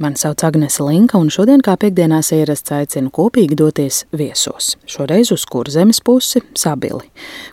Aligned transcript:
Mani 0.00 0.16
sauc 0.16 0.40
Agnese 0.48 0.80
Linka, 0.80 1.18
un 1.20 1.28
šodien, 1.28 1.60
kā 1.60 1.74
piekdienās 1.76 2.30
ierasts, 2.32 2.72
aicinu 2.72 3.10
kopīgi 3.12 3.52
doties 3.60 3.98
viesos. 4.16 4.70
Šoreiz 4.88 5.28
uz 5.34 5.42
kurzemes 5.44 6.00
pusi- 6.00 6.40
Sabili, 6.62 7.10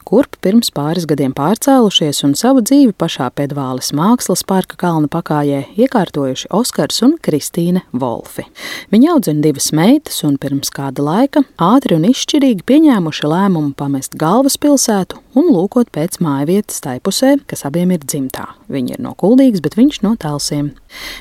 kurp 0.07 0.37
pirms 0.39 0.71
pāris 0.71 1.03
gadiem 1.05 1.33
pārcēlušies 1.35 2.23
un 2.23 2.35
savu 2.39 2.61
dzīvi 2.61 2.93
pašā 2.93 3.27
Pedvāles 3.35 3.91
mākslas 3.91 4.45
parka 4.47 4.77
kalna 4.77 5.09
pakājē 5.09 5.75
iekārtojuši 5.75 6.47
Oskars 6.49 7.03
un 7.03 7.17
Kristīne 7.17 7.81
Volfi. 7.91 8.45
Viņi 8.93 9.11
audzina 9.11 9.41
divas 9.41 9.73
meitas 9.73 10.23
un 10.23 10.37
pirms 10.37 10.69
kāda 10.71 11.03
laika 11.03 11.43
ātri 11.59 11.95
un 11.95 12.03
izšķirīgi 12.03 12.63
pieņēmuši 12.63 13.27
lēmumu 13.27 13.75
pamest 13.75 14.15
galvaspilsētu 14.15 15.19
un 15.37 15.51
lūkot 15.53 15.91
pēc 15.93 16.17
mājvietas 16.23 16.81
tai 16.83 16.97
pusē, 17.03 17.35
kas 17.49 17.65
abiem 17.67 17.93
ir 17.95 18.01
dzimtā. 18.03 18.47
Viņi 18.73 18.95
ir 18.95 19.03
no 19.03 19.13
Kuldīgas, 19.17 19.61
bet 19.63 19.77
viņš 19.77 20.01
no 20.05 20.15
Telsiem. 20.19 20.71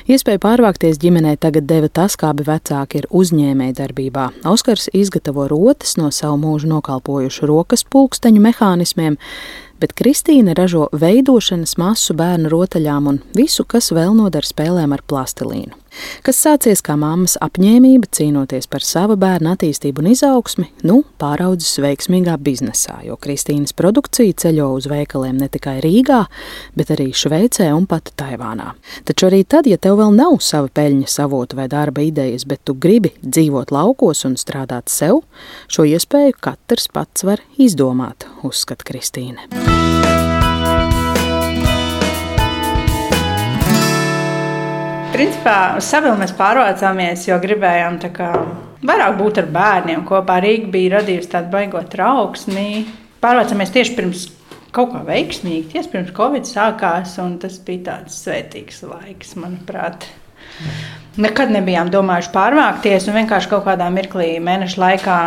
Iespēju 0.09 0.41
pārvākties 0.43 0.99
ģimenē 1.01 1.35
tagad 1.43 1.67
deva 1.69 1.89
tas, 1.91 2.17
kā 2.19 2.31
abi 2.33 2.47
vecāki 2.47 3.01
ir 3.01 3.09
uzņēmēji 3.13 3.77
darbībā. 3.77 4.27
Oskars 4.49 4.89
izgatavo 4.97 5.47
rotas 5.51 5.95
no 5.99 6.09
savu 6.11 6.39
mūžu 6.41 6.71
nokalpojušu 6.73 7.49
rokas 7.49 7.85
pulksteņu 7.87 8.43
mehānismiem, 8.49 9.19
bet 9.81 9.95
Kristīne 9.97 10.55
ražo 10.57 10.87
veidošanas 10.91 11.77
masu 11.81 12.15
bērnu 12.17 12.51
rotaļām 12.53 13.11
un 13.13 13.19
visu, 13.37 13.65
kas 13.65 13.91
vēl 13.95 14.15
nodara 14.17 14.47
spēlēm 14.47 14.95
ar 14.95 15.03
plastilīnu. 15.07 15.75
Kas 16.25 16.39
sācies 16.43 16.81
kā 16.85 16.95
mammas 16.99 17.37
apņēmība 17.41 18.09
cīnoties 18.13 18.67
par 18.69 18.83
sava 18.85 19.15
bērna 19.19 19.55
attīstību 19.55 20.03
un 20.03 20.09
izaugsmi, 20.11 20.67
nu 20.87 20.99
pāraudzis 21.21 21.79
veiksmīgā 21.83 22.35
biznesā, 22.43 22.99
jo 23.07 23.17
Kristīnas 23.21 23.75
produkcija 23.77 24.35
ceļo 24.43 24.69
uz 24.77 24.89
veikaliem 24.91 25.39
ne 25.41 25.49
tikai 25.51 25.77
Rīgā, 25.83 26.23
bet 26.77 26.91
arī 26.93 27.09
Šveicē 27.17 27.69
un 27.75 27.87
pat 27.89 28.11
Taivānā. 28.19 28.73
Taču 29.07 29.29
arī 29.29 29.43
tad, 29.49 29.69
ja 29.69 29.79
tev 29.81 29.99
vēl 30.01 30.13
nav 30.17 30.37
sava 30.45 30.69
peļņas 30.69 31.17
avota 31.25 31.57
vai 31.59 31.69
darba 31.71 32.05
idejas, 32.05 32.45
bet 32.49 32.63
tu 32.67 32.77
gribi 32.77 33.13
dzīvot 33.23 33.73
laukos 33.73 34.25
un 34.29 34.37
strādāt 34.39 34.93
sev, 34.93 35.23
šo 35.71 35.87
iespēju 35.87 36.37
katrs 36.43 36.91
pats 36.93 37.25
var 37.27 37.41
izdomāt, 37.57 38.27
uzskata 38.47 38.87
Kristīne. 38.87 39.47
Principā 45.17 45.77
uz 45.79 45.87
Savilu 45.89 46.17
mēs 46.19 46.33
pārvācāmies, 46.37 47.23
jo 47.29 47.37
gribējām 47.41 47.95
kā, 48.13 48.31
vairāk 48.85 49.15
būt 49.17 49.39
ar 49.41 49.47
bērniem. 49.55 50.03
Kopā 50.05 50.37
Rīga 50.43 50.67
bija 50.73 50.97
radījusi 50.99 51.31
tādu 51.31 51.53
baigot 51.55 51.87
trauksmi. 51.93 52.85
Pārvācāmies 53.23 53.73
tieši 53.73 53.95
pirms 53.97 54.25
kaut 54.75 54.91
kā 54.93 55.01
veiksmīgi, 55.07 55.71
tieši 55.71 55.91
pirms 55.93 56.13
Covid 56.17 56.45
sākās, 56.45 57.15
un 57.23 57.39
tas 57.41 57.57
bija 57.65 57.85
tāds 57.87 58.19
svētīgs 58.21 58.83
laiks, 58.85 59.33
manuprāt. 59.41 60.05
Nekad 61.17 61.49
nebijām 61.55 61.89
domājuši 61.89 62.33
pārvākties, 62.35 63.07
un 63.09 63.17
vienkārši 63.17 63.49
kaut 63.55 63.65
kādā 63.65 63.87
mirklī, 63.93 64.35
mēneša 64.43 64.83
laikā, 64.83 65.17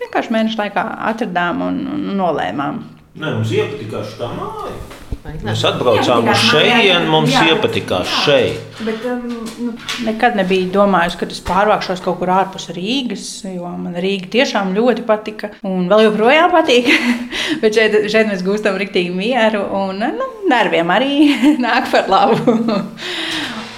vienkārši 0.00 0.34
mēneša 0.34 0.64
laikā 0.64 0.86
atradām 1.12 1.62
un, 1.68 1.84
un 1.92 2.10
nolēmām. 2.18 2.82
Nē, 3.12 3.28
mums 3.36 3.52
iepatikās 3.52 4.16
tā 4.16 4.32
māja. 4.32 4.76
Mēs 5.22 5.60
atbraucām 5.68 6.26
uz 6.32 6.40
šejienu, 6.48 7.06
mums 7.12 7.30
jā, 7.30 7.44
iepatikās 7.52 8.08
jā, 8.10 8.22
šeit. 8.24 8.78
Bet, 8.82 9.04
um, 9.06 9.36
nu, 9.62 9.74
nekad 10.02 10.34
nebija 10.34 10.66
domājis, 10.74 11.14
ka 11.20 11.28
es 11.30 11.38
pārvākšos 11.46 12.02
kaut 12.02 12.18
kur 12.18 12.32
ārpus 12.34 12.66
Rīgas, 12.74 13.28
jo 13.46 13.70
man 13.78 13.94
Rīga 14.02 14.32
tiešām 14.32 14.72
ļoti 14.74 15.04
patika. 15.06 15.52
Un 15.68 15.86
vēl 15.92 16.08
joprojām 16.08 16.50
patīk. 16.56 16.90
bet 17.62 17.78
šeit, 17.78 17.94
šeit 18.10 18.32
mēs 18.32 18.42
gūstam 18.46 18.80
rīktīgi 18.82 19.14
mieru 19.14 19.62
un 19.84 20.02
nu, 20.02 20.28
nerviem 20.50 20.90
arī 20.90 21.14
nāk 21.68 21.86
par 21.94 22.10
labu. 22.10 22.56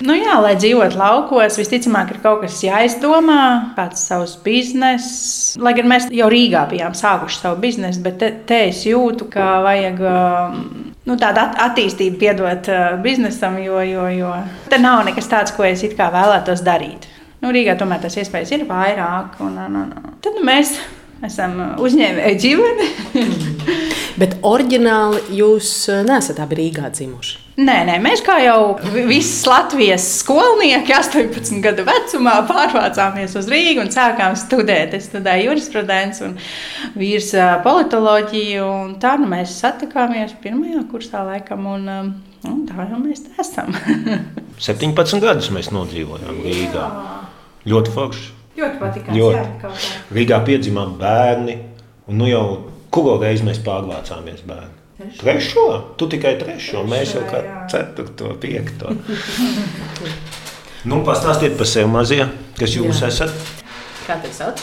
Nu 0.04 0.12
jā, 0.18 0.34
lai 0.42 0.52
dzīvotu 0.60 0.98
laukos, 1.00 1.56
visticamāk, 1.56 2.10
ir 2.12 2.18
kaut 2.20 2.42
kas 2.42 2.58
jāizdomā, 2.64 3.72
kāds 3.76 4.02
savs 4.04 4.34
bizness. 4.44 5.54
Lai 5.60 5.72
gan 5.76 5.88
mēs 5.88 6.10
jau 6.12 6.28
Rīgā 6.32 6.66
bijām 6.68 6.96
sākuši 6.98 7.40
savu 7.40 7.60
biznesu, 7.62 8.02
bet 8.04 8.18
te, 8.20 8.28
te 8.48 8.58
es 8.68 8.82
jūtu, 8.84 9.30
ka 9.32 9.62
vajag 9.64 10.02
um, 10.04 10.58
nu, 11.08 11.16
tādu 11.20 11.40
at 11.46 11.56
attīstību 11.70 12.20
piedot 12.20 12.68
uh, 12.68 12.98
biznesam, 13.04 13.56
jo, 13.64 13.80
jo, 13.88 14.04
jo 14.12 14.34
te 14.68 14.80
nav 14.82 15.06
nekas 15.08 15.30
tāds, 15.30 15.56
ko 15.56 15.64
es 15.64 15.86
vēlētos 15.88 16.64
darīt. 16.66 17.08
Nu, 17.40 17.52
Rīgā 17.54 17.78
tomēr 17.80 18.04
tas 18.04 18.18
iespējas 18.20 18.52
ir 18.56 18.68
vairāk. 18.68 19.40
Un, 19.44 19.56
un, 19.60 19.80
un. 19.86 20.12
Tad 20.24 20.36
nu, 20.36 20.44
mēs 20.44 20.76
esam 21.24 21.56
uzņēmēji 21.80 22.40
ģimene. 22.44 22.90
Bet 24.20 24.36
oriģināli 24.46 25.38
jūs 25.40 25.70
uh, 25.90 26.04
neesat 26.06 26.38
abi 26.42 26.58
Rīgā 26.60 26.90
dzimuši. 26.94 27.40
Nē, 27.54 27.74
nē, 27.86 28.00
mēs 28.02 28.18
kā 28.26 28.40
jau 28.42 28.74
visas 29.06 29.44
Latvijas 29.46 30.04
skolnieki, 30.20 30.90
18 30.90 31.60
gadu 31.62 31.84
vecumā, 31.86 32.40
pārvācāmies 32.48 33.36
uz 33.38 33.46
Rīgu 33.50 33.84
un 33.84 33.92
sākām 33.94 34.34
studēt. 34.38 34.96
Es 34.98 35.06
studēju 35.06 35.52
jurisprudenci 35.52 36.24
un 36.26 36.34
vīrs 36.98 37.30
politoloģiju. 37.62 38.66
Un 38.66 38.92
tā 39.02 39.14
nu 39.22 39.30
mēs 39.30 39.54
satikāmies 39.62 40.34
pirmajā 40.42 40.82
kursā, 40.90 41.22
laikam, 41.30 41.66
un, 41.76 41.86
un 42.50 42.60
tā 42.66 42.88
jau 42.90 42.98
mēs 43.02 43.22
esam. 43.38 43.70
17 44.68 45.22
gadus 45.22 45.50
mēs 45.54 45.70
nodzīvojām 45.74 46.42
Rīgā. 46.42 46.90
Ļoti 47.70 47.94
forši. 47.94 48.30
Ļoti 48.58 48.82
patīkami. 48.82 49.74
Rīgā 50.14 50.42
piedzimām 50.46 50.98
bērni, 50.98 51.58
un 52.10 52.18
nu 52.18 52.30
jau 52.30 52.46
kuru 52.94 53.18
reizi 53.22 53.46
mēs 53.46 53.60
pārvācāmies 53.66 54.44
bērni. 54.46 54.84
Trešo? 55.18 55.66
Tu 55.98 56.06
tikai 56.12 56.36
trešo, 56.38 56.84
mēs 56.86 57.16
jau 57.16 57.24
kā 57.26 57.42
ceturto, 57.70 58.30
piekto. 58.38 58.94
nu, 60.88 61.00
pastāstiet 61.06 61.58
par 61.58 61.66
sevi 61.66 61.90
mazie, 61.90 62.22
kas 62.58 62.76
jūs 62.78 63.02
jā. 63.02 63.10
esat. 63.10 63.34
Kā 64.06 64.20
tev 64.22 64.34
sauc? 64.36 64.62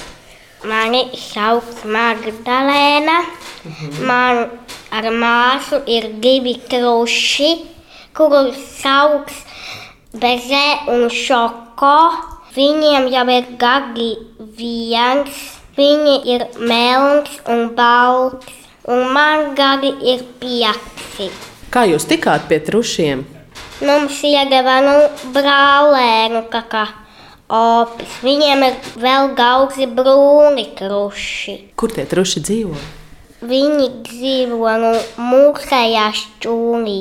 Mani 0.64 1.04
sauc 1.18 1.84
Magdalēna. 1.84 3.20
Uh 3.66 3.72
-huh. 3.72 4.06
Man 4.08 4.50
ar 4.92 5.04
māsu 5.12 5.82
ir 5.88 6.10
divi 6.22 6.56
truši, 6.70 7.52
kurus 8.14 8.58
sauc 8.82 9.30
Bezē 10.14 10.88
un 10.88 11.10
Šoko. 11.10 11.98
Viņiem 12.56 13.08
jau 13.12 13.30
ir 13.30 13.46
gadi 13.58 14.16
viens. 14.58 15.51
Viņi 15.78 16.16
ir 16.34 16.48
melns 16.60 17.38
un 17.48 17.70
balts 17.76 18.58
un 18.92 19.06
man 19.14 19.54
gadi 19.56 19.92
ir 20.14 20.26
pieci. 20.42 21.30
Kā 21.72 21.86
jūs 21.88 22.08
tikāt 22.10 22.50
pie 22.50 22.60
trušiem? 22.60 23.24
Mums 23.82 24.20
iedeva 24.28 24.80
nu, 24.84 24.96
brālēnu, 25.34 26.44
kā, 26.52 26.84
opis. 27.48 28.20
Viņiem 28.26 28.66
ir 28.68 28.76
vēl 29.02 29.32
gauzi 29.38 29.88
brūni 29.88 30.68
truši. 30.78 31.58
Kur 31.80 31.94
tie 31.96 32.06
truši 32.10 32.44
dzīvo? 32.46 32.78
Viņi 33.42 33.88
dzīvo 34.06 34.78
nu, 34.84 34.94
mūsējā 35.18 36.08
šķūnī. 36.20 37.00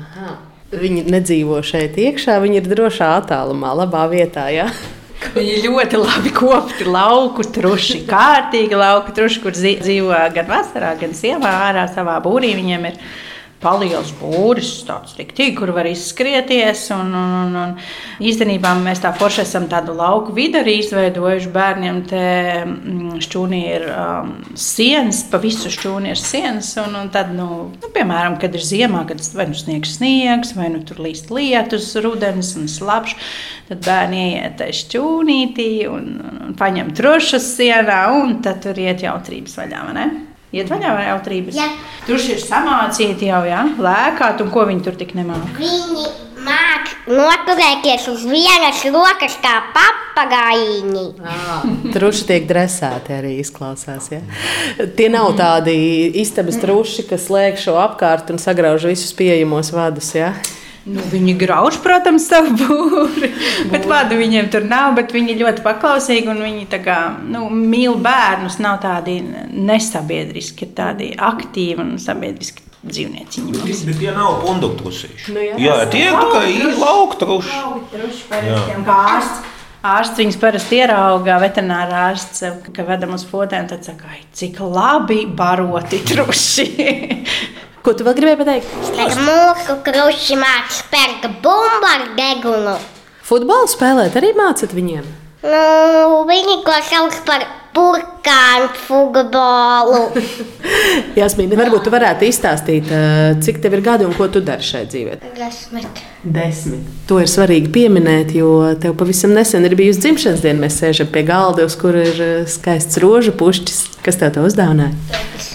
Aha. 0.00 0.36
Viņi 0.74 1.04
nedzīvo 1.12 1.60
šeit 1.66 1.98
iekšā, 2.00 2.38
viņi 2.42 2.62
ir 2.62 2.70
drošā 2.70 3.10
attālumā, 3.18 3.74
labā 3.82 4.06
vietā. 4.10 4.48
Ja? 4.54 4.70
Viņi 5.34 5.60
ļoti 5.64 5.98
labi 5.98 6.30
kopti 6.34 6.86
lauku 6.88 7.44
truši, 7.54 8.02
kārtīgi 8.08 8.76
lauku 8.78 9.14
truši, 9.14 9.40
kur 9.42 9.54
dzīvo 9.56 10.18
gan 10.34 10.50
vasarā, 10.50 10.94
gan 11.00 11.14
ziemā 11.16 11.52
ārā 11.68 11.86
savā 11.90 12.18
būrī. 12.24 12.52
Viņiem 12.58 12.88
ir 12.90 12.98
liels 13.80 14.10
būris, 14.20 14.70
tāds 14.88 15.16
riktīgi, 15.18 15.54
kur 15.58 15.72
var 15.76 15.88
izskrieties. 15.88 16.82
Un, 16.94 17.14
un, 17.16 17.34
un, 17.40 17.56
un 17.62 18.24
īstenībā 18.24 18.74
mēs 18.82 19.00
tā 19.04 19.14
forši 19.16 19.42
esam 19.44 19.68
tādu 19.72 19.94
lauku 19.96 20.34
vidi 20.36 20.60
arī 20.60 20.76
izveidojuši 20.82 21.52
bērniem. 21.54 22.02
Te 22.10 22.24
mm, 22.66 23.22
šķūnī 23.24 23.62
ir 23.70 23.86
um, 23.94 24.34
sienas, 24.58 25.22
pa 25.30 25.40
visu 25.42 25.72
šķūni 25.72 26.12
ir 26.12 26.20
sienas. 26.20 26.74
Un, 26.82 26.98
un 27.00 27.10
tad, 27.14 27.32
nu, 27.36 27.48
nu, 27.72 27.92
piemēram, 27.94 28.38
kad 28.42 28.54
ir 28.54 28.66
ziemā, 28.66 29.06
kad 29.08 29.22
vai 29.38 29.48
nu 29.50 29.58
sniegs 29.58 29.96
sniegs, 29.98 30.54
vai 30.58 30.68
nu 30.74 30.82
tur 30.86 31.00
līst 31.04 31.32
lietus, 31.34 31.92
rudens 32.04 32.54
un 32.60 32.68
slapjš, 32.70 33.16
tad 33.70 33.82
bērni 33.86 34.22
ieiet 34.28 34.58
tajā 34.60 34.78
šķūnītī 34.82 35.70
un, 35.90 36.12
un, 36.20 36.44
un 36.50 36.58
paņem 36.58 36.92
trušas 36.98 37.54
sienā, 37.56 38.04
un 38.20 38.38
tad 38.44 38.62
tur 38.66 38.78
iet 38.80 39.06
jautrības 39.06 39.58
vaļā. 39.62 39.84
Iet 40.54 40.70
vaļā 40.70 40.92
vai 40.94 41.06
autrības? 41.14 41.56
Jā. 41.58 41.70
Tur 42.06 42.20
ir 42.20 42.38
samācīti 42.38 43.30
jau, 43.30 43.42
jā, 43.48 43.64
lēkāt, 43.80 44.42
un 44.44 44.52
ko 44.54 44.66
viņi 44.68 44.84
tur 44.86 44.98
tik 45.00 45.16
nemāk? 45.18 45.56
Viņi 45.58 46.04
māk 46.44 46.90
noturēties 47.08 48.06
uz 48.12 48.24
vienas 48.28 48.82
rokas 48.92 49.36
kā 49.42 49.54
papagaiņi. 49.74 51.04
Truši 51.94 52.26
tiek 52.28 52.48
dresēti 52.48 53.16
arī 53.16 53.32
izklausās. 53.42 54.10
Ja? 54.12 54.20
Tie 54.96 55.08
nav 55.12 55.32
tādi 55.38 55.76
istabas 56.22 56.60
truši, 56.62 57.06
kas 57.10 57.30
lēk 57.32 57.58
šo 57.60 57.78
apkārt 57.82 58.30
un 58.34 58.42
sagrauž 58.42 58.86
visus 58.92 59.14
pieejamos 59.16 59.72
vadus. 59.74 60.12
Ja? 60.16 60.34
Nu, 60.84 61.00
viņi 61.08 61.32
grauž, 61.40 61.78
protams, 61.80 62.26
savu 62.28 62.52
būri. 62.60 63.30
Bet 63.72 63.86
vadu 63.88 64.18
viņiem 64.20 64.50
tur 64.52 64.66
nav. 64.68 64.98
Viņi 65.14 65.38
ļoti 65.40 65.64
paklausīgi 65.64 66.28
un 66.28 66.42
viņi 66.44 66.68
kā, 66.84 66.98
nu, 67.24 67.46
mīl 67.48 67.96
bērnus. 68.04 68.58
Nav 68.60 68.82
tādi 68.84 69.16
nesabiedriski, 69.24 70.68
tādi 70.76 71.14
aktīvi 71.16 71.80
un 71.80 71.96
sabiedriski 72.02 72.64
dzīvnieciņi. 72.84 73.56
Bet, 73.56 73.80
bet 73.88 73.98
tie 74.02 74.12
nav 74.12 74.42
punduktrušīši. 74.44 75.32
Nu, 75.32 75.40
jā, 75.40 75.56
jā, 75.62 75.80
tie 75.88 76.04
ir 76.10 76.20
tikai 76.20 76.48
lauktuši. 76.76 77.56
Kā 78.84 79.00
ārsts. 79.16 79.53
Ārsts 79.84 80.16
viņus 80.16 80.38
parasti 80.40 80.78
ierauga, 80.80 81.34
veterinārā 81.42 82.06
ārsts, 82.06 82.40
kad 82.72 82.86
vedam 82.88 83.10
uz 83.18 83.26
fotēm, 83.28 83.66
tad 83.68 83.84
saka, 83.84 84.14
cik 84.32 84.56
labi 84.64 85.26
baroti 85.28 85.98
truši. 86.08 86.64
Ko 87.84 87.92
tu 87.92 88.06
vēl 88.06 88.16
gribēji 88.16 88.38
pateikt? 88.40 88.70
Ar 89.04 89.18
mūku 89.26 89.76
kruši 89.84 90.38
mācīt 90.40 90.78
spēka 90.78 91.28
bumbu 91.44 91.90
ar 91.90 92.06
degunu. 92.16 92.78
Futbolu 93.28 93.68
spēlēt 93.68 94.16
arī 94.16 94.32
mācīt 94.38 94.72
viņiem? 94.72 95.04
Nu, 95.44 96.24
viņi 96.32 96.56
ko 96.64 96.80
sauc 96.88 97.20
par 97.28 97.44
burkānu 97.74 98.70
futbolu. 98.86 100.00
Jāsmīna, 101.20 101.58
varbūt 101.58 101.86
tu 101.86 101.92
varētu 101.94 102.28
izstāstīt, 102.28 102.90
eh, 102.90 103.34
cik 103.44 103.60
tev 103.62 103.76
ir 103.78 103.84
gadi 103.84 104.06
un 104.06 104.14
ko 104.16 104.28
tu 104.32 104.42
dari 104.44 104.64
šai 104.64 104.84
dzīvē? 104.90 105.18
Desmit. 105.36 106.02
Desmit. 106.22 106.86
To 107.10 107.20
ir 107.22 107.30
svarīgi 107.30 107.72
pieminēt, 107.74 108.34
jo 108.38 108.54
tev 108.80 108.96
pavisam 109.00 109.34
nesen 109.36 109.66
ir 109.66 109.76
bijusi 109.78 110.04
dzimšanas 110.06 110.44
diena. 110.44 110.64
Mēs 110.64 110.78
sēžam 110.80 111.10
pie 111.12 111.24
galda, 111.26 111.66
uz 111.68 111.76
kura 111.80 112.06
ir 112.06 112.22
eh, 112.22 112.34
skaists 112.50 113.00
rožu 113.02 113.34
pušķis. 113.36 113.82
Kas 114.04 114.20
tev 114.20 114.34
to 114.36 114.46
uzdāvināja? 114.46 114.94
Tētis. 115.10 115.50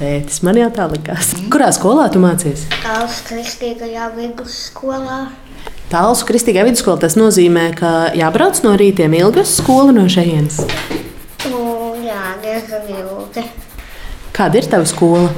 Tētis 0.00 0.40
man 0.46 0.56
jau 0.56 0.70
tā 0.72 0.86
likās. 0.88 1.34
Kurā 1.52 1.68
skolā 1.76 2.06
tu 2.12 2.22
mācījies? 2.22 2.68
Tāls 2.80 3.20
kristīgajā 3.26 4.08
vidusskolā. 4.16 5.26
Tāls 5.90 6.22
kristīgajā 6.24 6.70
vidusskolā 6.70 7.02
tas 7.02 7.18
nozīmē, 7.18 7.66
ka 7.76 7.92
jābrauc 8.16 8.62
no 8.64 8.76
rītiem 8.80 9.18
ilgi 9.18 9.42
uz 9.42 9.58
skolu 9.58 9.92
no 9.96 10.06
šejienes. 10.08 10.62
Jā, 12.10 12.32
diezgan 12.42 12.88
ilgi. 12.90 13.42
Kāda 14.34 14.58
ir 14.58 14.66
tava 14.66 14.86
skola? 14.88 15.28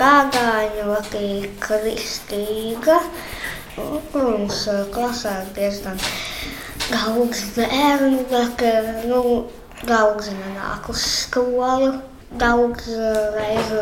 Kādā 0.00 0.64
ļoti 0.74 1.28
kristīga. 1.62 2.96
Mums 3.78 4.64
klasē 4.90 5.36
diezgan 5.54 6.00
daudz 6.90 7.44
bērnu, 7.54 8.24
bet 8.32 8.64
nu, 9.06 9.20
daudz 9.86 10.32
nenāk 10.34 10.90
uz 10.90 11.04
skolu. 11.20 11.92
Daudz 12.40 12.90
reizu 13.36 13.78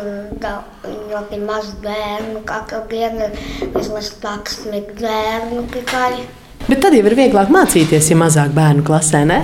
ļoti 1.09 1.39
maz 1.47 1.71
bērnu, 1.81 2.43
katru 2.45 2.83
dienu 2.93 3.31
vismaz 3.73 4.11
taksmīgi 4.21 4.99
bērnu 5.01 5.65
tikai. 5.73 6.27
Bet 6.69 6.85
tad 6.85 6.93
jau 6.93 7.09
ir 7.09 7.17
vieglāk 7.17 7.49
mācīties, 7.53 8.13
ja 8.13 8.21
mazāk 8.21 8.53
bērnu 8.53 8.85
klasē, 8.85 9.25
ne? 9.25 9.41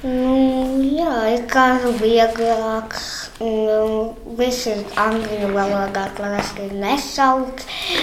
Nu, 0.00 0.80
jā, 0.80 1.12
ir 1.28 1.42
kā 1.50 1.74
vieglāk. 2.00 2.94
Nu, 3.40 4.14
visi 4.36 4.72
angļu 5.00 5.50
valodā 5.52 6.06
klasiski 6.16 6.70
nesauc, 6.80 7.60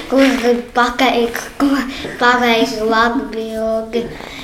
kurš 0.09 0.35
grib 0.41 0.59
pateikt, 0.75 1.63
pareizi 2.21 2.85
atbildi. 2.85 4.03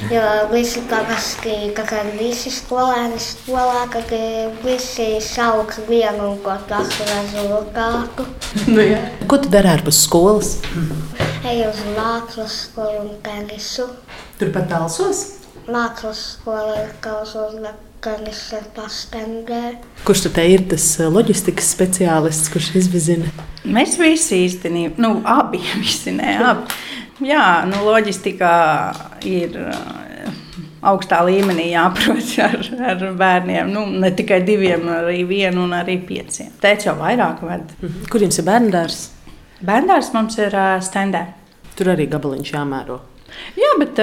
Jo 0.09 0.23
visi 0.49 0.81
klasiski, 0.89 1.59
kā 1.77 2.01
visi 2.17 2.49
skolēni 2.53 3.21
skolā, 3.21 3.85
kad 3.93 4.09
visi 4.65 5.07
sauc 5.21 5.77
vienu 5.89 6.31
un 6.31 6.41
ko 6.41 6.57
tas 6.69 6.97
rezultātu. 7.11 8.25
Nu, 8.65 8.81
jā. 8.81 8.97
ko 9.29 9.37
tu 9.37 9.53
dari 9.53 9.69
ārpus 9.75 10.01
skolas? 10.07 10.55
Eju 11.45 11.69
uz 11.69 11.85
mākslas 11.93 12.59
skolu 12.65 13.05
un 13.05 13.15
tenisu. 13.21 13.91
Turpat 14.41 14.69
talsos? 14.73 15.42
Mākslas 15.63 16.21
skola 16.35 16.75
ir 16.81 16.89
kausos, 17.03 17.55
ir 17.55 18.65
pastendē. 18.75 19.77
Kurš 20.03 20.25
tad 20.25 20.39
ir 20.43 20.65
tas 20.73 20.85
eh, 20.99 21.07
loģistikas 21.07 21.69
speciālists, 21.71 22.51
kurš 22.51 22.73
izvizina? 22.81 23.29
Mēs 23.63 23.95
visi 23.99 24.41
īstenībā, 24.43 24.99
nu, 24.99 25.21
abi 25.23 25.61
visi, 25.83 26.11
ne, 26.15 26.35
abi. 26.43 26.81
Jā, 27.23 27.63
nu, 27.69 27.79
loģistikā 27.85 28.55
ir 29.29 29.55
eh, 29.61 30.33
augstā 30.83 31.21
līmenī 31.23 31.69
jāprot 31.71 32.35
ar, 32.49 32.67
ar 32.91 33.07
bērniem. 33.23 33.71
Nu, 33.71 33.85
ne 33.87 34.11
tikai 34.11 34.41
diviem, 34.43 34.83
arī 34.97 35.23
vienu 35.29 35.63
un 35.63 35.77
arī 35.79 35.95
pieciem. 36.03 36.51
Teicu 36.63 36.91
jau 36.91 36.97
vairāk 36.99 37.39
ved. 37.47 37.71
Mhm. 37.79 38.11
Kur 38.11 38.27
jums 38.27 38.41
ir 38.41 38.49
bērndārs? 38.51 38.99
Bērndārs 39.63 40.11
mums 40.11 40.35
ir 40.43 40.51
uh, 40.51 40.75
stendē. 40.83 41.23
Tur 41.79 41.93
arī 41.95 42.11
gabaliņš 42.11 42.51
jāmēro. 42.51 42.99
Jā, 43.57 43.71
bet, 43.79 43.99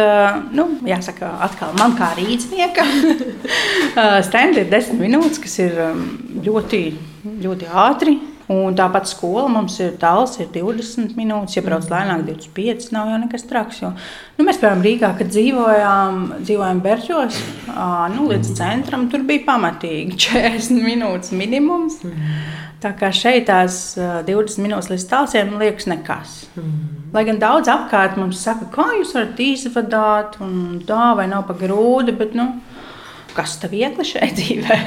nu, 0.55 0.67
jāsaka, 0.87 1.32
atkal 1.47 1.75
man 1.79 1.97
kā 1.99 2.12
rīzniekam, 2.19 2.91
stenda 4.29 4.62
ir 4.62 4.71
desmit 4.71 5.03
minūtes, 5.03 5.41
kas 5.43 5.56
ir 5.65 5.79
ļoti, 6.47 6.82
ļoti 7.43 7.71
ātri. 7.87 8.19
Un 8.50 8.75
tāpat 8.75 9.06
skola 9.06 9.44
mums 9.52 9.76
ir 9.79 9.93
tāls, 10.00 10.32
ir 10.43 10.49
20 10.50 11.12
minūtes, 11.14 11.55
ja 11.55 11.62
brauc 11.62 11.87
lēnāk, 11.87 12.25
25. 12.26 12.88
Nav 12.97 13.12
jau 13.12 13.19
nekas 13.23 13.44
traks. 13.47 13.82
Jo, 13.85 13.93
nu, 14.38 14.47
mēs, 14.49 14.58
piemēram, 14.58 14.82
Rīgā, 14.82 15.12
kad 15.20 15.31
dzīvojām, 15.31 16.25
dzīvojām 16.41 16.81
Berģos, 16.82 17.38
nu, 18.17 18.25
līdz 18.32 18.50
centram, 18.58 19.06
tur 19.12 19.23
bija 19.29 19.44
pamatīgi 19.52 20.19
40 20.26 20.82
minūtes 20.82 21.31
minimums. 21.37 22.00
Tā 22.82 22.91
kā 22.99 23.12
šeit 23.14 23.47
tās 23.52 23.94
20 24.00 24.64
minūtes 24.64 24.91
līdz 24.91 25.06
tālsiem 25.12 25.55
liekas 25.61 25.87
nekas. 25.93 26.37
Lai 27.14 27.23
gan 27.29 27.38
daudz 27.43 27.70
apkārt 27.70 28.19
mums 28.19 28.41
saka, 28.43 28.67
kā 28.75 28.88
jūs 28.97 29.14
varat 29.14 29.41
izvadāt, 29.47 30.41
un 30.43 30.81
tā 30.88 31.12
vai 31.19 31.29
nav 31.31 31.47
pa 31.47 31.55
grūti, 31.61 32.17
bet, 32.19 32.35
nu, 32.38 32.50
kas 33.40 33.56
tev 33.60 33.72
viegli 33.72 34.04
šajā 34.04 34.31
dzīvē? 34.37 34.78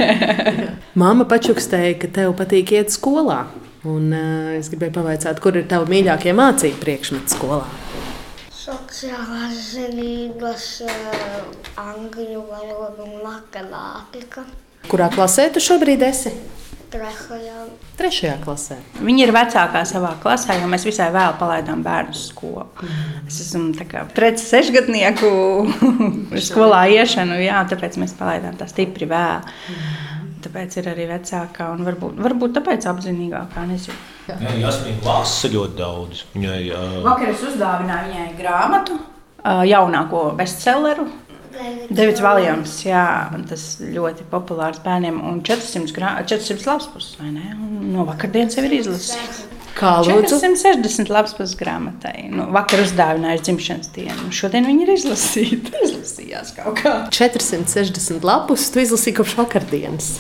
Māma 1.02 1.26
pačukstēja, 1.30 1.98
ka 2.02 2.10
tev 2.20 2.36
patīk 2.38 2.76
iet 2.78 2.94
skolā. 2.94 3.44
Un, 3.84 4.12
uh, 4.16 4.52
es 4.56 4.70
gribēju 4.72 4.96
pavaicāt, 4.96 5.42
kur 5.44 5.58
ir 5.60 5.66
tavi 5.68 5.90
mīļākie 5.92 6.36
mācību 6.38 6.80
priekšmeti 6.84 7.36
skolā? 7.36 7.66
Sociālās 8.56 9.58
zinības, 9.74 10.68
uh, 10.86 11.42
angļu 11.82 12.46
valoda 12.48 13.04
un 13.04 13.18
matemātika. 13.26 14.46
Kurā 14.88 15.10
klasē 15.12 15.50
tu 15.52 15.64
šobrīd 15.64 16.06
esi? 16.06 16.32
Trešajā. 16.94 17.66
Trešajā 17.94 18.38
klasē. 18.42 18.80
Viņa 19.06 19.26
ir 19.28 19.32
vecākā 19.36 19.84
savā 19.86 20.16
klasē, 20.22 20.56
jo 20.58 20.70
mēs 20.72 20.86
visai 20.88 21.12
vēl 21.14 21.36
palaidām 21.38 21.84
bērnu 21.86 22.16
skolu. 22.18 22.66
Mm. 22.82 23.28
Es 23.30 23.38
esmu 23.44 23.70
trešais 23.78 24.48
sešgadnieku 24.50 25.30
skolā 26.48 26.88
iešanu, 26.96 27.38
jā, 27.44 27.62
tāpēc 27.70 28.00
mēs 28.02 28.16
palaidām 28.18 28.58
tā 28.58 28.66
stipri 28.72 29.06
vēl. 29.10 29.46
Mm. 29.46 29.94
Tāpēc 30.44 30.76
ir 30.82 30.90
arī 30.92 31.06
vecākā 31.08 31.70
un 31.72 31.86
varbūt, 31.88 32.18
varbūt 32.26 32.58
tāpēc 32.58 32.90
apzinīgākā. 32.92 33.64
Nezinu. 33.70 33.96
Jā, 34.28 34.40
Jasmīna 34.60 35.06
lasa 35.06 35.52
ļoti 35.54 35.78
daudz. 35.78 36.26
Viņai, 36.34 36.60
uh... 36.74 37.00
Vakar 37.06 37.32
es 37.32 37.46
uzdāvināju 37.48 38.10
viņai 38.10 38.28
grāmatu, 38.42 38.98
uh, 38.98 39.62
jaunāko 39.70 40.32
bestselleru 40.40 41.08
Davids 41.94 42.22
Valjams, 42.24 42.76
jā, 42.88 43.06
tas 43.50 43.64
ļoti 43.82 44.26
populārs 44.32 44.82
bērniem. 44.84 45.20
Un 45.30 45.42
400, 45.46 45.94
grā, 45.96 46.14
400 46.30 46.70
lapspuses, 46.70 47.18
vai 47.20 47.32
ne? 47.34 47.54
Un 47.54 47.92
no 47.94 48.06
vakardienas 48.08 48.58
jau 48.58 48.66
ir 48.66 48.78
izlasīts. 48.80 49.44
Kā 49.74 49.96
lūdzu? 50.06 50.38
460 50.38 51.10
lapspuses 51.14 51.56
grāmatai. 51.58 52.28
Nu, 52.30 52.46
vakar 52.54 52.84
uzdāvinājuši 52.84 53.46
dzimšanas 53.48 53.92
dienu. 53.96 54.30
Šodien 54.34 54.70
viņi 54.70 54.86
ir 54.86 54.94
izlasīti. 54.94 55.74
Izlasījās 55.88 56.54
kaut 56.60 56.78
kā. 56.84 56.94
460 57.14 58.26
lapus 58.28 58.70
tu 58.74 58.84
izlasīji 58.84 59.18
kopš 59.22 59.38
vakardienas. 59.42 60.12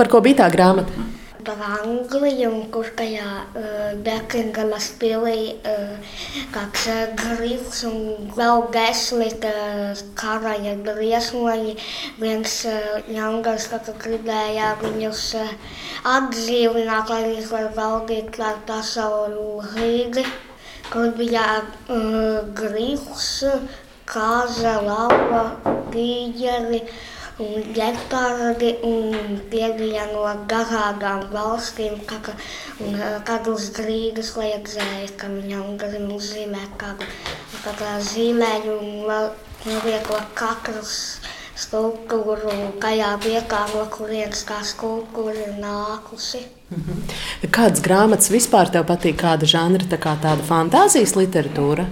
Par 0.00 0.08
ko 0.08 0.22
bija 0.24 0.42
tā 0.44 0.48
grāmata? 0.54 1.09
Par 1.46 1.60
Angliju, 1.64 2.50
kur 2.74 2.88
tajā 2.98 3.26
uh, 3.42 3.96
Bekingamas 4.04 4.88
pilī 5.00 5.54
uh, 5.68 6.14
kāds 6.54 6.86
uh, 6.92 7.12
grifs 7.18 7.82
un 7.88 8.30
vēl 8.36 8.64
desmit 8.74 9.44
uh, 9.48 10.02
karaļa 10.20 10.76
briesmoņi. 10.86 11.76
Viens 12.22 12.56
uh, 12.70 12.98
jaungars, 13.10 13.68
kas 13.72 13.92
gribēja 14.04 14.74
viņus 14.82 15.26
uh, 15.40 15.52
atdzīvināt, 16.16 17.12
lai 17.12 17.22
viņi 17.28 17.46
var 17.52 17.70
valdīt 17.76 18.40
ar 18.44 18.58
pasaulu 18.68 19.60
hīdi, 19.74 20.26
kur 20.90 21.14
bija 21.18 21.46
uh, 21.60 22.42
grifs, 22.56 23.30
kāza, 24.10 24.80
lava, 24.82 25.46
tīģeri 25.94 26.84
un 27.40 27.66
ģepardi, 27.76 28.70
un 28.86 29.40
bija 29.52 30.06
no 30.12 30.24
dažādām 30.50 31.26
valstīm, 31.32 31.98
kā, 32.08 32.20
un 32.84 32.98
kad 33.28 33.48
uz 33.50 33.70
grīdas 33.76 34.34
liekzēja, 34.38 35.10
ka 35.20 35.30
viņam 35.32 35.76
grib 35.80 36.08
uzzīmēt 36.16 36.76
kādu, 36.80 37.08
kādā 37.64 37.98
zīmēju, 38.12 38.78
un 38.80 39.82
liekot 39.84 40.32
katrus 40.38 40.94
skulptūru, 41.60 42.54
kajā 42.80 43.10
vietā, 43.24 43.64
no 43.74 43.84
kurienes 43.92 44.44
tā 44.48 44.60
skulptūra 44.64 45.48
ir 45.48 45.58
nākusi. 45.60 46.44
Mhm. 46.70 47.02
Kādas 47.50 47.82
grāmatas 47.84 48.30
vispār 48.32 48.70
tev 48.72 48.86
patīk? 48.88 49.18
Kāda 49.20 49.48
žanra, 49.48 49.84
tā 49.90 49.98
kā 50.00 50.14
tāda 50.22 50.46
fantāzijas 50.46 51.16
literatūra? 51.18 51.88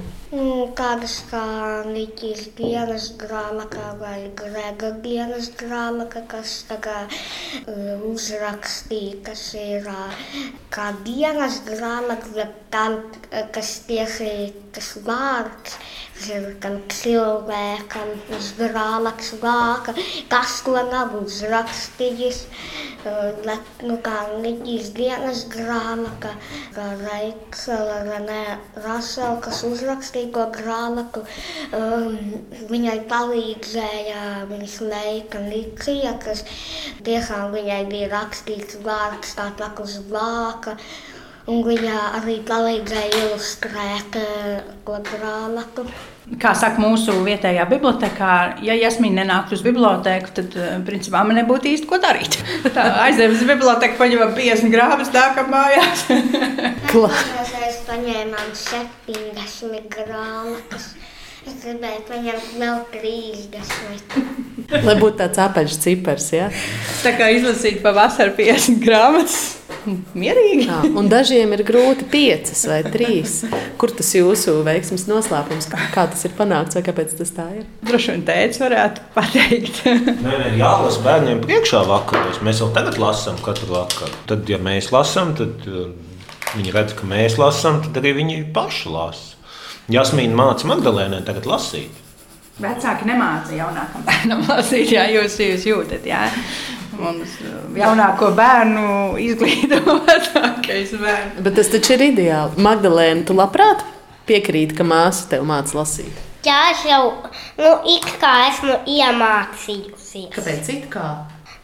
Tādas 0.79 1.15
kā 1.31 1.45
Niķis 1.89 2.43
dienas 2.59 3.07
grāmata 3.19 3.95
vai 3.99 4.29
Grega 4.39 4.91
dienas 5.05 5.49
grāmata, 5.59 6.23
kas 6.31 6.53
kā, 6.85 6.99
uh, 7.09 8.05
uzrakstītas 8.11 9.43
ir 9.59 9.89
uh, 9.91 10.27
kā 10.75 10.93
dienas 11.09 11.59
grāmata, 11.67 12.31
bet 12.37 12.55
tam, 12.75 13.01
kas 13.57 13.73
tieši 13.89 14.31
tas 14.77 14.93
vārds 15.09 15.79
ir 16.27 16.47
tam 16.63 16.79
cilvēkam 16.93 18.11
uz 18.37 18.51
grāmatas 18.59 19.33
vāka, 19.43 19.95
kas 20.33 20.61
to 20.67 20.75
nav 20.91 21.15
uzrakstījis. 21.21 22.45
Bet, 23.45 23.69
nu, 23.87 23.95
kā 24.05 24.17
Niķis 24.43 24.89
dienas 24.97 25.45
grāmata, 25.53 26.33
kā 26.75 26.87
Reiksela 26.99 28.01
Renē 28.09 28.41
Rasela, 28.85 29.39
kas 29.45 29.63
uzrakstīja 29.69 30.33
to 30.35 30.47
grāmatu, 30.57 31.23
um, 31.79 32.19
viņai 32.73 32.99
palīdzēja 33.13 34.25
viņas 34.51 34.79
meita 34.91 35.45
Nicija, 35.47 36.17
kas 36.25 36.43
tiešām 37.07 37.55
viņai 37.55 37.85
bija 37.93 38.11
rakstīts 38.17 38.83
vārds 38.85 39.39
tā 39.39 39.53
tā 39.61 39.71
uz 39.85 40.01
vāka. 40.11 40.77
Un 41.49 41.63
viņa 41.65 41.97
arī 42.19 42.39
palīdzēja 42.45 43.23
ilustrēt 43.23 44.17
to 44.85 44.99
grāmatu. 45.07 45.87
Kā 46.43 46.51
saka 46.53 46.77
mūsu 46.83 47.15
vietējā 47.25 47.65
bibliotekā, 47.71 48.33
ja 48.61 48.77
Jasmīna 48.77 49.23
nenāktu 49.23 49.57
uz 49.57 49.63
biblioteku, 49.65 50.35
tad 50.37 50.57
principā 50.85 51.23
man 51.25 51.41
nebūtu 51.41 51.71
īsti 51.71 51.89
ko 51.89 51.97
darīt. 52.03 52.37
Tā 52.77 52.85
aizējām 53.07 53.33
uz 53.39 53.47
biblioteku, 53.49 53.97
paņēmām 54.03 54.37
50 54.37 54.75
grāmatas, 54.75 55.13
kā 55.15 55.47
mājās. 55.49 56.05
Mēs 56.93 57.81
paņēmām 57.89 58.53
70 58.53 59.89
grāmatas. 59.97 60.91
Es 61.49 61.63
gribēju 61.65 62.03
paņemt 62.05 62.49
vēl 62.61 62.81
30. 62.93 64.17
Lai 64.85 64.95
būtu 65.01 65.17
tāds 65.23 65.39
apaļš 65.41 65.77
cipars. 65.81 66.27
Ja? 66.35 66.51
Tā 67.01 67.15
kā 67.17 67.31
izlasīt 67.33 67.79
pavasarī 67.81 68.35
50 68.43 68.83
grāmatas. 68.83 69.39
Mierīgi. 69.89 70.67
Jā, 70.67 70.83
un 71.01 71.07
dažiem 71.09 71.55
ir 71.57 71.63
grūti 71.65 72.05
piecas 72.13 72.67
vai 72.69 72.83
trīs. 72.85 73.39
Kur 73.81 73.95
tas 73.97 74.11
jūsu 74.13 74.59
veiksmes 74.67 75.07
noslēpums? 75.09 75.71
Kā 75.73 76.05
tas 76.11 76.27
ir 76.29 76.35
panākts 76.37 76.77
vai 76.77 76.83
kāpēc 76.85 77.15
tas 77.17 77.33
tā 77.33 77.47
ir? 77.57 77.65
Droši 77.89 78.13
vien 78.13 78.27
teicis, 78.29 78.61
varētu 78.67 79.07
pateikt. 79.17 79.81
nē, 79.87 80.35
nē, 80.43 80.53
jālasa 80.61 81.01
bērniem 81.07 81.41
priekšā 81.47 81.81
vakaros. 81.89 82.43
Mēs 82.45 82.61
jau 82.61 82.69
tagad 82.77 83.01
lasām 83.01 83.41
katru 83.45 83.71
vakaru. 83.73 84.13
Tad, 84.29 84.45
ja 84.53 84.61
mēs 84.61 84.93
lasām, 84.93 85.33
tad 85.39 85.65
uh, 85.71 85.89
viņi 86.59 86.77
redz, 86.77 86.99
ka 86.99 87.09
mēs 87.09 87.41
lasām, 87.41 87.81
tad 87.89 88.03
arī 88.03 88.19
viņi 88.21 88.43
paši 88.53 88.93
lasa. 88.93 89.38
Jasmīna 89.89 90.37
māca 90.37 90.69
Magdalēnai 90.69 91.23
tagad 91.25 91.47
lasīt. 91.49 92.05
Vecāki 92.61 93.07
nemāca 93.09 93.55
jaunākam 93.57 94.03
bērnam 94.05 94.43
lasīt, 94.51 94.91
jā, 94.93 95.07
jūs, 95.15 95.39
jūs 95.41 95.65
jūtat. 95.71 96.05
Jā. 96.09 96.27
Mums 96.99 97.37
jaunāko 97.79 98.33
bērnu 98.37 99.17
izglīto 99.23 99.79
vecākais 100.09 100.93
bērns. 100.99 101.39
Bet 101.47 101.57
tas 101.57 101.71
taču 101.73 101.95
ir 101.97 102.05
ideāli. 102.11 102.61
Magdalēna, 102.69 103.25
tu 103.29 103.37
labprāt 103.39 103.87
piekrīti, 104.29 104.77
ka 104.77 104.85
māsa 104.85 105.31
tev 105.33 105.47
māca 105.49 105.79
lasīt? 105.79 106.21
Jā, 106.45 106.59
es 106.75 106.85
jau 106.89 107.01
nu, 107.59 107.73
it 107.89 108.05
kā 108.21 108.35
esmu 108.51 108.77
iemācījusies. 108.93 110.29
Kāpēc 110.37 110.71
it 110.75 110.87
kā? 110.93 111.09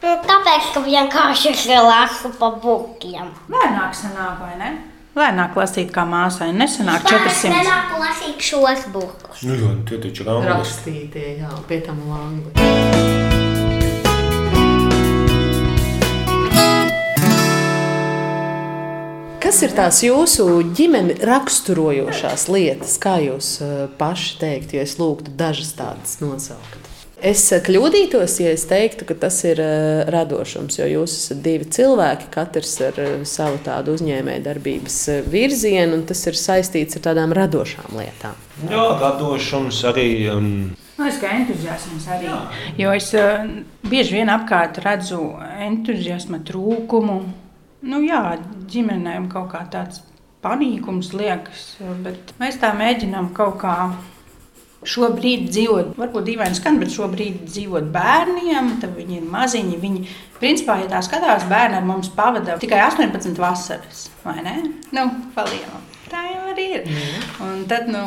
Nu, 0.01 0.17
tāpēc, 0.25 0.73
ka 0.73 0.81
vienkārši 0.85 1.53
es 1.53 1.69
lasu 1.69 2.33
pa 2.39 2.51
bukiem. 2.61 3.29
Lēnāk 3.53 3.93
sanāk, 3.97 4.41
vai 4.41 4.57
ne? 4.59 4.73
Lēnāk 5.15 5.53
lasīt 5.55 5.93
kā 5.95 6.03
māsai. 6.03 6.49
Nesenāk 6.51 7.05
400. 7.07 7.47
Lēnāk 7.55 7.91
lasīt 8.01 8.41
šos 8.43 8.81
bukus. 8.91 9.45
Nu, 9.47 9.55
jā, 9.55 9.69
tie 9.87 9.99
taču 10.03 10.25
ir 10.25 10.31
angļu. 10.33 10.49
Rakstītie, 10.49 11.27
jā, 11.39 11.51
pie 11.69 11.77
tam 11.85 12.01
langli. 12.09 12.51
Kas 19.39 19.61
ir 19.63 19.71
tās 19.77 20.01
jūsu 20.03 20.49
ģimeni 20.75 21.15
raksturojošās 21.23 22.49
lietas, 22.51 22.97
kā 22.99 23.15
jūs 23.23 23.53
eh, 23.63 23.77
paši 23.95 24.35
teikt, 24.43 24.75
ja 24.75 24.83
es 24.83 24.97
lūgtu 24.99 25.31
dažas 25.39 25.71
tādas 25.79 26.19
nosaukt? 26.19 26.94
Es 27.25 27.41
eh, 27.55 27.61
kļūdītos, 27.65 28.37
ja 28.43 28.53
es 28.53 28.67
teiktu, 28.69 29.07
ka 29.09 29.17
tas 29.25 29.39
ir 29.47 29.61
eh, 29.63 30.03
radošums, 30.13 30.77
jo 30.77 30.87
jūs 30.89 31.17
esat 31.17 31.41
divi 31.45 31.65
cilvēki, 31.73 32.29
katrs 32.33 32.75
ar 32.85 32.99
savu 33.25 33.57
tādu 33.65 33.95
uzņēmējdarbības 33.97 34.97
virzienu, 35.33 35.97
un 35.99 36.07
tas 36.09 36.21
ir 36.29 36.37
saistīts 36.37 36.99
ar 36.99 37.07
tādām 37.09 37.33
radošām 37.33 37.97
lietām. 37.97 38.37
Jā, 38.69 38.87
radošums 39.01 39.83
arī. 39.91 40.09
Um, 40.31 40.49
Nu, 40.95 41.09
es 41.09 41.17
kā 41.19 41.33
entuziasms 41.35 42.05
arī. 42.07 42.29
Jo 42.79 42.93
es 42.95 43.09
uh, 43.19 43.41
bieži 43.83 44.15
vien 44.15 44.29
apkārt 44.31 44.77
redzu 44.79 45.19
entuziasma 45.65 46.39
trūkumu. 46.47 47.17
Nu, 47.85 47.99
jā, 48.05 48.37
ģimenēm 48.71 49.27
kaut 49.33 49.49
kā 49.51 49.65
tāds 49.73 49.99
panīkums 50.45 51.11
liekas, 51.17 51.65
bet 52.05 52.31
mēs 52.39 52.61
tā 52.61 52.71
mēģinām 52.77 53.33
kaut 53.35 53.59
kā 53.65 53.75
šobrīd 54.89 55.49
dzīvot, 55.49 55.93
varbūt 55.99 56.27
dīvaini 56.29 56.57
skan, 56.57 56.79
bet 56.81 56.93
šobrīd 56.93 57.43
dzīvot 57.49 57.89
bērniem, 57.93 58.75
tad 58.81 58.95
viņi 58.97 59.19
ir 59.19 59.27
maziņi. 59.31 59.81
Viņi, 59.81 60.05
principā, 60.39 60.79
ja 60.83 60.89
tā 60.91 61.01
skatās, 61.05 61.47
bērni 61.49 61.79
ar 61.79 61.87
mums 61.87 62.11
pavada 62.15 62.57
tikai 62.61 62.83
18 62.85 63.41
vasaras, 63.41 64.07
vai 64.25 64.39
ne? 64.45 64.55
Nu, 64.95 65.09
palielam. 65.35 65.83
Tā 66.05 66.21
jau 66.29 66.43
arī 66.51 66.65
ir. 66.77 66.89
Un 67.41 67.63
tad 67.69 67.89
nu, 67.89 68.03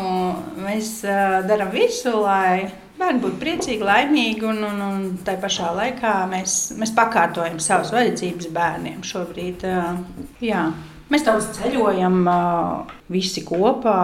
mēs 0.62 1.00
uh, 1.06 1.40
darām 1.48 1.72
visu, 1.74 2.14
lai 2.22 2.68
bērni 2.98 3.22
būtu 3.24 3.40
priecīgi, 3.42 3.84
laimīgi, 3.84 4.46
un, 4.46 4.62
un, 4.68 4.84
un 4.84 5.08
tā 5.26 5.34
pašā 5.42 5.72
laikā 5.74 6.14
mēs, 6.30 6.58
mēs 6.78 6.94
pakārtojam 6.94 7.58
savas 7.62 7.90
vajadzības 7.94 8.50
bērniem 8.54 9.02
šobrīd. 9.06 9.66
Uh, 9.66 10.30
jā. 10.44 10.68
Mēs 11.08 11.24
daudz 11.24 11.50
ceļojam, 11.56 12.20
uh, 12.28 12.98
visi 13.10 13.42
kopā. 13.46 14.00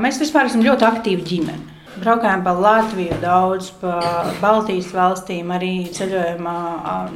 Mēs 0.00 0.18
vispār 0.20 0.48
esam 0.48 0.64
ļoti 0.64 0.84
aktīvi 0.84 1.24
ģimene. 1.28 1.71
Braukājām 1.92 2.40
pa 2.44 2.52
Latviju, 2.56 3.16
daudz 3.20 3.68
pa 3.80 3.98
Baltijas 4.40 4.88
valstīm, 4.96 5.50
arī 5.52 5.72
ceļojam 5.92 6.46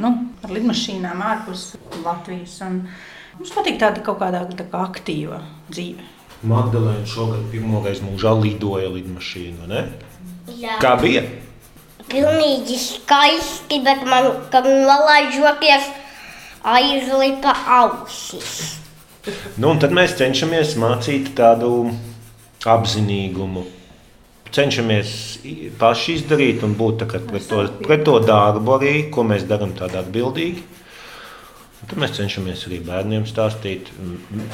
nu, 0.03 0.11
ar 0.45 0.53
lidmašīnām 0.53 1.23
ārpus 1.25 1.71
Latvijas. 2.05 2.59
Un 2.67 2.83
mums 3.39 3.55
patīk 3.57 3.79
tāda 3.81 4.05
kaut 4.05 4.21
kāda 4.21 4.45
tā 4.53 4.67
kā 4.69 4.83
aktīva 4.85 5.41
dzīve. 5.71 6.05
Magdalēna 6.47 7.09
šogad 7.09 7.47
pirmo 7.49 7.81
reizi 7.85 8.05
mūžā 8.05 8.35
lidoja 8.37 8.91
lidmašīnu. 8.93 9.69
Ne? 9.71 9.87
Jā. 10.61 10.77
Kā 10.83 10.93
bija? 11.01 11.25
Pilnīgi 12.07 12.77
skaisti, 12.79 13.81
bet 13.83 14.05
man, 14.07 14.29
nolaižoties, 14.53 15.89
aizlipa 16.77 17.57
ausis. 17.81 18.77
Nu, 19.57 19.73
un 19.73 19.81
tad 19.83 19.97
mēs 19.97 20.15
cenšamies 20.21 20.77
mācīt 20.79 21.33
tādu 21.39 21.89
apzinīgumu. 22.69 23.65
Cenšamies 24.55 25.11
paši 25.81 26.21
izdarīt 26.21 26.63
un 26.67 26.77
būt 26.79 27.05
pret 27.11 27.49
to, 27.51 27.65
pret 27.83 28.05
to 28.07 28.19
darbu, 28.23 28.77
arī, 28.79 28.95
ko 29.13 29.25
mēs 29.27 29.47
darām 29.49 29.75
tādā 29.77 30.05
atbildīgi. 30.05 30.63
Un 31.77 31.91
tad 31.91 31.99
mēs 32.01 32.15
cenšamies 32.17 32.63
arī 32.69 32.79
bērniem 32.87 33.27
stāstīt. 33.29 33.91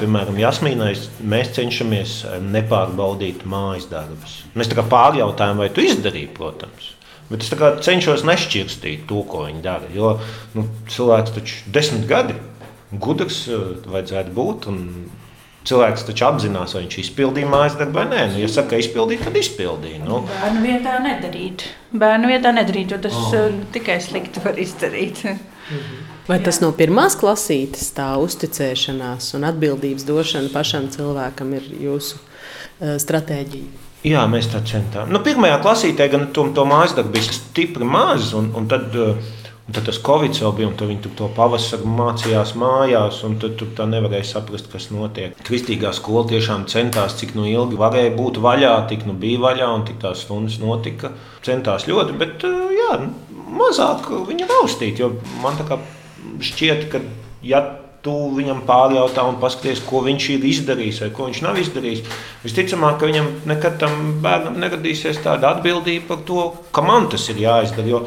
Piemēram, 0.01 0.39
Jasmīnai 0.41 0.91
mēs 1.33 1.53
cenšamies 1.55 2.17
nepārbaudīt 2.43 3.45
mājas 3.49 3.87
darbus. 3.91 4.41
Mēs 4.57 4.69
tā 4.71 4.77
kā 4.79 4.85
pārjautājam, 4.91 5.61
vai 5.63 5.69
tu 5.73 5.85
izdarīji, 5.85 6.33
protams. 6.35 6.91
Bet 7.29 7.45
es 7.45 7.53
cenšos 7.87 8.25
nešķirstīt 8.27 9.07
to, 9.09 9.23
ko 9.29 9.47
viņi 9.47 9.63
dara. 9.63 9.87
Jo 9.95 10.17
nu, 10.57 10.67
cilvēks 10.91 11.37
taču 11.37 11.61
desmit 11.73 12.03
gadi 12.09 12.35
gudrs 13.01 13.45
vajadzētu 13.87 14.35
būt. 14.35 14.67
Cilvēks 15.63 16.03
taču 16.09 16.25
apzinās, 16.27 16.73
vai 16.75 16.81
viņš 16.83 16.97
izpildīja 17.05 17.47
mājas 17.47 17.77
darbu 17.79 18.01
vai 18.01 18.03
nē. 18.09 18.23
Nu, 18.33 18.39
ja 18.41 18.49
saka, 18.51 18.73
ka 18.73 18.81
izpildīja, 18.83 19.29
tad 19.29 19.37
izpildīja. 19.39 20.01
Nu. 20.03 20.19
Bērnu 20.27 20.63
vietā 20.65 20.97
nedarīt. 21.03 21.63
Bērnu 21.95 22.31
vietā 22.31 22.51
nedarīt, 22.55 22.91
jo 22.91 22.99
tas 23.05 23.15
oh. 23.15 23.61
tikai 23.71 23.95
slikti 24.03 24.43
var 24.43 24.59
izdarīt. 24.59 25.23
Vai 26.27 26.39
tas 26.43 26.59
no 26.63 26.73
pirmās 26.75 27.15
klasītes 27.19 27.89
tā 27.95 28.09
uzticēšanās 28.23 29.33
un 29.37 29.47
atbildības 29.47 30.05
došana 30.07 30.51
pašam 30.51 30.89
cilvēkam 30.91 31.55
ir 31.59 31.71
jūsu 31.83 32.19
uh, 32.19 32.95
stratēģija? 33.03 33.83
Jā, 34.07 34.25
mēs 34.27 34.49
tā 34.51 34.59
centāmies. 34.67 35.11
Nu, 35.15 35.21
pirmajā 35.23 35.61
klasītē 35.63 36.09
gan 36.11 36.27
to, 36.35 36.49
to 36.55 36.65
mājas 36.67 36.95
darbu 36.97 37.15
bija 37.15 37.35
stipri 37.37 37.87
maz, 37.87 38.33
un, 38.35 38.49
un 38.59 38.67
tad, 38.71 38.91
un 39.67 39.75
tad 39.75 39.85
tas 39.87 39.99
Covid 40.03 40.35
jau 40.35 40.51
bija, 40.55 40.67
un 40.67 40.75
viņi 40.75 41.03
tur 41.05 41.13
to 41.19 41.29
pavasaru 41.37 41.87
mācījās 41.87 42.53
mājās, 42.59 43.21
un 43.27 43.37
tad 43.41 43.55
tur 43.59 43.69
tā 43.77 43.87
nevarēja 43.87 44.27
saprast, 44.33 44.67
kas 44.71 44.89
notiek. 44.91 45.37
Kristīgā 45.47 45.93
skola 45.95 46.25
tiešām 46.33 46.65
centās, 46.71 47.15
cik 47.19 47.35
nu 47.39 47.47
ilgi 47.47 47.79
varēja 47.79 48.15
būt 48.17 48.41
vaļā, 48.43 48.73
tik 48.91 49.07
nu 49.07 49.15
bija 49.19 49.43
vaļā, 49.45 49.69
un 49.77 49.85
tik 49.87 50.01
tās 50.03 50.25
stundas 50.25 50.59
notika. 50.63 51.13
Centās 51.45 51.87
ļoti, 51.87 52.17
bet 52.19 52.43
jā, 52.43 52.97
mazāk 53.55 54.11
viņa 54.27 54.51
raustīt, 54.51 54.99
jo 54.99 55.13
man 55.43 55.55
tā 55.59 55.69
kā 55.69 55.79
šķiet, 56.43 56.89
ka 56.91 57.01
ja 57.45 57.63
tu 58.03 58.13
viņam 58.35 58.65
pārjautā 58.67 59.23
un 59.29 59.37
paskaties, 59.39 59.79
ko 59.87 60.01
viņš 60.03 60.25
ir 60.33 60.45
izdarījis 60.49 60.99
vai 61.05 61.09
ko 61.15 61.29
viņš 61.29 61.39
nav 61.45 61.59
izdarījis. 61.61 62.01
Visticamāk, 62.43 62.97
ka 62.99 63.07
viņam 63.07 63.29
nekad 63.47 63.77
tam 63.79 64.17
bērnam 64.23 64.59
neradīsies 64.59 65.21
tāda 65.23 65.53
atbildība 65.55 66.09
par 66.09 66.25
to, 66.27 66.49
ka 66.75 66.83
man 66.83 67.07
tas 67.13 67.29
ir 67.31 67.39
jāizdara. 67.45 68.03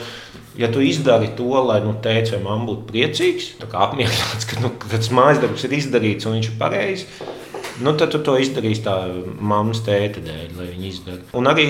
Ja 0.56 0.70
tu 0.72 0.80
izdari 0.80 1.28
to, 1.36 1.50
lai 1.68 1.82
nu, 1.84 1.92
teicis 2.02 2.32
vai 2.32 2.40
mamma 2.46 2.70
būtu 2.70 2.86
priecīgs, 2.88 3.50
apmierināts, 3.66 4.46
ka 4.48 4.60
nu, 4.62 4.70
tas 4.88 5.10
mājas 5.12 5.42
darbs 5.42 5.66
ir 5.68 5.74
izdarīts 5.76 6.28
un 6.28 6.38
viņš 6.38 6.48
ir 6.48 6.56
pareizs, 6.60 7.04
nu, 7.82 7.92
tad 7.98 8.12
tu 8.14 8.20
to 8.24 8.36
izdarīsi 8.40 8.84
tā 8.86 8.96
mammas 9.40 9.82
tēta 9.86 10.22
dēļ, 10.24 10.50
lai 10.58 10.66
viņi 10.72 10.90
izdara. 10.90 11.22
Un 11.36 11.48
arī, 11.50 11.66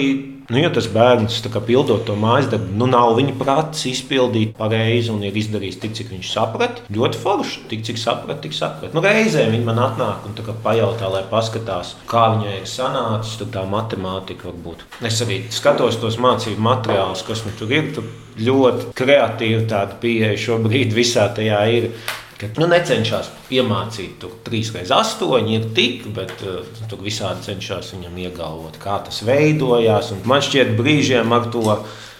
nu, 0.50 0.58
ja 0.60 0.70
tas 0.74 0.88
bērns 0.92 1.38
kā, 1.52 1.62
pildot 1.64 2.04
to 2.08 2.16
mājas 2.18 2.50
darbu, 2.52 2.74
nu, 2.80 2.88
nav 2.90 3.14
viņa 3.18 3.36
prāts 3.40 3.86
izpildīt 3.90 4.56
pareizi 4.58 5.12
un 5.14 5.24
ir 5.26 5.36
izdarījis 5.36 5.80
tik, 5.82 5.96
cik 5.98 6.12
viņš 6.14 6.32
saprata, 6.32 6.84
ļoti 6.92 7.22
forši. 7.22 7.64
Tik, 7.72 7.86
cik 7.88 8.02
saprata, 8.02 8.40
tik 8.44 8.56
saprata. 8.56 8.94
Nu, 8.96 9.04
reizē 9.04 9.48
viņi 9.52 9.66
man 9.66 9.80
atnāk 9.86 10.28
un 10.28 10.36
kā, 10.36 10.54
pajautā, 10.66 11.10
lai 11.12 11.24
paskatās, 11.30 11.96
kā 12.10 12.28
viņai 12.36 12.60
ir 12.60 12.70
sanācis, 12.70 13.40
tā 13.54 13.64
matemātika 13.70 14.50
varbūt. 14.50 14.86
Es 15.06 15.22
arī 15.24 15.42
skatos 15.54 15.98
tos 16.02 16.20
mācību 16.22 16.62
materiālus, 16.70 17.26
kas 17.26 17.46
nu 17.46 17.54
tur 17.58 17.74
ir. 17.74 17.90
Tur 17.96 18.06
ļoti 18.36 18.92
kreatīva 18.96 19.64
tāda 19.70 19.96
pieeja 20.00 20.36
šobrīd 20.40 20.94
visā 20.96 21.28
tajā 21.36 21.62
ir. 21.72 21.90
Ka, 22.36 22.50
nu, 22.60 22.66
necenšas 22.68 23.30
iemācīt 23.48 24.18
to 24.20 24.28
3,8 24.44 25.46
ir 25.54 25.70
tik, 25.76 26.02
bet 26.16 26.34
uh, 26.44 26.66
tur 26.90 27.00
visādi 27.04 27.46
cenšas 27.48 27.94
viņam 27.94 28.18
iegalvot, 28.26 28.76
kā 28.82 28.98
tas 29.06 29.22
veidojās. 29.24 30.12
Un 30.12 30.20
man 30.28 30.44
šķiet, 30.44 30.74
brīžiem 30.76 31.32
ar 31.32 31.48
to 31.54 31.78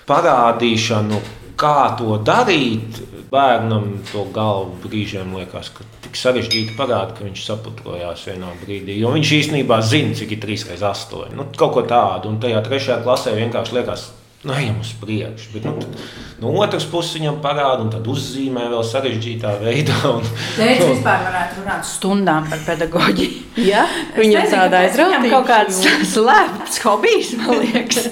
parādīšanu, 0.08 1.20
kā 1.60 1.92
to 1.98 2.16
darīt, 2.24 3.02
bērnam 3.28 3.98
to 4.08 4.24
galvu 4.32 4.76
brīžiem 4.86 5.34
liekas, 5.36 5.68
ka 5.76 5.84
tik 6.04 6.16
sarežģīti 6.16 6.76
parāda, 6.78 7.12
ka 7.16 7.26
viņš 7.26 7.42
saputrojās 7.50 8.26
vienā 8.30 8.52
brīdī. 8.62 8.96
Jo 9.02 9.12
viņš 9.16 9.32
īstenībā 9.40 9.82
zina, 9.84 10.16
cik 10.16 10.36
ir 10.36 10.44
3,8. 10.44 11.34
Nu, 11.36 11.48
kaut 11.60 11.76
ko 11.76 11.84
tādu, 11.88 12.32
un 12.32 12.40
tajā 12.40 12.62
trešajā 12.64 13.02
klasē 13.04 13.36
vienkārši 13.36 13.76
liekas, 13.78 14.08
nu, 14.46 14.54
ejam 14.54 14.78
uz 14.80 14.92
priekšu. 15.00 15.50
Bet, 15.54 15.64
nu, 15.66 15.72
tad, 15.80 16.04
no 16.42 16.52
otras 16.62 16.86
puses 16.88 17.16
viņam 17.18 17.40
parāda, 17.42 17.82
un 17.84 17.90
tad 17.90 18.06
uzzīmē 18.10 18.68
vēl 18.70 18.84
sarežģītā 18.86 19.56
veidā. 19.62 19.96
Un, 20.12 20.22
Teicis, 20.56 20.84
nu, 20.84 20.92
vispār 20.92 21.24
varētu 21.26 21.60
runāt 21.62 21.88
stundām 21.88 22.48
par 22.52 22.62
pedagoģiju. 22.68 23.42
Ja? 23.66 23.86
Viņam 24.16 24.50
tāda 24.52 24.84
aizrautība. 24.84 25.22
Viņam 25.24 25.34
kaut 25.34 25.50
kāds 25.50 25.82
slēpts 26.14 26.80
hobijs, 26.86 27.34
man 27.42 27.62
liekas. 27.64 28.10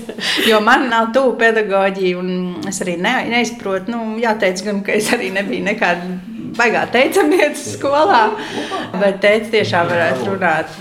Jo 0.49 0.61
man 0.65 0.89
nav 0.91 1.13
tuvu 1.15 1.37
pedagoģija, 1.41 2.21
un 2.21 2.71
es 2.71 2.83
arī 2.85 2.99
ne, 3.01 3.17
neizprotu, 3.31 3.95
nu, 3.95 4.19
jāteic 4.23 4.65
gan, 4.67 4.83
ka 4.87 4.99
es 4.99 5.13
arī 5.15 5.31
nebiju 5.35 5.69
nekāda 5.71 6.19
baigā 6.55 6.85
teicamietas 6.95 7.65
skolā, 7.75 8.27
bet 9.01 9.23
teica 9.23 9.51
tiešām 9.57 9.89
varētu 9.91 10.29
runāt 10.29 10.77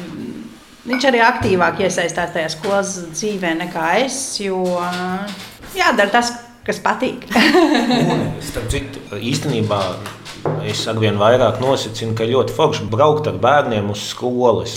Viņš 0.84 1.06
arī 1.08 1.22
aktīvāk 1.24 1.78
iesaistās 1.86 2.34
tajā 2.34 2.50
skolas 2.52 2.98
dzīvē 3.13 3.54
nekā 3.62 3.86
es, 4.02 4.18
jo 4.44 4.60
jādara 5.78 6.12
tas, 6.12 6.34
kas 6.68 6.82
patīk. 6.84 7.24
Starp 8.50 8.68
citu, 8.74 9.00
īstenībā 9.16 9.80
es 10.68 10.82
arvien 10.92 11.16
vairāk 11.20 11.62
nosacinu, 11.63 12.18
ka 12.20 12.28
ļoti 12.28 12.56
forši 12.58 12.90
braukt 12.92 13.30
ar 13.32 13.40
bērniem 13.40 13.88
uz 13.94 14.04
skolas. 14.10 14.75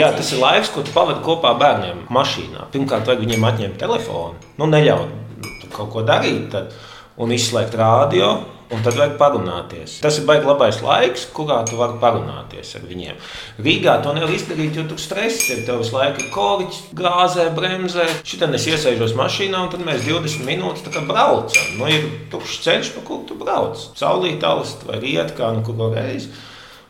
Jā, 0.00 0.08
tas 0.16 0.32
ir 0.32 0.40
laiks, 0.40 0.72
ko 0.72 0.80
tu 0.86 0.96
pavadi 0.96 1.20
kopā 1.26 1.52
ar 1.52 1.60
bērniem 1.60 2.02
mašīnā. 2.16 2.70
Pirmkārt, 2.72 3.04
vajag 3.04 3.26
viņiem 3.26 3.48
atņemt 3.50 3.80
telefonu, 3.84 4.40
nu, 4.56 4.72
neļaut 4.72 5.68
kaut 5.76 5.92
ko 5.92 6.04
darīt 6.06 6.48
tad, 6.54 6.72
un 7.20 7.36
izslēgt 7.36 7.76
rādio. 7.76 8.38
Un 8.66 8.80
tad 8.82 8.96
vajag 8.98 9.12
parunāties. 9.20 10.00
Tas 10.02 10.16
ir 10.18 10.24
baigi 10.26 10.48
labais 10.48 10.80
laiks, 10.82 11.28
kurā 11.34 11.60
tu 11.68 11.76
vari 11.78 12.00
parunāties 12.02 12.72
ar 12.74 12.86
viņiem. 12.88 13.20
Rīgā 13.62 13.94
to 14.02 14.14
nevar 14.16 14.32
izdarīt, 14.34 14.74
jo 14.74 14.82
tur 14.90 14.98
stress 14.98 15.44
ir. 15.54 15.60
Tev 15.68 15.78
visu 15.84 15.94
laiku 15.94 16.24
ir 16.24 16.32
koriķis, 16.34 16.80
gāzē, 16.98 17.46
bremzē. 17.54 18.08
Šitā 18.26 18.48
es 18.58 18.66
iesaistos 18.66 19.14
mašīnā, 19.18 19.60
un 19.62 19.70
tad 19.70 19.86
mēs 19.86 20.02
20 20.08 20.42
minūtes 20.48 20.98
braucam. 21.06 21.68
Nu, 21.78 21.86
ir 21.86 22.08
tukšs 22.32 22.58
ceļš, 22.66 22.90
pa 22.96 23.06
kuru 23.06 23.28
tu 23.28 23.38
brauc. 23.38 23.86
Saulīt, 23.94 24.42
alst 24.42 24.82
vai 24.88 24.98
riet 25.04 25.36
kā 25.38 25.52
nu 25.54 25.62
kuru 25.66 25.92
reizi. 25.94 26.32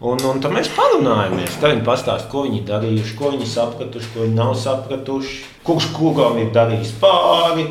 Un, 0.00 0.20
un 0.28 0.40
tad 0.40 0.56
mēs 0.56 0.72
parunājamies. 0.76 1.58
Tad 1.60 1.74
viņi 1.74 1.84
pastāsta, 1.84 2.30
ko 2.32 2.46
viņi 2.48 2.62
darījuši, 2.68 3.18
ko 3.20 3.34
viņi 3.36 3.50
sapratuši, 3.52 4.14
ko 4.14 4.24
viņi 4.24 4.36
nav 4.36 4.56
sapratuši, 4.64 5.36
kurš 5.64 5.92
kuram 5.96 6.40
ir 6.40 6.48
darījis 6.56 6.96
pāri 7.04 7.68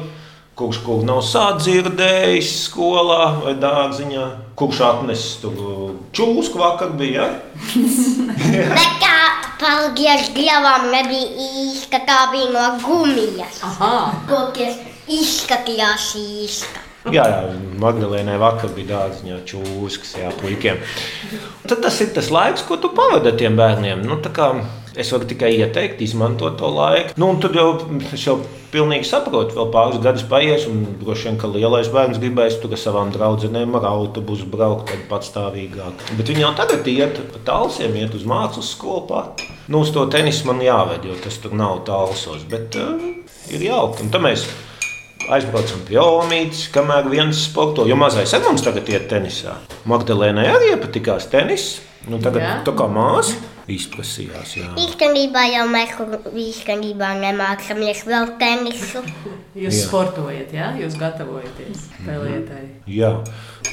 kurš 0.55 0.77
kaut 0.85 1.01
ko 1.01 1.07
nav 1.07 1.19
sadzirdējis 1.27 2.51
skolā 2.69 3.23
vai 3.43 3.55
dārziņā, 3.59 4.25
kurš 4.55 4.81
atnesis 4.87 5.41
tur 5.41 5.97
čūsku 6.15 6.61
vakar 6.61 6.93
bija. 6.95 7.25
Ja? 7.27 7.75
Nekā 8.79 9.17
paldies 9.59 10.31
Dievam 10.35 10.87
nebija 10.93 11.27
īsta, 11.49 11.99
tā 12.07 12.21
bija 12.31 12.53
no 12.55 12.69
gumijas. 12.85 13.59
Kokies 14.31 14.79
izskatījās 15.11 16.13
īsta. 16.23 16.83
Jā, 17.13 17.21
jā 17.29 17.41
Magdalēnai 17.81 18.39
vakar 18.41 18.71
bija 18.73 18.95
dārziņā 18.95 19.43
čūskas, 19.45 20.15
jā, 20.23 20.31
puikiem. 20.39 20.79
Tad 21.67 21.83
tas 21.83 21.99
ir 22.01 22.15
tas 22.15 22.31
laiks, 22.33 22.63
ko 22.65 22.79
tu 22.81 22.89
pavadi 22.95 23.29
ar 23.29 23.37
tiem 23.37 23.59
bērniem. 23.59 24.07
Nu, 24.07 24.17
Es 24.95 25.09
varu 25.11 25.27
tikai 25.27 25.49
ieteikt, 25.57 25.99
izmantot 26.05 26.55
to 26.59 26.69
laiku. 26.71 27.11
Nu, 27.19 27.33
tad 27.43 27.55
jau 27.57 27.67
es 28.15 28.21
jau 28.23 28.37
pilnīgi 28.71 29.07
saprotu, 29.07 29.55
vēl 29.57 29.71
pāris 29.73 30.01
gadus 30.03 30.23
paies, 30.29 30.67
un 30.71 30.85
droši 31.01 31.29
vien, 31.29 31.39
ka 31.39 31.49
lielais 31.51 31.89
bērns 31.91 32.19
gribēs 32.21 32.55
tur 32.61 32.71
ar 32.75 32.79
savām 32.79 33.11
draudzenēm 33.11 33.75
ar 33.75 33.89
autobusu 33.89 34.47
braukt 34.51 34.93
patstāvīgāk. 35.09 36.05
Bet 36.15 36.31
viņi 36.31 36.45
jau 36.45 36.51
tagad 36.59 36.87
iet 36.91 37.19
pa 37.33 37.41
tālsiem, 37.49 37.97
iet 37.99 38.15
uz 38.15 38.23
mākslas 38.29 38.71
skolu 38.75 39.03
pat. 39.09 39.43
Nu, 39.67 39.81
uz 39.83 39.91
to 39.95 40.05
tenisu 40.11 40.47
man 40.47 40.63
jāved, 40.63 41.07
jo 41.07 41.17
tas 41.23 41.39
tur 41.43 41.55
nav 41.59 41.81
tālsos, 41.89 42.45
bet 42.51 42.77
uh, 42.79 43.09
ir 43.51 43.65
jauki. 43.67 44.05
Un 44.05 44.13
tad 44.13 44.23
mēs 44.23 44.45
aizbraucam 45.25 45.81
pie 45.89 45.99
Olimītas, 45.99 46.69
kamēr 46.71 47.09
viens 47.11 47.47
sporto, 47.49 47.83
jo 47.89 47.97
mazais 47.99 48.31
ar 48.37 48.45
mums 48.47 48.63
tagad 48.63 48.87
iet 48.93 49.09
tenisā. 49.11 49.57
Magdalēnai 49.91 50.47
arī 50.53 50.71
iepatikās 50.75 51.27
tenis. 51.33 51.73
Nu, 52.05 52.19
tagad 52.21 52.43
jā. 52.43 52.55
tā 52.67 52.71
kā 52.77 52.85
māsa 52.85 53.54
izprasījās. 53.71 54.55
Jā. 54.59 54.69
Īstenībā 54.79 55.45
jau 55.51 55.65
mēs 55.71 55.95
īstenībā 56.45 57.11
nemācāmies 57.21 58.03
vēl 58.07 58.35
tenisu. 58.41 59.03
Jūs 59.63 59.77
jā. 59.77 59.83
sportojat, 59.85 60.51
jā? 60.53 60.71
Jūs 60.81 60.97
gatavojaties 60.99 61.85
spēlētai. 61.93 62.63
Jā. 62.91 63.11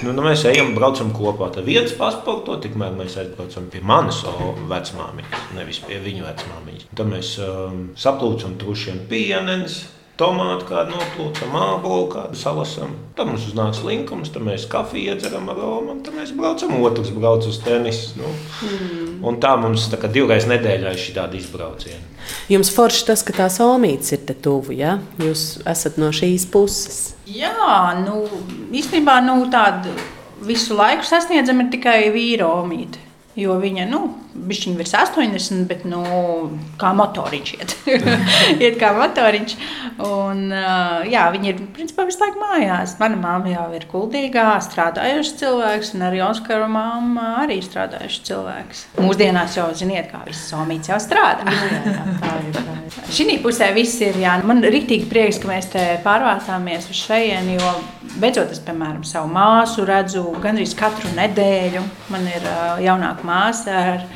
Nu, 0.02 0.12
nu, 0.14 0.22
mēs 0.24 0.44
ejam, 0.50 0.72
braucam 0.76 1.10
kopā. 1.14 1.50
Tad 1.54 1.66
viens 1.66 1.94
pasporto, 1.98 2.56
tikmēr 2.62 2.94
mēs 2.96 3.18
aizbraucam 3.20 3.66
pie 3.72 3.82
manas 3.86 4.22
vecmāmiņas, 4.70 5.48
nevis 5.58 5.82
pie 5.86 5.98
viņu 6.02 6.28
vecmāmiņas. 6.28 6.86
Tad 6.98 7.10
mēs 7.10 7.34
um, 7.42 7.82
saplūcam 7.98 8.56
trušiem 8.62 9.04
pienenes 9.10 9.82
tomātu, 10.20 10.66
kādu 10.68 10.96
noplūcam, 10.96 11.52
mākslinieci, 11.52 12.08
kādu 12.12 12.38
salasam. 12.38 12.94
Tad 13.16 13.28
mums 13.30 13.46
uznāca 13.48 13.84
linkums, 13.86 14.30
tad 14.32 14.44
mēs 14.46 14.66
kafiju 14.70 15.12
iedzeram 15.12 15.48
ar 15.52 15.60
Romu, 15.60 15.96
un 15.96 16.02
tad 16.04 16.16
mēs 16.18 16.34
braucam, 16.36 16.74
otrs 16.84 17.12
brauc 17.16 17.46
uz 17.48 17.60
tenisu. 17.64 18.16
Nu. 18.20 18.32
Mm. 18.68 19.12
Un 19.28 19.38
tā 19.42 19.54
mums 19.60 19.88
tā 19.92 20.00
divreiz 20.12 20.48
nedēļā 20.50 20.94
ir 20.94 21.02
šī 21.02 21.16
tāda 21.18 21.38
izbrauciena. 21.38 22.02
Jums 22.50 22.70
forši 22.74 23.06
tas, 23.10 23.22
ka 23.26 23.34
tās 23.36 23.58
omītes 23.62 24.14
ir 24.14 24.24
te 24.28 24.34
tuvu, 24.38 24.76
ja? 24.78 24.98
Jūs 25.22 25.62
esat 25.68 25.98
no 26.00 26.12
šīs 26.14 26.46
puses. 26.52 27.00
Jā, 27.26 27.94
nu, 28.02 28.26
īstenībā 28.74 29.18
nu, 29.26 29.40
tāda 29.52 29.94
visu 30.42 30.76
laiku 30.78 31.06
sasniedzama 31.06 31.66
ir 31.66 31.72
tikai 31.76 31.98
vīra 32.14 32.48
omīte. 32.60 33.11
Jo 33.38 33.56
viņa, 33.56 33.86
nu, 33.88 34.02
Bišķiņš 34.32 34.76
virs 34.76 34.92
80, 34.96 35.64
bet 35.68 35.84
nu, 35.88 36.00
kā 36.80 36.90
motoriņš 36.96 37.52
iet. 37.56 37.74
iet 38.64 38.78
kā 38.80 38.92
motoriņš. 38.96 39.54
Un, 40.04 40.46
jā, 41.08 41.26
viņi 41.32 41.50
ir 41.50 41.62
principā 41.76 42.06
visu 42.08 42.20
laiku 42.20 42.40
mājās. 42.40 42.96
Mana 43.00 43.18
māma 43.20 43.52
jau 43.52 43.66
ir 43.76 43.86
kuldīgā, 43.90 44.46
strādājuši 44.64 45.36
cilvēks, 45.42 45.92
un 45.96 46.06
arī 46.08 46.22
Oskara 46.24 46.68
māma 46.72 47.38
arī 47.42 47.60
strādājuši 47.64 48.22
cilvēks. 48.28 48.84
Mūsdienās 49.00 49.56
jau 49.60 49.68
ziniet, 49.76 50.08
kā 50.12 50.22
viss 50.28 50.48
somīts 50.52 50.92
jau 50.92 51.00
strādā. 51.00 51.48
jā, 51.48 51.82
jā, 51.88 52.06
tā 52.20 52.36
ir, 52.40 52.52
tā 52.56 52.78
ir. 52.80 52.82
Šī 53.12 53.36
pusē 53.44 53.68
viss 53.76 54.00
ir, 54.04 54.16
jā, 54.20 54.38
man 54.48 54.60
ir 54.64 54.72
rīktīgi 54.72 55.08
prieks, 55.08 55.40
ka 55.40 55.48
mēs 55.48 55.68
te 55.72 55.84
pārvācāmies 56.04 56.88
uz 56.92 57.04
šejieni, 57.04 57.58
jo 57.60 57.72
beidzot 58.20 58.52
es, 58.52 58.60
piemēram, 58.64 59.04
savu 59.06 59.30
māsu 59.32 59.84
redzu 59.88 60.24
gandrīz 60.42 60.74
katru 60.78 61.12
nedēļu. 61.16 61.84
Man 62.12 62.26
ir 62.28 62.48
jaunāka 62.84 63.21
māsa 63.26 63.80
ar 63.94 64.06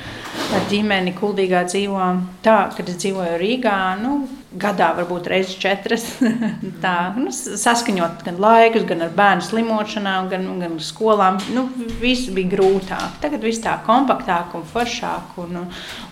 ar 0.54 0.64
ģimeni 0.70 1.14
Kuldīgā 1.16 1.64
dzīvo 1.68 2.08
tā, 2.44 2.58
kad 2.76 2.88
es 2.90 2.98
dzīvoju 3.00 3.36
Rīgā. 3.40 3.76
Nu, 4.00 4.18
gadā, 4.56 4.90
varbūt 4.96 5.28
reizes 5.30 5.56
četras. 5.60 6.04
Tā 6.84 6.94
nu, 7.18 7.32
saskaņot 7.32 8.24
gan 8.26 8.40
laikus, 8.42 8.86
gan 8.88 9.04
ar 9.06 9.12
bērnu 9.16 9.46
slimošanām, 9.46 10.30
gan, 10.32 10.46
gan 10.62 10.78
skolām. 10.82 11.40
Nu, 11.56 11.66
viss 12.00 12.30
bija 12.34 12.52
grūtāk. 12.56 13.18
Tagad 13.24 13.44
viss 13.46 13.62
tā 13.64 13.76
kompaktāk 13.86 14.56
un 14.58 14.66
foršāk. 14.70 15.36
Un, 15.44 15.62
un 15.64 15.70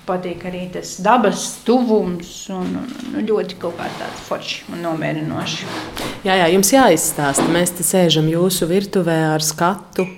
patīk 0.09 0.47
arī 0.51 0.67
tas 0.75 0.97
dabas 1.05 1.47
tuvums. 1.67 2.35
Un, 2.55 2.79
un, 2.83 3.19
ļoti 3.25 3.59
kaut 3.63 3.79
kā 3.81 3.89
tāds 4.01 4.25
foršs 4.29 4.71
un 4.73 4.85
nomierinošs. 4.85 5.61
Jā, 6.27 6.41
jā, 6.43 6.49
jums 6.57 6.73
jāizstāsta. 6.75 7.49
Mēs 7.55 7.77
te 7.79 7.87
sēžam 7.87 8.29
jūsu 8.33 8.69
virtuvē 8.71 9.21
ar 9.35 9.45
skatu 9.45 10.09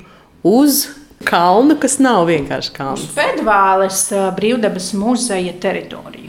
uz 0.46 0.86
kalnu, 1.24 1.78
kas 1.80 1.98
nav 2.02 2.26
vienkārši 2.28 2.76
kalns. 2.76 3.08
Fedvāles 3.16 4.08
brīvdabas 4.36 4.92
muzeja 4.98 5.56
teritorija. 5.62 6.26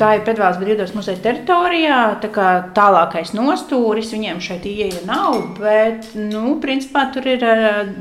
Tā 0.00 0.14
ir 0.16 0.22
Pēdējās 0.24 0.56
brīvdabas 0.58 0.94
muzeja 0.96 1.20
teritorijā. 1.22 1.98
Tā 2.22 2.46
tālākais 2.74 3.34
nostūris 3.36 4.14
viņiem 4.14 4.40
šeit 4.42 4.64
ieeja 4.66 5.02
nav, 5.06 5.36
bet, 5.58 6.08
nu, 6.16 6.56
principā 6.62 7.04
tur 7.14 7.28
ir 7.28 7.44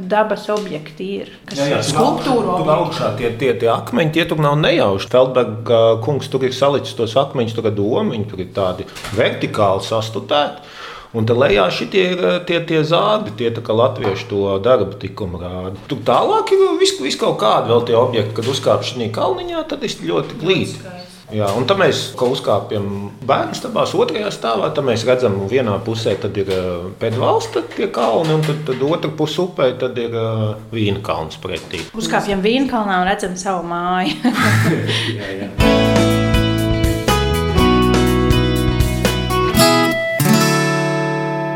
dabas 0.09 0.47
objekti. 0.53 1.09
Ir, 1.19 1.33
kas 1.49 1.59
jā, 1.59 1.67
jā, 1.75 1.81
skulptūra. 1.91 2.55
Tur 2.61 2.71
augšā 2.77 3.11
tie, 3.19 3.33
tie, 3.39 3.51
tie 3.59 3.69
akmeņi, 3.73 4.13
tie 4.15 4.25
tur 4.29 4.39
nav 4.41 4.55
nejauši. 4.63 5.11
Feldberga 5.11 5.81
kungs 6.05 6.31
tur 6.31 6.47
ir 6.47 6.55
salicis 6.55 6.95
tos 6.97 7.17
akmeņus, 7.19 7.57
tur 7.59 7.67
ir 7.69 7.75
domiņi, 7.77 8.29
tur 8.31 8.45
ir 8.45 8.53
tādi 8.55 8.87
vertikāli 9.19 9.83
sastutēti. 9.85 10.72
Un 11.13 11.27
tad 11.29 11.37
lejā 11.37 11.67
šitie 11.69 12.03
ir 12.15 12.23
eh, 12.25 12.39
tie, 12.47 12.57
tie 12.65 12.81
zādi, 12.87 13.35
tie 13.37 13.51
latviešu 13.53 14.29
to 14.31 14.41
darbu 14.65 14.97
tikumu 15.01 15.41
rāda. 15.41 15.77
Tur 15.89 16.01
tālāk 16.05 16.55
ir 16.55 16.65
viss 16.81 16.97
vis 17.01 17.19
kaut 17.19 17.37
kādi 17.41 17.69
vēl 17.69 17.85
tie 17.85 17.97
objekti, 17.99 18.35
kad 18.39 18.49
uzkāpš 18.49 18.95
šī 18.95 19.09
kalniņā, 19.13 19.65
tad 19.69 19.85
ir 19.85 19.97
ļoti 20.09 20.41
glīti. 20.41 20.93
Jā, 21.33 21.47
un 21.57 21.63
tad 21.65 21.79
mēs 21.81 22.11
uzkāpjam 22.13 22.87
bērnu 23.25 23.57
stāvā, 23.57 23.85
otrajā 23.97 24.29
stāvā. 24.33 24.67
Tad 24.75 24.85
mēs 24.85 25.05
redzam, 25.07 25.39
ka 25.41 25.47
vienā 25.53 25.77
pusē 25.85 26.17
ir 26.17 26.51
eh, 26.53 26.65
pēdvalsts, 27.01 27.61
tie 27.77 27.89
kalni, 27.93 28.33
un 28.37 28.45
tad, 28.45 28.65
tad 28.67 28.81
otrā 28.85 29.13
pusē 29.13 29.45
upē 29.47 29.71
ir 29.77 30.17
uh, 30.17 30.43
vīna 30.73 31.01
kalns 31.05 31.37
pretī. 31.41 31.85
Uzkāpjam 31.97 32.41
vīna 32.41 32.69
kalnā 32.73 33.01
un 33.01 33.09
redzam 33.09 33.37
savu 33.39 33.65
māju. 33.69 34.33
jā, 35.19 35.31
jā. 35.43 36.22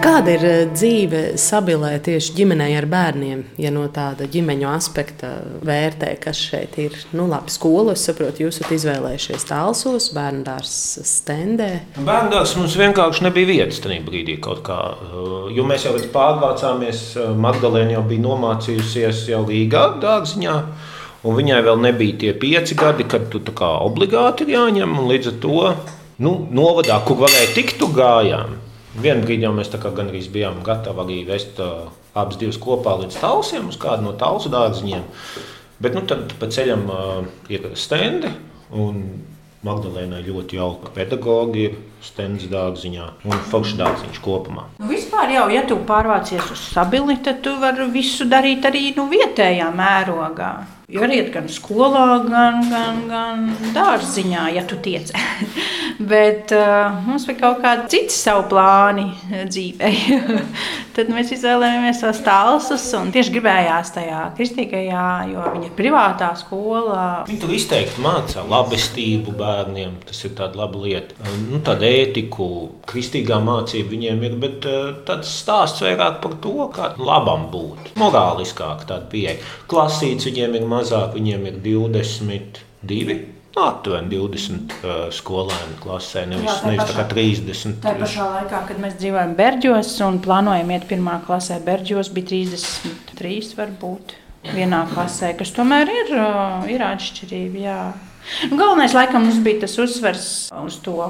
Kāda 0.07 0.31
ir 0.37 0.43
eh, 0.47 0.59
dzīve 0.71 1.21
sabilē 1.35 1.89
tieši 1.99 2.31
ģimenei 2.37 2.77
ar 2.79 2.85
bērniem, 2.87 3.41
ja 3.59 3.67
no 3.75 3.81
tāda 3.91 4.23
ģimeņu 4.31 4.67
aspekta 4.71 5.33
vērtē, 5.67 6.13
kas 6.23 6.39
šeit 6.39 6.77
ir? 6.79 6.93
Nu, 7.11 7.25
labi, 7.27 7.51
skolu 7.51 7.91
es 7.91 8.05
saprotu, 8.07 8.45
jūs 8.45 8.61
esat 8.61 8.71
izvēlējušies 8.77 9.43
tālsos, 9.49 10.05
bērnu 10.15 10.45
dārza 10.47 11.03
stendē. 11.03 11.67
Bērnu 11.97 12.31
dārzs 12.31 12.55
mums 12.55 12.77
vienkārši 12.79 13.25
nebija 13.25 13.49
vietas 13.49 13.81
tajā 13.83 13.97
brīdī 14.05 14.37
kaut 14.45 14.61
kā, 14.69 14.77
eh, 14.95 15.49
jo 15.57 15.65
mēs 15.67 15.83
jau 15.89 15.91
pārvācāmies, 16.13 17.01
eh, 17.19 17.33
Magdalēna 17.47 17.97
jau 17.97 18.05
bija 18.07 18.23
nomācījusies 18.29 19.25
jau 19.33 19.41
Rīgā 19.49 19.89
dārziņā. 20.05 20.55
Un 21.27 21.35
viņai 21.35 21.57
vēl 21.65 21.81
nebija 21.83 22.19
tie 22.21 22.31
pieci 22.31 22.77
gadi, 22.79 23.03
kad 23.03 23.27
tu 23.33 23.41
obligāti 23.41 24.47
ir 24.47 24.55
jāņem. 24.55 24.95
Līdz 25.11 25.33
ar 25.33 25.37
to 25.43 25.75
nu, 26.23 26.47
novadā, 26.47 27.01
kur 27.03 27.19
varēja 27.25 27.51
tikt, 27.57 27.75
tu 27.81 27.91
gājām. 27.91 28.55
Vienu 28.97 29.21
brīdi 29.21 29.45
jau 29.45 29.53
mēs 29.53 29.69
gandrīz 29.69 30.29
bijām 30.33 30.63
gatavi 30.65 31.03
arī 31.03 31.17
vest 31.27 31.59
uh, 31.61 31.89
abas 32.17 32.39
divas 32.41 32.57
kopā 32.57 32.95
līdz 33.03 33.19
tausiem, 33.21 33.67
uz 33.69 33.77
kādu 33.77 34.07
no 34.07 34.13
tausu 34.17 34.49
dārziņiem. 34.49 35.03
Bet 35.83 35.93
nu, 35.93 36.01
tad 36.09 36.33
pa 36.39 36.49
ceļam 36.49 36.85
uh, 36.89 37.25
ir 37.53 37.69
stendi. 37.77 38.31
Magdalēnai 39.67 40.21
ļoti 40.21 40.57
jauka 40.59 40.91
pedagoģa 40.95 41.59
ir 41.63 41.77
stends 42.05 42.45
dārziņā 42.51 43.07
un 43.25 43.39
forša 43.51 43.79
dārziņš 43.79 44.19
kopumā. 44.23 44.67
Nu, 44.77 44.89
vispār 44.91 45.33
jau, 45.33 45.47
ja 45.51 45.63
tu 45.67 45.79
pārvācies 45.87 46.51
uz 46.53 46.61
sabili, 46.73 47.17
tad 47.25 47.41
tu 47.45 47.55
vari 47.61 47.89
visu 47.91 48.27
darīt 48.29 48.65
arī 48.69 48.91
nu, 48.97 49.07
vietējā 49.11 49.71
mērogā. 49.75 50.51
Iet 50.87 51.33
gan 51.33 51.49
skolā, 51.51 52.21
gan, 52.23 52.61
gan, 52.71 52.99
gan 53.11 53.41
dārziņā, 53.75 54.45
ja 54.55 54.61
tu 54.63 54.77
tiec. 54.79 55.11
Bet 56.11 56.53
uh, 56.55 56.93
mums 57.03 57.25
bija 57.27 57.41
kaut 57.41 57.57
kādi 57.59 57.89
citi 57.91 58.15
savu 58.15 58.45
plāni 58.53 59.09
dzīvē. 59.27 59.89
Tad 60.95 61.09
mēs 61.11 61.33
izvēlējāmies 61.35 61.99
tos 62.01 62.21
tālsus 62.23 62.85
un 62.95 63.11
tieši 63.13 63.33
gribējās 63.35 63.91
tajā 63.97 64.21
kristīgajā, 64.37 65.09
jo 65.33 65.43
viņa 65.57 65.67
ir 65.67 65.73
privātā 65.75 66.29
skolā. 66.39 67.25
Viņa 67.27 67.41
tur 67.43 67.51
izteikti 67.57 68.05
mācā 68.05 68.45
labestību 68.47 69.35
bērniem. 69.37 69.99
Tas 70.07 70.23
ir 70.23 70.37
tāda 70.39 70.61
laba 70.61 70.85
lieta. 70.85 71.19
Nu, 71.49 71.59
tāda 71.67 71.89
ētiku, 71.89 72.47
kristīgā 72.87 73.41
mācība 73.43 73.91
viņiem 73.91 74.23
ir, 74.29 74.39
bet 74.39 74.69
uh, 74.71 74.95
tāds 75.05 75.35
stāsts 75.41 75.83
vairāk 75.83 76.21
par 76.23 76.39
to, 76.47 76.55
kā 76.73 76.93
labam 77.01 77.49
būt. 77.51 77.91
Morāliskāk 77.99 78.87
tāda 78.87 79.03
pieeja. 79.11 79.35
Klasīts 79.67 80.29
viņiem 80.31 80.55
ir 80.61 80.67
mazāk, 80.77 81.17
viņiem 81.17 81.49
ir 81.49 81.57
22. 81.65 83.17
Nu, 83.57 83.63
aptuveni 83.65 84.11
20 84.13 84.73
uh, 84.75 84.97
skolēnu 85.17 85.79
klasē, 85.81 86.27
nevis, 86.29 86.45
Jā, 86.45 86.57
nevis 86.69 86.91
pašā, 86.91 87.05
30. 87.09 87.79
Tā 87.81 87.95
pašā 87.97 88.27
laikā, 88.35 88.59
kad 88.69 88.81
mēs 88.83 88.99
dzīvojam 88.99 89.33
Berģos 89.39 89.95
un 90.05 90.19
plānojam 90.21 90.73
iet 90.75 90.85
pirmā 90.89 91.15
klasē, 91.25 91.57
Berģos 91.65 92.11
bija 92.13 92.29
33 92.35 93.55
varbūt 93.57 94.13
vienā 94.53 94.83
klasē, 94.91 95.31
kas 95.39 95.55
tomēr 95.55 95.89
ir, 95.89 96.13
uh, 96.13 96.67
ir 96.69 96.85
atšķirība. 96.85 97.63
Jā. 97.65 97.79
Galvenais, 98.51 98.93
laikam, 98.93 99.25
mums 99.25 99.41
bija 99.41 99.63
tas 99.65 99.73
uzsvers 99.81 100.29
uz 100.61 100.77
to. 100.85 101.09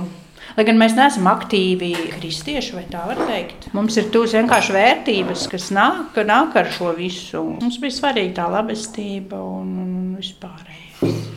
Lai 0.55 0.65
gan 0.67 0.79
mēs 0.79 0.95
neesam 0.97 1.27
aktīvi 1.29 1.91
kristieši, 2.15 2.75
vai 2.77 2.85
tā 2.91 3.03
var 3.09 3.19
teikt, 3.27 3.69
mums 3.77 3.97
ir 3.99 4.07
tūs 4.13 4.35
vienkārši 4.37 4.77
vērtības, 4.77 5.47
kas 5.51 5.69
nāk, 5.75 6.17
nāk 6.27 6.55
ar 6.57 6.71
šo 6.73 6.93
visu. 6.97 7.43
Mums 7.59 7.81
bija 7.83 7.97
svarīga 7.99 8.39
tā 8.41 8.51
labestība 8.55 9.41
un, 9.41 9.73
un 9.83 9.97
vispārējais. 10.17 11.35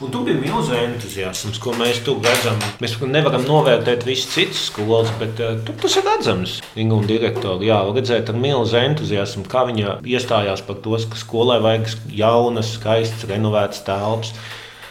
Un 0.00 0.08
tur 0.08 0.22
bija 0.24 0.40
milzīgs 0.40 0.78
entuziasms, 0.80 1.58
ko 1.60 1.74
mēs 1.76 1.98
tur 2.06 2.22
redzam. 2.24 2.56
Mēs 2.80 2.94
nevaram 3.04 3.42
novērtēt 3.44 4.06
visas 4.08 4.30
citas 4.32 4.62
skolas, 4.70 5.10
bet 5.20 5.42
uh, 5.44 5.58
tur 5.66 5.76
tas 5.82 5.96
ir 6.00 6.06
redzams. 6.08 6.54
Inga 6.80 6.96
un 6.96 7.08
direktori, 7.08 7.68
jā, 7.68 7.82
redzēt 7.92 8.32
ar 8.32 8.38
milzīgu 8.40 8.80
entuziasmu, 8.94 9.44
kā 9.52 9.66
viņa 9.68 9.98
iestājās 10.08 10.64
par 10.64 10.80
to, 10.80 10.96
ka 11.10 11.20
skolai 11.20 11.58
vajag 11.60 11.92
jaunas, 12.16 12.72
skaistas, 12.78 13.28
renovētas 13.28 13.84
telpas. 13.84 14.32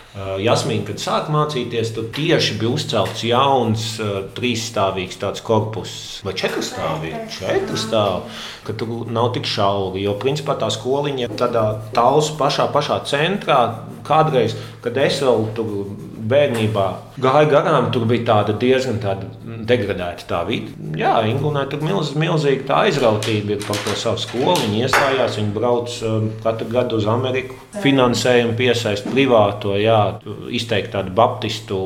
Uh, 0.09 0.39
Jasmīna, 0.41 0.87
kad 0.87 0.97
sāka 0.97 1.29
mācīties, 1.29 1.91
tad 1.93 2.07
tieši 2.15 2.55
bija 2.57 2.71
uzcelts 2.73 3.21
jauns, 3.27 3.83
uh, 4.01 4.23
trīsstāvīgs 4.33 5.19
tāds 5.21 5.43
korpus, 5.45 5.91
vai 6.25 6.33
četrstāvīgs, 6.33 7.35
četrstāvīgs, 7.37 8.39
ka 8.65 8.73
tur 8.79 9.05
nav 9.13 9.29
tik 9.35 9.45
šauri. 9.45 10.01
Jo 10.07 10.15
principā 10.17 10.55
tā 10.57 10.71
skoliņa 10.73 11.29
tādā 11.37 11.65
tālus 11.93 12.31
pašā, 12.41 12.65
pašā 12.73 13.03
centrā. 13.05 13.59
Kādreiz, 14.09 14.55
kad 14.83 14.97
es 14.97 15.19
vēl 15.21 15.43
tur 15.57 15.73
bērnībā 16.29 16.85
gāju 17.21 17.49
garām, 17.51 17.89
tur 17.93 18.05
bija 18.09 18.25
tāda 18.27 18.55
diezgan 18.59 18.99
tāda 19.01 19.27
degradēta 19.69 20.27
tā 20.29 20.41
vide. 20.47 20.73
Jā, 20.99 21.15
Ingūnai 21.29 21.65
tur 21.71 21.83
milz, 21.85 22.13
milzīga 22.19 22.67
tā 22.69 22.81
aizrautība 22.87 23.55
ir 23.55 23.65
par 23.65 23.79
to 23.85 23.95
savu 23.99 24.21
skolu. 24.21 24.57
Viņi 24.65 24.83
iestājās, 24.85 25.39
viņi 25.39 25.53
brauc 25.55 25.97
um, 26.05 26.29
katru 26.43 26.69
gadu 26.73 26.99
uz 26.99 27.09
Ameriku, 27.09 27.57
finansējumu 27.83 28.57
piesaist 28.59 29.09
privāto, 29.09 29.75
jā, 29.79 29.99
izteikt 30.59 30.93
tādu 30.97 31.13
baptistu 31.17 31.81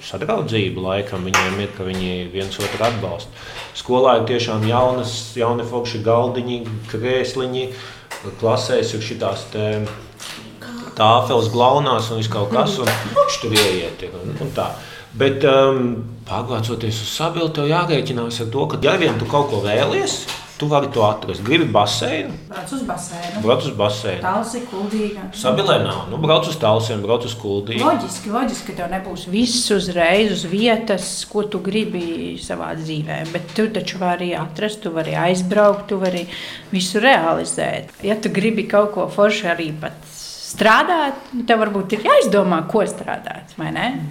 sadraudzību 0.00 0.80
laikam 0.80 1.26
viņiem 1.26 1.60
ir, 1.60 1.72
ka 1.76 1.84
viņi 1.84 2.12
viens 2.32 2.56
otru 2.62 2.86
atbalsta. 2.86 3.44
Skolā 3.76 4.20
ir 4.20 4.28
tiešām 4.30 4.64
jaunas, 4.68 5.12
jauni 5.36 5.66
forši 5.68 6.00
galdiņi, 6.06 6.60
krēsliņi, 6.92 7.66
klasēs 8.40 8.94
ir 8.96 9.04
šitās 9.04 9.44
te 9.52 9.66
tāfeles 10.96 11.50
glaunās 11.52 12.10
un 12.10 12.22
viss 12.22 12.32
kaut 12.32 12.52
kas, 12.54 12.78
un 12.82 12.90
viņš 13.16 13.38
tur 13.42 13.56
ieiet. 13.56 14.06
Un, 14.10 14.34
un 14.40 14.56
tā. 14.56 14.70
Bet 15.16 15.44
um, 15.48 15.92
pārvācoties 16.28 17.04
uz 17.04 17.12
sabiedrību, 17.16 17.54
tev 17.56 17.70
jārēķinās 17.70 18.42
ar 18.44 18.50
to, 18.52 18.66
ka 18.72 18.82
ja 18.84 18.98
vien 19.00 19.16
tu 19.20 19.28
kaut 19.30 19.48
ko 19.52 19.62
vēlies, 19.64 20.20
Tu 20.56 20.66
vari 20.66 20.88
to 20.92 21.02
atrast. 21.04 21.42
Gribi 21.44 21.66
baseinu? 21.68 22.32
Brauc 22.48 22.70
uz 22.72 22.82
baseinu. 22.88 23.40
Brauc 23.42 23.64
uz 23.68 23.74
baseinu. 23.76 24.22
Tāls 24.24 24.54
ir 24.56 24.62
kuldīga. 24.70 25.26
Sabilē 25.36 25.76
nav. 25.82 26.06
Nu, 26.08 26.16
brauc 26.22 26.48
uz 26.48 26.56
tālsiem, 26.56 27.02
brauc 27.04 27.26
uz 27.28 27.34
kuldīgu. 27.36 27.84
Loģiski, 27.84 28.32
loģiski, 28.32 28.70
ka 28.70 28.78
tev 28.78 28.94
nebūs 28.94 29.26
viss 29.28 29.68
uzreiz 29.76 30.32
uz 30.32 30.46
vietas, 30.48 31.10
ko 31.28 31.44
tu 31.44 31.60
gribi 31.60 32.38
savā 32.40 32.70
dzīvē. 32.80 33.18
Bet 33.34 33.52
tu 33.58 33.68
taču 33.74 34.00
vari 34.00 34.30
atrast, 34.38 34.80
tu 34.86 34.94
vari 34.96 35.12
aizbraukt, 35.26 35.90
tu 35.92 36.00
vari 36.00 36.24
visu 36.72 37.04
realizēt. 37.04 37.92
Ja 38.06 38.16
tu 38.16 38.32
gribi 38.32 38.64
kaut 38.70 38.94
ko 38.96 39.10
forši 39.12 39.52
arī 39.52 39.74
pat 39.76 40.00
strādāt, 40.46 41.32
tev 41.48 41.64
varbūt 41.64 41.96
ir 41.96 42.06
jāizdomā, 42.06 42.62
ko 42.70 42.84
strādāt. 42.88 43.56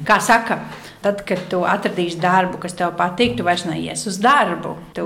Kā 0.08 0.17
saka, 0.24 0.60
tad, 1.04 1.21
kad 1.28 1.45
tu 1.52 1.62
atradīsi 1.67 2.19
darbu, 2.21 2.60
kas 2.63 2.76
tev 2.78 2.95
patīk, 3.00 3.38
tu 3.38 3.45
vairs 3.48 3.65
neies 3.69 4.06
uz 4.10 4.19
darbu. 4.24 4.76
Tu 4.98 5.06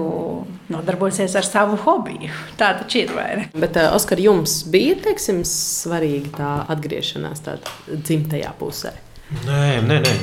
nodarbosies 0.74 1.36
ar 1.40 1.48
savu 1.48 1.78
hobiju. 1.84 2.32
Tā 2.60 2.74
taču 2.82 3.04
ir. 3.04 3.14
Bet, 3.54 3.78
uh, 3.78 3.94
Oskar, 3.98 4.22
jums 4.22 4.62
bija 4.72 4.98
teiksim, 5.06 5.44
svarīga 5.48 6.34
tā 6.38 6.56
atgriešanās 6.76 7.46
tādā 7.46 7.78
dzimtajā 7.94 8.56
pusē? 8.60 8.96
Nē, 9.46 9.64
nē, 9.86 10.00
nē. 10.02 10.14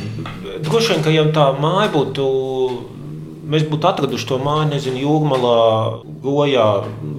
Droši 0.66 0.97
vien, 0.97 1.03
ka 1.05 1.12
jau 1.14 1.27
tā 1.35 1.51
māja 1.62 1.90
būtu. 1.95 2.25
Mēs 3.46 3.66
būtu 3.70 3.87
atraduši 3.87 4.26
to 4.28 4.40
māju, 4.42 4.70
nezinu, 4.72 5.02
jūrmalā, 5.04 5.56
gojā, 6.24 6.68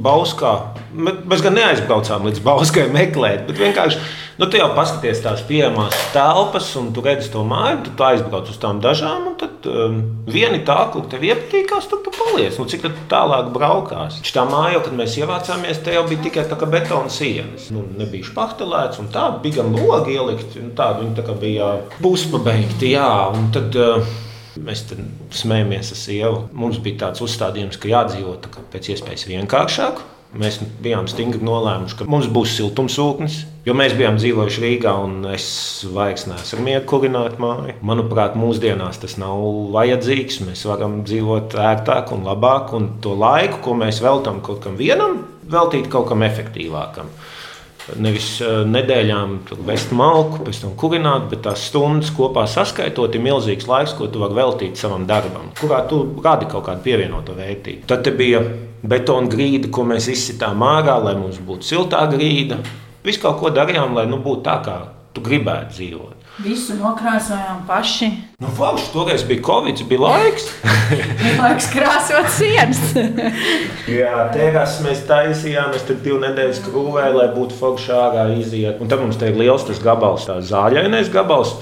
bauskā. 0.03 0.53
Mēs 0.93 1.43
gan 1.45 1.55
neaizbraucām 1.55 2.27
līdz 2.27 2.43
bauskai 2.45 2.87
meklēt, 2.91 3.45
bet 3.47 3.61
vienkārši 3.61 4.01
Nu, 4.37 4.45
tu 4.45 4.59
jau 4.59 4.67
paskaties 4.77 5.23
tās 5.23 5.39
pieejamās 5.49 5.95
telpas, 6.13 6.67
un 6.77 6.91
tu 6.93 7.01
redzi 7.01 7.31
to 7.33 7.41
māju, 7.47 7.79
tu 7.97 8.05
aizbrauc 8.05 8.51
uz 8.51 8.59
tām 8.61 8.77
dažām, 8.83 9.31
un 9.31 9.37
tad 9.39 9.65
um, 9.65 9.95
viena 10.29 10.59
tā, 10.67 10.75
kur 10.93 11.07
tev 11.09 11.25
iepatīkās, 11.25 11.87
tur 11.89 12.03
tu 12.05 12.13
paliec. 12.13 12.53
Nu, 12.61 12.67
cik 12.69 12.85
tālāk 13.09 13.49
braukās? 13.55 14.19
Tā 14.21 14.43
māja, 14.45 14.83
kad 14.85 14.93
mēs 14.99 15.17
ievācāmies, 15.17 15.81
te 15.81 15.97
jau 15.97 16.05
bija 16.05 16.27
tikai 16.27 16.45
tā 16.51 16.59
kā 16.61 16.69
betona 16.69 17.09
sienas. 17.09 17.71
Nu, 17.73 17.81
nebija 17.97 18.29
špahtelēts, 18.29 19.01
un 19.01 19.09
tā 19.15 19.25
bija 19.41 19.63
gan 19.63 19.73
logi 19.73 20.19
ielikt, 20.19 20.53
un 20.61 20.69
tā 20.77 20.91
viņi 20.99 21.17
tā 21.17 21.25
kā 21.25 21.33
bija 21.41 21.73
puspabeigti. 21.97 22.93
Jā, 22.93 23.09
un 23.33 23.49
tad, 23.57 23.73
uh, 23.73 24.05
Mēs 24.63 24.85
smējamies 25.41 25.93
ar 25.93 25.99
sievu. 26.01 26.43
Mums 26.57 26.79
bija 26.83 27.05
tāds 27.07 27.23
uzstādījums, 27.25 27.79
ka 27.81 27.91
jādzīvo 27.91 28.37
pēc 28.73 28.93
iespējas 28.95 29.27
vienkāršāk. 29.29 30.05
Mēs 30.37 30.59
bijām 30.83 31.07
stingri 31.07 31.39
nolēmuši, 31.45 32.01
ka 32.01 32.09
mums 32.11 32.27
būs 32.31 32.57
siltumsūknis, 32.57 33.45
Jo 33.67 33.73
mēs 33.75 33.97
bijām 33.99 34.15
dzīvojuši 34.15 34.61
Rīgā, 34.63 34.91
un 35.03 35.25
es 35.27 35.45
vairs 35.91 36.21
neesmu 36.29 36.61
mieru 36.63 36.85
kurināt 36.87 37.33
māju. 37.43 37.73
Manuprāt, 37.83 38.37
mūsdienās 38.39 39.01
tas 39.01 39.17
nav 39.19 39.41
vajadzīgs. 39.73 40.37
Mēs 40.47 40.61
varam 40.69 41.01
dzīvot 41.03 41.57
ērtāk 41.59 42.13
un 42.15 42.23
labāk, 42.29 42.71
un 42.77 42.87
to 43.03 43.17
laiku, 43.19 43.59
ko 43.65 43.75
mēs 43.75 43.99
veltam 44.05 44.39
kaut 44.45 44.61
kam 44.63 44.77
vienam, 44.79 45.17
veltīt 45.51 45.89
kaut 45.91 46.07
kam 46.13 46.23
efektīvākam. 46.23 47.11
Nevis 47.95 48.41
uh, 48.43 48.65
nedēļām 48.67 49.37
vest 49.67 49.93
malku, 49.95 50.41
pēc 50.43 50.59
tam 50.63 50.73
kurināt, 50.79 51.29
bet 51.31 51.45
tās 51.45 51.69
stundas 51.69 52.11
kopā 52.15 52.43
saskaitot 52.51 53.15
ir 53.15 53.23
milzīgs 53.23 53.69
laiks, 53.69 53.95
ko 53.95 54.09
tu 54.11 54.19
vari 54.19 54.35
veltīt 54.35 54.79
savam 54.79 55.05
darbam, 55.07 55.53
kurā 55.59 55.85
tu 55.87 56.01
radi 56.23 56.49
kaut 56.51 56.65
kādu 56.67 56.83
pievienoto 56.83 57.37
vērtību. 57.37 57.87
Tad 57.87 58.09
bija 58.19 58.43
betona 58.83 59.31
grīda, 59.31 59.71
ko 59.71 59.87
mēs 59.87 60.09
izsitām 60.11 60.65
ārā, 60.67 60.97
lai 61.03 61.15
mums 61.19 61.39
būtu 61.39 61.71
siltā 61.71 62.03
grīda. 62.11 62.59
Visu 63.07 63.23
kaut 63.23 63.39
ko 63.39 63.53
darījām, 63.55 63.95
lai 63.95 64.07
nu, 64.11 64.19
būtu 64.23 64.43
tā, 64.43 64.59
kā 64.65 64.77
tu 65.15 65.23
gribētu 65.23 65.77
dzīvot. 65.77 66.16
Visu 66.37 66.75
nokrāsojām 66.77 67.63
paši. 67.65 68.11
Nu, 68.37 68.49
Falks, 68.53 68.91
toreiz 68.93 69.23
bija 69.25 69.41
Covid, 69.47 69.79
bija 69.89 70.03
laiks. 70.03 70.51
laiks 71.41 71.69
krāsot 71.73 72.27
sienas. 72.35 72.81
Jā, 73.97 74.27
tērās 74.35 74.75
mēs 74.85 75.01
taisījām, 75.09 75.71
mēs 75.73 75.87
tur 75.87 75.97
divu 76.05 76.19
nedēļu 76.21 76.59
skrūvēju, 76.59 77.17
lai 77.17 77.25
būtu 77.33 77.57
forši 77.57 77.89
ārā 77.97 78.27
iziet. 78.35 78.77
Un 78.77 78.91
tad 78.91 79.01
mums 79.01 79.17
te 79.17 79.31
ir 79.31 79.39
liels 79.41 79.65
tas 79.65 79.81
gabals, 79.81 80.27
tā 80.29 80.37
zāļainais 80.45 81.09
gabals. 81.13 81.55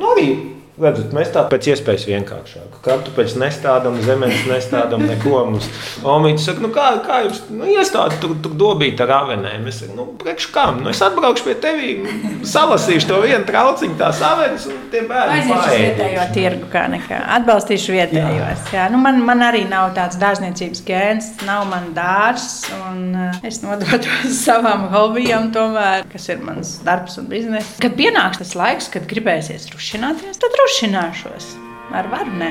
Nu, 0.00 0.14
arī 0.14 0.30
Redzat, 0.80 1.10
mēs 1.12 1.28
tā 1.34 1.42
pēc 1.52 1.66
iespējas 1.74 2.06
vienkāršāk. 2.08 2.78
Kartupeļus 2.86 3.34
nestādām, 3.36 3.98
zemes 4.06 4.38
nestādām, 4.48 5.02
neko. 5.04 5.42
Mums 5.50 5.66
Omīts 6.08 6.46
saka, 6.48 6.62
nu 6.64 6.70
kā, 6.72 6.86
kā 7.04 7.18
jums 7.26 7.42
nu, 7.52 7.66
iestādi 7.68 8.16
tur, 8.22 8.32
tur 8.40 8.54
dobīt 8.56 9.00
ar 9.04 9.12
avenēm? 9.18 9.66
Es 9.68 9.82
saku, 9.82 9.92
nu, 9.98 10.06
priekš 10.22 10.46
kam? 10.54 10.80
Nu, 10.80 10.88
es 10.94 11.02
atbraukšu 11.04 11.44
pie 11.44 11.56
tevis, 11.60 12.14
salasīšu 12.48 13.10
to 13.10 13.18
vienu 13.20 13.44
trauciņu, 13.48 13.98
tās 14.00 14.22
avenes 14.24 14.64
un 14.70 14.78
tie 14.94 15.02
bērni. 15.10 15.42
Aiziešu 15.42 15.74
vietējo 15.82 16.24
tirgu 16.38 16.70
kā 16.72 16.86
nekā. 16.94 17.20
Atbalstīšu 17.36 17.96
vietējos. 17.98 18.64
Jā. 18.72 18.78
Jā, 18.78 18.88
nu, 18.94 19.02
man, 19.04 19.20
man 19.28 19.44
arī 19.44 19.66
nav 19.68 19.92
tāds 19.98 20.16
dārzniecības 20.22 20.82
gēns, 20.88 21.30
nav 21.44 21.66
man 21.68 21.92
dārs, 21.96 22.48
un 22.88 23.04
uh, 23.12 23.44
es 23.44 23.60
nodotos 23.60 24.40
savam 24.46 24.88
hobijam 24.94 25.52
tomēr, 25.52 26.08
kas 26.16 26.30
ir 26.32 26.40
mans 26.48 26.78
darbs 26.86 27.20
un 27.20 27.28
bizness. 27.28 27.76
Kad 27.84 28.00
pienāks 28.00 28.40
tas 28.40 28.56
laiks, 28.56 28.88
kad 28.96 29.04
gribēsies 29.10 29.68
rušināties, 29.74 30.40
tad 30.40 30.61
uzdrošināšos. 30.62 31.46
Ar 31.92 32.06
varu 32.12 32.32
nē. 32.38 32.50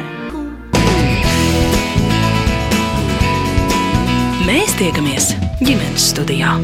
Mēs 4.46 4.76
tiekamies 4.80 5.32
ģimenes 5.62 6.12
studijā. 6.12 6.58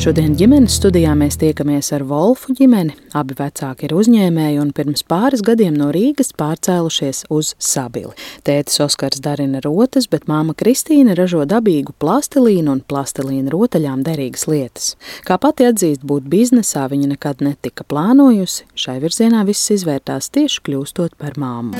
Šodien 0.00 0.32
ģimenes 0.32 0.78
studijā 0.78 1.10
mēs 1.12 1.34
tiekamies 1.36 1.90
ar 1.92 2.00
Wolfu 2.08 2.54
ģimeni. 2.56 2.94
Abi 3.12 3.34
vecāki 3.36 3.84
ir 3.84 3.92
uzņēmēji 3.92 4.56
un 4.62 4.70
pirms 4.72 5.02
pāris 5.04 5.42
gadiem 5.44 5.74
no 5.76 5.90
Rīgas 5.92 6.30
pārcēlušies 6.40 7.26
uz 7.28 7.50
Sabili. 7.60 8.14
Tētis 8.48 8.80
Oskars 8.80 9.20
darina 9.20 9.60
rotas, 9.60 10.06
bet 10.08 10.24
māma 10.24 10.54
Kristīna 10.56 11.12
ražo 11.18 11.42
dabīgu 11.44 11.92
plastilīnu 12.00 12.72
un 12.72 12.80
plastilīnu 12.80 13.52
rotaļām 13.52 14.00
derīgas 14.06 14.46
lietas. 14.48 14.94
Kā 15.28 15.36
pati 15.36 15.66
atzīst 15.68 16.06
būt 16.08 16.30
biznesā, 16.32 16.86
viņa 16.88 17.10
nekad 17.10 17.44
netika 17.44 17.84
plānojusi. 17.84 18.70
Šai 18.72 18.94
virzienā 19.04 19.42
viss 19.44 19.68
izvērtās 19.74 20.32
tieši 20.32 20.62
kļūstot 20.64 21.18
par 21.20 21.36
māmu. 21.36 21.76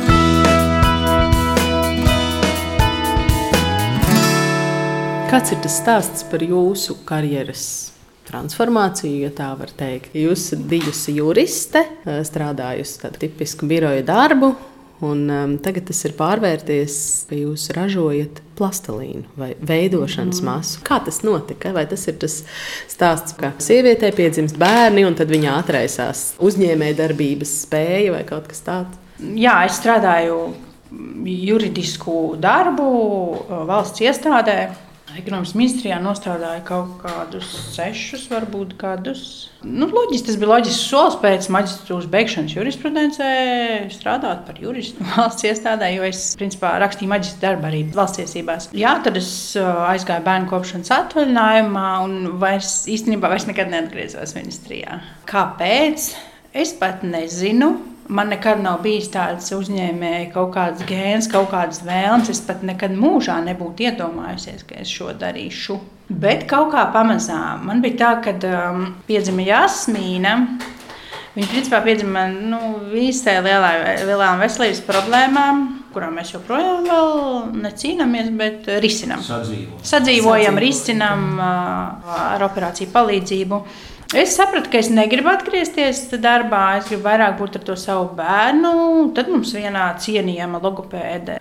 Kāds 5.32 5.56
ir 5.56 5.64
tas 5.64 5.78
stāsts 5.80 6.28
par 6.28 6.44
jūsu 6.44 6.98
karjeras 7.08 7.64
transformāciju, 8.30 9.26
ja 9.26 9.34
tā 9.34 9.50
var 9.58 9.74
teikt. 9.76 10.14
Jūs 10.16 10.46
esat 10.48 10.66
bijusi 10.70 11.18
juriste, 11.18 11.84
strādājusi 12.06 13.00
tādu 13.04 13.26
tipisku 13.26 13.68
biroja 13.70 14.06
darbu. 14.06 14.54
Un, 15.00 15.22
um, 15.32 15.52
tagad 15.64 15.86
tas 15.88 16.02
ir 16.04 16.12
pārvērties, 16.12 16.94
ka 17.30 17.36
jūs 17.38 17.70
ražojat 17.72 18.42
plastelīnu 18.58 19.30
vai 19.40 19.54
veidošanas 19.56 20.42
mm. 20.42 20.48
masu. 20.50 20.82
Kā 20.84 20.98
tas 21.06 21.22
notika? 21.24 21.72
Vai 21.72 21.86
tas 21.88 22.04
ir 22.10 22.18
tas 22.20 22.42
stāsts, 22.90 23.32
ka 23.38 23.54
sievietē 23.64 24.10
piedzimst 24.12 24.60
bērni 24.60 25.06
un 25.08 25.16
tad 25.16 25.32
viņa 25.32 25.54
atraisās 25.62 26.24
uzņēmējdarbības 26.44 27.54
spēja 27.62 28.12
vai 28.18 28.26
kaut 28.28 28.50
kas 28.52 28.60
tāds? 28.66 29.00
Jā, 29.20 29.56
es 29.64 29.80
strādāju 29.80 30.50
juridisku 31.24 32.36
darbu 32.40 32.90
valsts 33.68 34.04
iestādē, 34.04 34.58
Ekonomikas 35.18 35.56
ministrijā 35.58 35.96
nostādīja 36.02 36.60
kaut 36.66 37.00
kādus 37.02 37.48
sešus, 37.74 38.28
varbūt 38.30 38.76
gadus. 38.78 39.22
Nu, 39.66 39.88
loģiski, 39.90 40.28
tas 40.28 40.38
bija 40.40 40.50
loģisks 40.52 40.86
solis 40.86 41.16
pēc 41.20 41.48
maģistrātas 41.52 42.06
beigšanas 42.12 42.54
jurisprudencē, 42.54 43.30
strādāt 43.92 44.46
par 44.46 44.60
juristu 44.62 45.04
valsts 45.10 45.48
iestādē, 45.50 45.90
jo 45.96 46.06
es 46.06 46.22
principā 46.40 46.76
rakstīju 46.80 47.10
maģistra 47.10 47.42
darbu 47.48 47.70
arī 47.70 47.82
valsts 47.96 48.22
tiesībās. 48.22 48.70
Jā, 48.76 48.94
tad 49.04 49.18
es 49.20 49.30
uh, 49.58 49.84
aizgāju 49.90 50.26
bērnu 50.26 50.50
kopšanas 50.52 50.94
atvaļinājumā 51.00 51.86
un 52.06 52.18
vairs, 52.42 52.84
īstenībā 52.90 53.32
vairs 53.32 53.48
nekad 53.50 53.72
neatgriezos 53.74 54.36
ministrijā. 54.38 55.02
Kāpēc? 55.30 56.12
Es 56.56 56.74
pat 56.78 57.04
nezinu. 57.06 57.74
Man 58.08 58.32
nekad 58.32 58.58
nav 58.62 58.80
bijis 58.82 59.10
tāds 59.12 59.52
uzņēmējs, 59.54 60.32
kaut 60.34 60.54
kāds 60.56 60.82
gēns, 60.88 61.28
kaut 61.30 61.50
kādas 61.52 61.82
vēlmes. 61.86 62.30
Es 62.32 62.40
pat 62.46 62.64
nekad 62.66 62.96
mūžā 62.98 63.36
nebūtu 63.46 63.86
iedomājusies, 63.86 64.64
ka 64.66 64.80
es 64.82 64.90
šo 64.90 65.12
darīšu. 65.18 65.78
Bet 66.10 66.48
kaut 66.50 66.72
kā 66.72 66.88
pamazām 66.90 67.68
man 67.68 67.82
bija 67.84 68.00
tā, 68.00 68.10
ka 68.24 68.34
um, 68.48 68.88
piedzima 69.06 69.44
Jasmīna. 69.46 70.34
Viņa 71.36 71.46
principā 71.52 71.78
piedzima 71.84 72.24
nu, 72.32 72.58
visai 72.90 73.36
lielā, 73.44 73.68
lielām 74.02 74.40
veselības 74.42 74.80
problēmām, 74.88 75.60
kurām 75.94 76.16
mēs 76.18 76.32
joprojām 76.34 77.54
necīnāmies, 77.62 78.32
bet 78.34 78.66
risinām. 78.82 79.22
Sadzīvojam, 79.22 79.86
Sadzīvojam 79.92 80.58
risinām 80.58 81.28
uh, 81.38 82.18
ar 82.32 82.42
operāciju 82.48 82.90
palīdzību. 82.90 83.62
Es 84.10 84.32
sapratu, 84.34 84.72
ka 84.72 84.80
es 84.80 84.88
negribu 84.90 85.30
atgriezties 85.30 86.08
darbā, 86.18 86.80
es 86.80 86.88
gribu 86.88 87.04
vairāk 87.04 87.36
būt 87.38 87.60
ar 87.60 87.66
to 87.68 87.76
savu 87.78 88.08
bērnu. 88.18 88.72
Tad 89.14 89.30
mums 89.30 89.52
vienā 89.54 89.84
cienījama 90.02 90.58
logopēde 90.64 91.36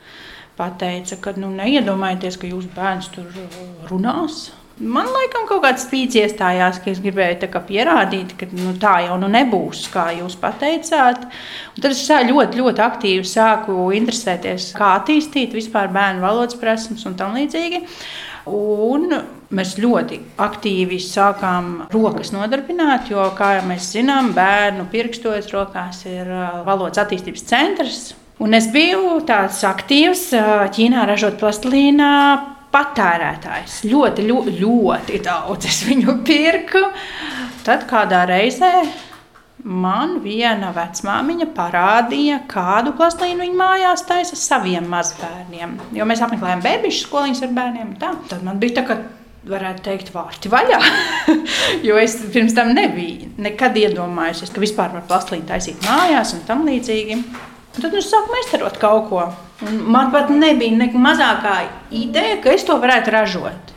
pateica, 0.60 1.18
ka 1.24 1.34
nu, 1.40 1.50
neiedomājieties, 1.56 2.38
ka 2.38 2.52
jūsu 2.52 2.70
bērns 2.76 3.10
tur 3.16 3.32
runās. 3.90 4.52
Man 4.80 5.10
laikam 5.12 5.48
kaut 5.50 5.64
kāds 5.66 5.88
spīdzi 5.88 6.22
iestājās, 6.22 6.78
ka 6.84 6.92
es 6.94 7.02
gribēju 7.04 7.50
pierādīt, 7.68 8.38
ka 8.38 8.48
nu, 8.54 8.76
tā 8.80 8.94
jau 9.08 9.18
nu 9.20 9.28
nebūs, 9.34 9.88
kā 9.92 10.06
jūs 10.20 10.38
pateicāt. 10.40 11.26
Un 11.74 11.82
tad 11.82 11.92
es 11.92 12.06
ļoti, 12.06 12.62
ļoti 12.62 12.86
aktīvi 12.86 13.26
sāku 13.26 13.90
interesēties, 13.98 14.70
kā 14.78 14.94
attīstīt 15.02 15.58
vispār 15.58 15.90
bērnu 15.92 16.22
valodas 16.22 16.62
prasmes 16.62 17.04
un 17.10 17.18
tam 17.18 17.34
līdzīgi. 17.36 17.82
Un 18.46 19.39
mēs 19.56 19.76
ļoti 19.82 20.20
aktīvi 20.42 21.00
sākām 21.02 21.72
rokas 21.94 22.34
nodarbināt, 22.36 23.10
jo, 23.14 23.24
kā 23.38 23.56
jau 23.58 23.66
mēs 23.70 23.90
zinām, 23.96 24.34
bērnu 24.36 24.86
pirkstos 24.92 25.50
rokās 25.54 26.04
ir 26.10 26.30
valodas 26.68 27.02
attīstības 27.04 27.46
centrs. 27.50 28.00
Un 28.40 28.56
es 28.56 28.70
biju 28.72 29.18
tāds 29.28 29.60
aktīvs 29.68 30.30
Ķīnā 30.76 31.04
ražot 31.10 31.36
plastilīnā 31.42 32.14
patērētājs. 32.72 33.82
Ļoti, 33.90 34.24
ļoti, 34.30 34.56
ļoti 34.62 35.20
daudz 35.26 35.68
es 35.68 35.84
viņu 35.90 36.22
pirku. 36.28 36.86
Tad 37.66 37.84
kādā 37.90 38.24
reizē 38.30 38.74
Man 39.60 40.22
viena 40.24 40.70
vecmāmiņa 40.72 41.50
parādīja, 41.52 42.38
kādu 42.48 42.94
plastīnu 42.96 43.44
viņa 43.44 43.58
mājās 43.60 44.06
taisa 44.08 44.38
saviem 44.40 44.88
mazbērniem. 44.88 45.74
Jo 45.98 46.08
mēs 46.08 46.24
apmeklējām 46.24 46.64
bērnu 46.64 46.92
skoliņas 46.96 47.44
ar 47.44 47.52
bērniem. 47.58 47.90
Tā. 48.00 48.14
Tad 48.32 48.46
man 48.48 48.62
bija 48.62 48.78
tā, 48.78 48.86
ka 48.88 48.98
varētu 49.48 49.86
teikt, 49.86 50.12
vārti 50.14 50.52
vaļā. 50.52 50.80
jo 51.88 52.00
es 52.02 52.18
pirms 52.34 52.56
tam 52.58 52.74
nebiju 52.76 53.32
nekad 53.40 53.78
iedomājusies, 53.80 54.52
ka 54.54 54.64
vispār 54.64 54.92
var 54.96 55.06
plastelīnu 55.08 55.48
taisīt 55.50 55.86
mājās 55.88 56.36
un 56.36 56.44
tam 56.48 56.66
līdzīgi. 56.68 57.20
Un 57.70 57.84
tad 57.86 57.96
es 57.96 58.10
sāku 58.12 58.34
meistarot 58.34 58.80
kaut 58.82 59.10
ko. 59.12 59.26
Un 59.68 59.82
man 59.92 60.12
pat 60.12 60.32
nebija 60.32 60.76
ne 60.76 60.90
mazākā 60.96 61.56
ideja, 61.96 62.40
ka 62.44 62.52
es 62.56 62.66
to 62.68 62.76
varētu 62.80 63.14
ražot. 63.16 63.76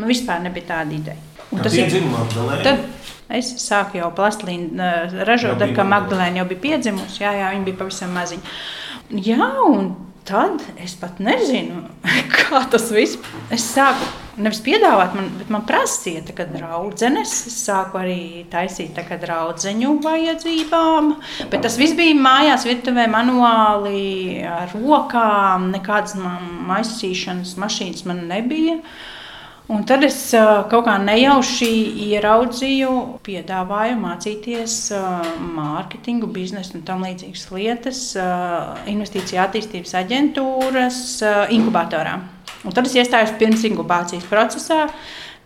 Man 0.00 0.10
vispār 0.10 0.40
nebija 0.44 0.72
tāda 0.72 0.96
ideja. 0.96 1.20
Un 1.52 1.60
tas 1.64 1.74
ir. 1.76 1.92
Tad 2.64 2.86
es 3.32 3.50
sāku 3.60 4.00
jau 4.00 4.08
plastelīnu 4.16 4.76
uh, 4.76 5.18
ražot, 5.28 5.58
tad, 5.60 5.74
kad 5.76 5.88
Magdalēna 5.88 6.42
jau 6.42 6.48
bija 6.52 6.64
piedzimusi. 6.66 7.22
Jā, 7.24 7.34
jā, 7.40 7.50
viņa 7.54 7.68
bija 7.68 7.80
pavisam 7.80 8.12
maziņa. 8.16 8.56
Jā, 9.12 9.48
un 9.68 9.92
tad 10.28 10.62
es 10.82 10.94
pat 10.98 11.20
nezinu, 11.22 11.84
kā 12.34 12.64
tas 12.72 12.90
viss. 12.94 13.18
Es 13.52 13.64
sāku 13.74 14.08
nevis 14.40 14.62
piedāvāt, 14.64 15.14
man, 15.16 15.28
bet 15.38 15.50
man 15.52 15.64
prasīja 15.68 16.22
draudzenes. 16.54 17.34
Es 17.50 17.58
sāku 17.66 18.00
arī 18.00 18.20
taisīt 18.52 18.98
draudzeņu 19.22 19.94
vajadzībām. 20.04 21.14
Bet 21.52 21.64
tas 21.66 21.78
viss 21.80 21.96
bija 21.98 22.16
mājās, 22.18 22.66
virtuvē, 22.68 23.08
manuāli, 23.12 24.42
ar 24.48 24.72
rokām. 24.76 25.70
Nekādas 25.74 26.16
maisīšanas 26.18 27.56
mašīnas 27.60 28.06
man 28.08 28.26
nebija. 28.30 28.80
Un 29.72 29.86
tad 29.88 30.02
es 30.04 30.16
kaut 30.68 30.84
kā 30.84 30.98
nejauši 31.00 31.68
ieraudzīju, 32.10 32.90
piedāvāju 33.24 33.96
mācīties 34.02 34.74
mārketingu, 35.56 36.28
biznesu 36.34 36.76
un 36.76 36.84
tam 36.84 37.04
līdzīgas 37.06 37.44
lietas 37.54 38.02
investīcija 38.92 39.46
attīstības 39.46 39.94
aģentūras 40.02 40.98
inkubatorā. 41.56 42.18
Un 42.62 42.76
tad 42.76 42.90
es 42.90 42.98
iestājos 43.00 43.32
pirms 43.40 43.64
inkubācijas 43.70 44.28
procesā, 44.28 44.84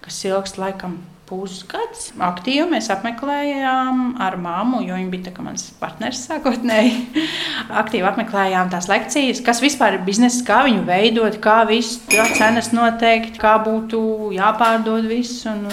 kas 0.03 0.19
ilgst 0.27 0.59
laikam 0.59 0.99
pusgads. 1.27 2.11
Aktīvi 2.23 2.67
mēs 2.71 2.89
apmeklējām 2.95 4.17
ar 4.23 4.37
māmu, 4.41 4.81
jo 4.87 4.97
viņa 4.97 5.13
bija 5.13 5.45
mans 5.45 5.69
partneris 5.81 6.25
sākotnēji. 6.29 7.25
Aktīvi 7.83 8.07
apmeklējām 8.09 8.71
tās 8.73 8.89
lekcijas, 8.91 9.43
kas 9.47 9.63
vispār 9.65 9.99
ir 9.99 10.07
biznesa, 10.07 10.45
kā 10.47 10.63
viņu 10.69 10.85
veidot, 10.89 11.41
kā 11.43 11.61
visu 11.69 12.03
cenas 12.39 12.73
noteikt, 12.77 13.41
kā 13.43 13.57
būtu 13.65 14.33
jāpārdod 14.37 15.09
viss. 15.11 15.45
Un 15.51 15.67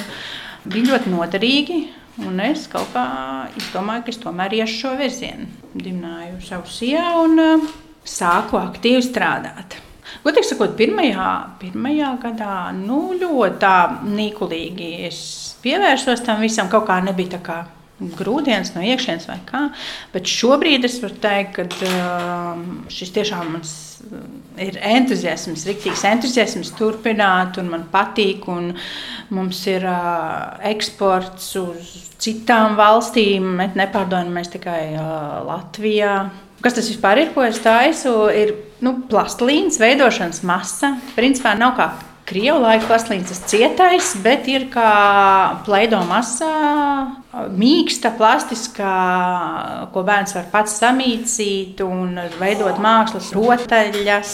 bija 0.65 0.93
ļoti 0.93 1.13
noderīgi. 1.13 1.83
Un 2.21 2.37
es 2.45 2.67
kaut 2.69 2.91
kā 2.93 3.03
izdomāju, 3.57 4.03
ka 4.05 4.13
es 4.13 4.19
tomēr 4.21 4.53
iešu 4.59 4.75
šo 4.83 4.91
virzienu. 4.99 5.47
Dibināju 5.73 6.43
savu 6.45 6.69
sievu 6.69 7.23
un 7.25 7.41
uh, 7.41 7.71
sāku 8.05 8.59
aktīvi 8.59 9.01
strādāt. 9.01 9.79
Godīgi 10.23 10.51
sakot, 10.51 10.75
pirmajā, 10.77 11.29
pirmajā 11.59 12.11
gadā 12.21 12.57
nu, 12.77 13.15
ļoti 13.17 13.71
nīkulīgi 14.13 14.91
es 15.07 15.19
pievērsos 15.63 16.25
tam 16.25 16.43
visam. 16.43 16.69
Kaut 16.71 16.87
kā 16.89 16.99
nebija 17.03 17.37
tā 17.37 17.41
kā 17.43 17.61
grūdienis 18.17 18.73
no 18.75 18.83
iekšienes 18.83 19.27
vai 19.29 19.39
kā. 19.47 19.63
Bet 20.13 20.29
šobrīd 20.29 20.85
es 20.87 20.99
varu 21.03 21.17
teikt, 21.23 21.59
ka 21.59 21.87
uh, 21.87 22.63
šis 22.91 23.13
tiešām 23.15 23.51
mans 23.55 23.73
uh, 24.03 24.23
ir 24.61 24.79
entuziasms, 24.93 25.65
rīktīgs 25.69 26.05
entuziasms 26.09 26.73
turpināt, 26.79 27.59
un 27.61 27.71
man 27.73 27.87
patīk. 27.93 28.47
Un 28.51 28.73
mums 29.33 29.63
ir 29.71 29.85
uh, 29.87 30.57
eksports 30.73 31.53
uz 31.61 31.93
citām 32.23 32.77
valstīm, 32.79 33.53
bet 33.59 33.77
nepārdodamies 33.79 34.51
tikai 34.53 34.81
uh, 34.95 35.43
Latvijā. 35.47 36.17
Kas 36.63 36.77
tas 36.77 36.87
vispār 36.87 37.19
ir, 37.25 37.33
ko 37.35 37.43
es 37.43 37.59
taisu? 37.63 38.13
Ir 38.31 38.55
nu, 38.83 38.95
plastelīnas 39.11 39.79
veidošanas 39.81 40.43
masa. 40.47 40.95
Principā 41.17 41.57
nav 41.59 41.75
kā 41.79 41.91
Krievu 42.33 42.63
laika 42.63 42.87
plastelīns, 42.89 43.29
tas 43.29 43.43
cietais, 43.45 44.07
bet 44.23 44.47
ir 44.49 44.63
kā 44.73 44.89
plaido 45.67 45.99
masā, 46.09 46.47
mīksta, 47.53 48.09
plastiskā, 48.17 48.93
ko 49.93 50.01
bērns 50.07 50.33
var 50.33 50.47
pats 50.49 50.79
samīcīt 50.81 51.83
un 51.85 52.17
veidot 52.39 52.79
mākslas 52.81 53.27
rotaļas 53.37 54.33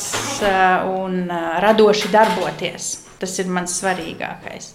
un 0.93 1.25
radoši 1.65 2.11
darboties. 2.13 2.87
Tas 3.19 3.33
ir 3.43 3.49
mans 3.51 3.73
svarīgākais. 3.81 4.69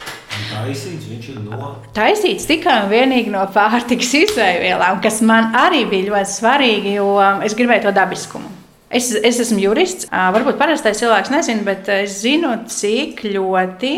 Taisīts 0.50 1.06
viņš 1.08 1.30
ir 1.32 1.38
no. 1.46 1.70
Taisīts 1.96 2.44
tikai 2.50 2.74
un 2.82 2.92
vienīgi 2.92 3.32
no 3.32 3.46
pārtikas 3.54 4.12
izvēlēm, 4.18 5.00
kas 5.00 5.22
man 5.24 5.56
arī 5.56 5.86
bija 5.88 6.10
ļoti 6.10 6.32
svarīgi, 6.34 6.92
jo 6.98 7.08
es 7.40 7.56
gribēju 7.56 7.86
to 7.86 7.94
dabiskumu. 7.96 8.52
Es, 8.94 9.10
es 9.10 9.40
esmu 9.42 9.58
jurists. 9.58 10.06
Varbūt 10.10 10.58
parastais 10.60 11.00
cilvēks 11.00 11.32
nezina, 11.34 11.64
bet 11.66 11.88
es 11.90 12.20
zinu, 12.22 12.52
cik 12.70 13.24
ļoti 13.26 13.94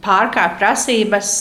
pārkāpj 0.00 0.56
prasības 0.56 1.32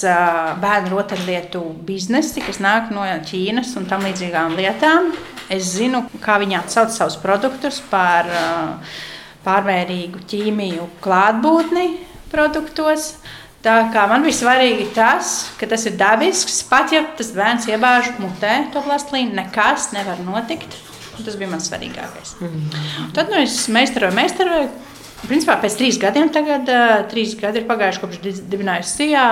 bērnu 0.60 0.92
rotaļlietu 0.92 1.62
biznesi, 1.88 2.44
kas 2.44 2.60
nāk 2.60 2.92
no 2.92 3.06
Ķīnas 3.30 3.72
un 3.80 3.88
tam 3.88 4.04
līdzīgām 4.08 4.58
lietām. 4.60 5.14
Es 5.50 5.72
zinu, 5.78 6.04
kā 6.22 6.36
viņi 6.42 6.60
atsauc 6.60 6.92
savus 6.94 7.16
produktus 7.22 7.80
par 7.90 8.28
pārmērīgu 9.46 10.26
ķīmiju 10.30 10.90
klātbūtni 11.04 11.88
produktos. 12.34 13.14
Tā 13.64 13.80
kā 13.92 14.06
man 14.12 14.24
bija 14.24 14.38
svarīgi 14.38 14.92
tas, 14.96 15.50
ka 15.60 15.68
tas 15.72 15.88
ir 15.88 15.96
dabisks. 16.00 16.62
Pat 16.68 16.92
ja 16.96 17.02
tas 17.16 17.32
bērns 17.36 17.68
iebāž 17.72 18.14
mutē 18.20 18.62
to 18.76 18.84
plastelīnu, 18.84 19.36
nekas 19.40 19.90
nevar 19.96 20.20
notikt. 20.24 20.78
Tas 21.26 21.38
bija 21.40 21.52
mans 21.52 21.70
svarīgākais. 21.70 22.36
Mm. 22.44 23.12
Tad 23.16 23.32
nu, 23.32 23.40
es 23.44 23.62
meistaroju, 23.72 24.16
meistaroju. 24.18 24.70
Principā 25.28 25.58
pēc 25.60 25.76
trīs 25.76 25.98
gadiem, 26.00 26.30
tagad 26.32 26.70
uh, 26.72 26.94
trīs 27.12 27.34
gadi 27.40 27.60
ir 27.60 27.68
pagājuši 27.68 28.04
kopš 28.04 28.22
dibinājusi 28.24 28.94
Sijā. 29.02 29.26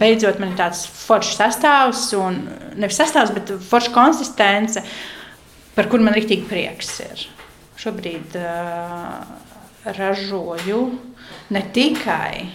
Beidzot, 0.00 0.38
man 0.40 0.52
ir 0.52 0.58
tāds 0.60 0.84
foršs 0.86 1.40
sastāvs, 1.40 2.04
un 2.14 2.38
nevis 2.78 3.00
sastāvs, 3.00 3.32
bet 3.34 3.50
forša 3.66 3.90
konsistence, 3.92 4.84
par 5.74 5.90
kuru 5.90 6.06
man 6.06 6.14
rīktīgi 6.14 6.46
prieks 6.48 6.92
ir. 7.04 7.24
Šobrīd 7.80 8.38
uh, 8.38 9.18
ražoju 9.98 10.80
ne 11.50 11.62
tikai 11.74 12.46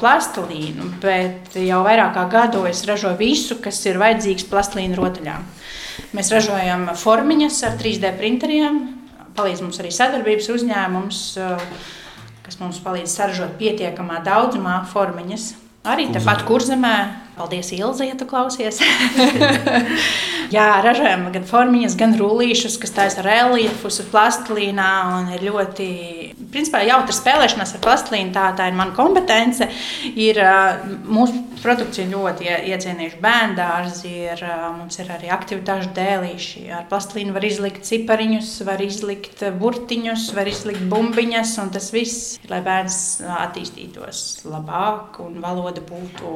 plastelīnu, 0.00 0.90
bet 1.02 1.54
jau 1.62 1.82
vairāk 1.86 2.14
kā 2.16 2.24
gadu 2.30 2.64
es 2.68 2.82
ražoju 2.88 3.18
visu, 3.20 3.58
kas 3.62 3.78
ir 3.86 4.00
vajadzīgs 4.02 4.48
plastelīnu 4.50 4.98
rotaļām. 4.98 5.46
Mēs 6.16 6.30
ražojam 6.34 6.88
formiņas 6.98 7.60
ar 7.68 7.76
3D 7.80 8.12
printeriem, 8.18 8.80
palīdz 9.36 9.62
mums 9.64 9.80
arī 9.82 9.92
sadarbības 9.94 10.48
uzņēmums, 10.54 11.20
kas 12.46 12.58
mums 12.62 12.80
palīdz 12.84 13.12
saražot 13.12 13.56
pietiekamā 13.60 14.22
daudzumā 14.26 14.80
formiņas. 14.92 15.52
Arī 15.86 16.08
tepat 16.14 16.42
kurzemē 16.48 16.96
Paldies, 17.36 17.68
Ilze, 17.76 18.06
ja 18.08 18.14
tu 18.16 18.24
klausies. 18.24 18.78
Jā, 20.54 20.66
ražojam 20.80 21.26
gan 21.34 21.44
formiņas, 21.44 21.96
gan 21.98 22.14
rullīšus, 22.16 22.78
kas 22.80 22.94
taisa 22.96 23.24
reliefus 23.26 23.98
uz 24.00 24.06
plastelīnā. 24.08 24.92
Ir 25.34 25.44
ļoti, 25.50 25.88
principā, 26.54 26.80
jautri 26.86 27.12
spēlēšanās 27.12 27.74
ar 27.76 27.82
plastelīnu. 27.84 28.32
Tā, 28.32 28.46
tā 28.56 28.70
ir 28.70 28.78
mana 28.78 28.94
kompetence. 28.96 29.68
Ir, 30.14 30.40
mūsu 31.04 31.42
produkcija 31.60 32.06
ļoti 32.08 32.48
iecienījuši 32.70 33.20
bērnu 33.20 33.58
dārzi. 33.58 34.14
Ir, 34.30 34.44
mums 34.78 34.96
ir 35.02 35.12
arī 35.12 35.28
aktivitāšu 35.34 35.92
dēlīši. 35.98 36.64
Ar 36.78 36.88
plastelīnu 36.88 37.36
var 37.36 37.44
izlikt 37.48 37.84
cipariņus, 37.90 38.54
var 38.64 38.80
izlikt 38.86 39.44
burtiņus, 39.60 40.30
var 40.38 40.48
izlikt 40.48 40.86
bumbiņas. 40.88 41.56
Tas 41.74 41.90
viss, 41.92 42.38
lai 42.48 42.62
bērns 42.64 43.00
attīstītos 43.42 44.46
labāk 44.48 45.20
un 45.26 45.40
valoda 45.42 45.84
būtu. 45.84 46.34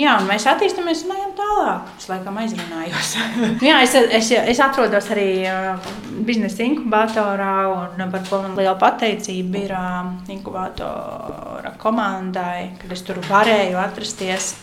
Jā, 0.00 0.13
un 0.20 0.28
mēs 0.28 0.46
attīstāmies 0.50 1.04
un 1.06 1.14
ejam 1.16 1.32
tālāk. 1.38 1.90
Es 1.98 2.08
laikam 2.10 2.38
aizrunājos. 2.42 3.14
jā, 3.68 3.80
es, 3.84 3.96
es, 4.18 4.30
es 4.54 4.62
atrodos 4.64 5.10
arī 5.14 5.28
uh, 5.48 5.90
biznesa 6.26 6.64
inkubatorā, 6.66 7.54
un 7.74 8.06
par 8.12 8.28
ko 8.28 8.42
man 8.44 8.56
liela 8.58 8.76
pateicība 8.80 9.64
ir 9.64 9.74
uh, 9.78 10.14
inkubatora 10.34 11.74
komandai, 11.80 12.74
kad 12.82 12.94
es 12.94 13.04
tur 13.06 13.20
varēju 13.28 13.80
atrasties 13.82 14.54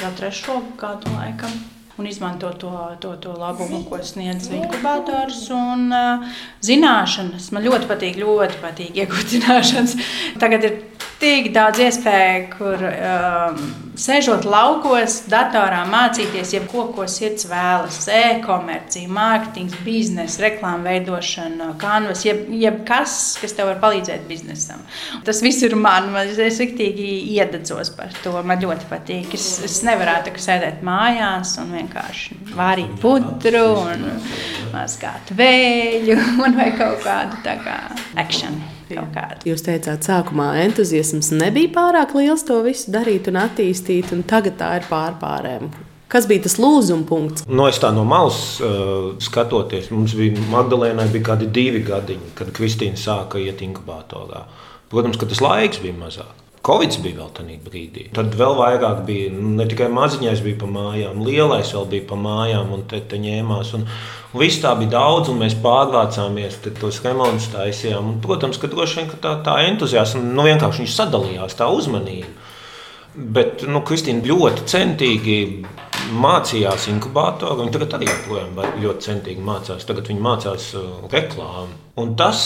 jau 0.00 0.10
trešo 0.18 0.58
gadu 0.80 1.12
laikam 1.14 1.54
un 1.96 2.06
izmanto 2.10 2.50
to, 2.58 2.72
to, 3.00 3.16
to 3.22 3.32
labumu, 3.38 3.84
ko 3.86 4.00
sniedz 4.02 4.48
inkubators. 4.50 5.44
Un, 5.54 5.86
uh, 5.94 6.40
zināšanas 6.64 7.52
man 7.54 7.66
ļoti 7.68 7.90
patīk, 7.90 8.18
ļoti 8.18 8.58
patīk 8.62 8.98
iegūt 8.98 9.36
zināšanas. 9.36 9.94
Tagad 10.42 10.66
ir 10.66 10.80
tik 11.20 11.50
daudz 11.54 11.80
iespēju, 11.84 12.44
kur 12.56 12.82
um, 12.88 13.58
sēžot 13.98 14.46
laukos, 14.48 15.20
datorā 15.30 15.84
mācīties, 15.88 16.54
jebko, 16.56 16.88
ko 16.96 17.06
sirds 17.10 17.46
vēlas. 17.50 18.00
E-komercija, 18.10 19.10
mārketings, 19.12 19.76
biznesa, 19.86 20.42
reklāmas 20.44 20.88
veidošana, 20.88 21.70
kanvas, 21.80 22.24
jeb, 22.26 22.44
jebkas, 22.52 23.16
kas 23.40 23.56
tev 23.56 23.70
var 23.70 23.80
palīdzēt 23.82 24.26
biznesam. 24.28 24.82
Tas 25.26 25.42
viss 25.44 25.64
ir 25.66 25.76
man, 25.78 26.10
es 26.24 26.60
riktīgi 26.62 27.08
iededzos 27.36 27.94
par 27.96 28.14
to. 28.24 28.34
Man 28.44 28.62
ļoti 28.64 28.90
patīk. 28.90 29.34
Es, 29.38 29.48
es 29.64 29.80
nevarētu 29.86 30.34
sēdēt 30.44 30.82
mājās 30.86 31.56
un 31.62 31.74
vienkārši 31.78 32.40
vārīt 32.54 32.98
putru 33.02 33.64
un 33.84 34.08
mazgāt 34.74 35.34
vēļu 35.38 36.18
un 36.44 36.58
vai 36.58 36.70
kaut 36.78 37.04
kādu 37.06 37.42
tā 37.46 37.58
kā 37.64 37.78
akciju. 38.20 38.74
Kaut 38.94 39.10
kāda. 39.14 39.40
Jūs 39.48 39.64
teicāt, 39.66 40.06
sākumā 40.06 40.52
entuziasms 40.64 41.32
nebija 41.34 41.72
pārāk 41.74 42.14
liels 42.18 42.46
to 42.46 42.60
visu 42.66 42.94
darīt 42.94 43.28
un 43.30 43.40
attīstīt, 43.42 44.12
un 44.16 44.22
tagad 44.28 44.58
tā 44.60 44.70
ir 44.80 44.86
pārpārēm. 44.90 45.72
Kas 46.14 46.28
bija 46.30 46.44
tas 46.44 46.54
lūzuma 46.62 47.08
punkts? 47.08 47.46
No 47.50 47.66
es 47.66 47.80
tā 47.82 47.90
no 47.94 48.04
malas 48.06 48.38
uh, 48.62 49.16
skatoties, 49.24 49.90
mums 49.90 50.14
bija 50.14 50.38
Magdalēnai 50.52 51.08
bija 51.10 51.32
kādi 51.32 51.48
divi 51.50 51.82
gadiņi, 51.86 52.34
kad 52.38 52.52
Kristīna 52.54 53.00
sāka 53.00 53.40
iet 53.42 53.64
inkubatorā. 53.66 54.44
Protams, 54.92 55.18
ka 55.18 55.26
tas 55.26 55.42
laiks 55.42 55.82
bija 55.82 55.96
mazāk. 55.98 56.43
Covid 56.64 56.94
bija 57.04 57.18
vēl 57.18 57.32
tādā 57.36 57.54
brīdī. 57.60 58.06
Tad 58.16 58.32
vēl 58.40 58.54
vairāk 58.56 59.02
bija 59.04 59.32
nu, 59.34 59.50
ne 59.58 59.66
tikai 59.68 59.90
maziņais, 59.92 60.40
bija 60.46 60.62
pa 60.62 60.68
mājām, 60.72 61.20
lielais 61.26 61.72
vēl 61.76 61.84
bija 61.90 62.06
pa 62.08 62.16
mājām 62.16 62.72
un 62.72 62.86
te, 62.88 63.02
te 63.04 63.18
ņēmās. 63.20 63.74
Un, 63.76 63.84
viss 64.40 64.62
tā 64.62 64.72
bija 64.78 64.94
daudz, 64.94 65.28
un 65.28 65.42
mēs 65.42 65.58
pārvācāmies, 65.64 66.56
tos 66.80 67.02
remontus 67.04 67.50
taisījām. 67.52 68.14
Un, 68.14 68.18
protams, 68.24 68.56
ka 68.60 68.72
droši 68.72 69.02
vien 69.02 69.12
ka 69.12 69.20
tā, 69.26 69.34
tā 69.44 69.58
entuziasma 69.66 70.24
nu, 70.24 70.46
vienkārši 70.48 70.88
sadalījās, 70.94 71.58
tā 71.58 71.68
uzmanība. 71.68 72.32
Bet 73.14 73.66
nu, 73.68 73.84
Kristīna 73.84 74.24
ļoti 74.26 74.64
centīgi 74.72 75.36
mācījās 76.14 76.88
inkubatoru. 76.92 77.62
Viņa 77.62 77.74
tagad 77.76 77.96
arī 77.98 78.08
joprojām 78.10 78.58
ļoti 78.82 79.08
centīgi 79.08 79.44
mācās. 79.44 79.86
Tagad 79.88 80.10
viņa 80.10 80.24
mācās 80.24 80.68
uh, 80.78 81.06
reklāmu. 81.12 81.78
Un 82.00 82.14
tas 82.18 82.42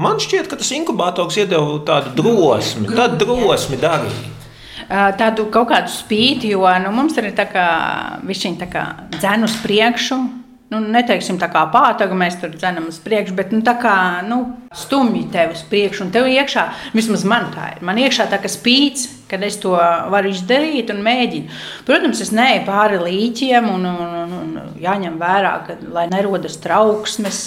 man 0.00 0.20
šķiet, 0.22 0.48
ka 0.48 0.58
tas 0.60 0.72
inkubators 0.76 1.36
iedeva 1.40 1.78
tādu 1.88 2.14
drosmi, 2.22 2.88
tādu 2.92 3.20
drosmi 3.24 3.80
darīt. 3.80 4.34
Tādu 4.88 5.50
kaut 5.52 5.68
kādu 5.68 5.92
spīti, 5.92 6.54
jo 6.54 6.64
nu, 6.80 6.92
mums 6.96 7.18
ir 7.20 7.28
tā 7.36 7.44
kā, 7.50 7.66
kā 8.72 8.84
dzēnu 9.18 9.44
uz 9.44 9.56
priekšu, 9.60 10.16
nu, 10.72 10.80
neteiksim 10.92 11.38
tā 11.40 11.48
kā 11.52 11.64
pātaga, 11.72 12.16
mēs 12.18 12.38
tur 12.40 12.52
dzenam 12.54 12.88
uz 12.90 12.98
priekšu, 13.04 13.36
bet 13.38 13.52
nu, 13.54 13.62
tā 13.64 13.74
kā 13.80 13.94
nu, 14.26 14.42
stumji 14.76 15.24
tevi 15.32 15.56
uz 15.56 15.62
priekšu, 15.68 16.06
un 16.06 16.10
tev 16.12 16.28
iekšā, 16.28 16.64
vismaz 16.96 17.24
man 17.28 17.48
tā 17.54 17.72
ir, 17.74 17.84
man 17.88 18.00
iekšā 18.00 18.28
tā 18.28 18.40
kā 18.42 18.50
spīts, 18.52 19.06
kad 19.28 19.42
es 19.44 19.58
to 19.60 19.74
varu 20.12 20.30
izdarīt 20.32 20.88
un 20.92 21.02
mēģinu. 21.04 21.56
Protams, 21.88 22.20
es 22.24 22.32
neeju 22.36 22.62
pāri 22.68 23.00
līķiem, 23.02 23.68
un, 23.74 23.84
un, 23.88 24.16
un, 24.24 24.34
un 24.40 24.80
jāņem 24.80 25.18
vērā, 25.20 25.52
ka, 25.66 25.78
lai 25.92 26.06
nerodas 26.12 26.56
trauksmes, 26.64 27.42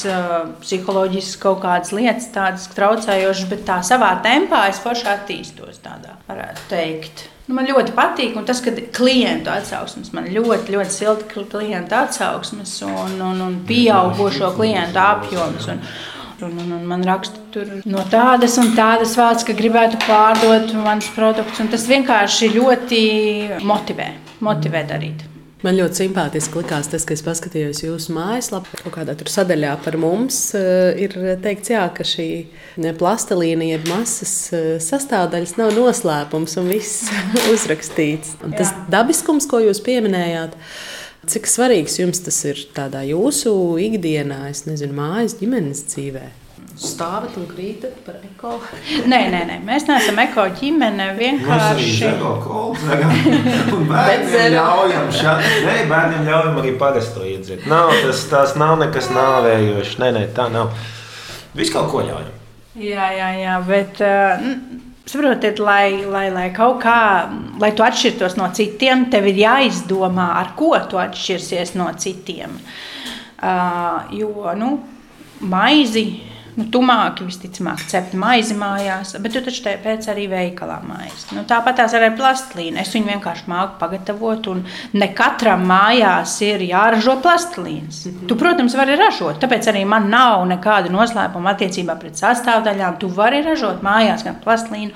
psiholoģiskas 0.61 1.41
kaut 1.41 1.61
kādas 1.65 1.93
lietas, 1.97 2.30
tādas 2.34 2.69
traucējošas, 2.78 3.49
bet 3.53 3.65
tā 3.69 3.82
savā 3.86 4.13
tempā 4.26 4.67
es 4.69 4.82
forši 4.82 5.09
attīstos 5.13 5.82
tādā, 5.86 6.17
varētu 6.30 6.69
teikt. 6.74 7.28
Nu, 7.52 7.58
man 7.58 7.68
ļoti 7.68 7.91
patīk, 7.91 8.38
tas, 8.47 8.62
ka 8.64 8.72
klientu 8.95 9.52
atsauksmes, 9.52 10.14
man 10.16 10.30
ļoti, 10.32 10.72
ļoti 10.72 10.93
silti 10.95 11.41
klientu 11.52 11.97
atsauksmes 11.99 12.78
un, 12.88 13.18
un, 13.20 13.41
un 13.43 13.58
pieaugušo 13.68 14.54
klientu 14.56 15.02
apjoms. 15.04 15.66
Un, 15.74 15.82
un, 16.47 16.54
un, 16.64 16.70
un 16.78 16.86
man 16.88 17.04
raksta 17.04 17.66
no 17.91 18.06
tādas 18.08 18.56
un 18.62 18.72
tādas 18.78 19.18
vārdas, 19.20 19.43
ka 19.43 19.58
gribētu 19.58 19.99
pārdot 20.06 20.72
manus 20.80 21.12
produktus. 21.12 21.60
Tas 21.76 21.84
vienkārši 21.91 22.54
ļoti 22.56 23.02
motivē, 23.68 24.08
motivē 24.47 24.86
darīt. 24.93 25.28
Man 25.62 25.78
ļoti 25.78 25.99
simpātiski 25.99 26.57
likās 26.57 26.89
tas, 26.89 27.03
ka 27.05 27.14
es 27.14 27.22
paskatījos 27.22 27.84
jūsu 27.84 28.16
mājaslapā. 28.16 28.80
Kaut 28.82 28.95
kādā 28.95 29.14
tur 29.18 29.30
sadaļā 29.30 29.76
par 29.86 29.97
mums 30.01 30.39
uh, 30.57 30.89
ir 30.97 31.14
teikts, 31.43 31.70
jā, 31.76 31.84
ka 31.93 32.05
šī 32.07 32.28
plastelīna, 32.97 33.68
jeb 33.76 33.86
masas 33.91 34.34
uh, 34.57 34.74
sastāvdaļas 34.82 35.55
nav 35.62 35.76
noslēpums 35.78 36.57
un 36.57 36.74
viss 36.74 37.05
uzrakstīts. 37.53 38.39
Un 38.41 38.57
tas 38.57 38.74
jā. 38.74 38.88
dabiskums, 38.97 39.45
ko 39.49 39.62
jūs 39.62 39.84
pieminējāt, 39.86 40.57
cik 41.30 41.49
svarīgs 41.49 42.01
jums 42.01 42.26
tas 42.26 42.41
ir 42.49 42.66
tādā 42.74 43.05
jūsu 43.05 43.53
ikdienā, 43.86 44.47
es 44.49 44.66
nezinu, 44.66 44.97
mājas 44.97 45.38
ģimenes 45.43 45.86
dzīvēm 45.93 46.40
stāvat 46.82 47.36
un 47.38 47.45
krītat 47.49 47.99
par 48.05 48.17
eko? 48.25 48.55
Nē, 49.11 49.19
nē, 49.34 49.41
nē. 49.49 49.57
mēs 49.65 49.86
neesam 49.89 50.19
eko 50.23 50.47
ģimene. 50.57 51.11
Vienkārši 51.17 52.09
bērniem 53.91 54.55
ļaujam, 54.55 55.09
šādi, 55.15 55.51
nē, 55.67 55.75
bērniem 55.91 56.27
ļaujam 56.29 56.61
arī 56.63 56.75
parasto 56.82 57.25
iedzert. 57.27 57.67
Nav, 57.69 57.93
tas, 58.01 58.25
tas 58.32 58.55
nav 58.59 58.77
nekas 58.82 59.11
nāvējošs. 59.13 59.97
Nē, 60.01 60.11
nē, 60.17 60.27
tā 60.38 60.47
nav. 60.53 60.73
Visu 61.57 61.75
kaut 61.75 61.91
ko 61.93 62.05
ļaujam. 62.07 62.38
Jā, 62.82 63.09
jā, 63.13 63.29
jā, 63.36 63.57
bet 63.67 63.99
uh, 64.07 64.45
saprotiet, 65.03 65.59
lai, 65.59 66.01
lai, 66.07 66.29
lai 66.34 66.47
kaut 66.55 66.79
kā, 66.86 67.27
lai 67.61 67.73
tu 67.75 67.84
atšķirtos 67.86 68.38
no 68.39 68.47
citiem, 68.55 69.09
tev 69.11 69.27
ir 69.29 69.43
jāizdomā, 69.43 70.32
ar 70.39 70.53
ko 70.57 70.71
tu 70.89 71.01
atšķirsies 71.01 71.75
no 71.77 71.91
citiem. 71.99 72.55
Uh, 73.41 74.07
jo, 74.15 74.53
nu, 74.55 74.75
maizi 75.41 76.30
nu, 76.58 76.66
tumāki 76.74 77.26
visticamāk 77.28 77.84
cept 77.91 78.16
maizi 78.20 78.56
mājās, 78.58 79.14
bet 79.24 79.36
tu 79.36 79.41
taču 79.45 79.64
pēc 79.84 80.08
arī 80.12 80.28
veikalā 80.32 80.80
maizi. 80.86 81.30
Nu, 81.36 81.43
tāpat 81.47 81.80
tās 81.80 81.95
arī 81.97 82.12
plastilīna. 82.18 82.82
Es 82.84 82.93
viņu 82.95 83.12
vienkārši 83.14 83.47
māku 83.52 83.80
pagatavot, 83.82 84.49
un 84.52 84.64
ne 84.97 85.10
katram 85.16 85.64
mājās 85.70 86.36
ir 86.45 86.66
jāražo 86.68 87.18
plastilīns. 87.24 88.06
Mm 88.06 88.12
-hmm. 88.12 88.28
Tu, 88.28 88.36
protams, 88.36 88.76
vari 88.76 88.95
ražot, 88.99 89.39
tāpēc 89.43 89.72
arī 89.72 89.86
man 89.86 90.10
nav 90.10 90.45
nekāda 90.47 90.91
noslēpuma 90.91 91.56
attiecībā 91.56 91.95
pret 91.99 92.16
sastāvdaļām. 92.16 92.97
Tu 92.97 93.08
vari 93.08 93.41
ražot 93.41 93.82
mājās 93.84 94.24
gan 94.24 94.36
plastilīnu, 94.43 94.91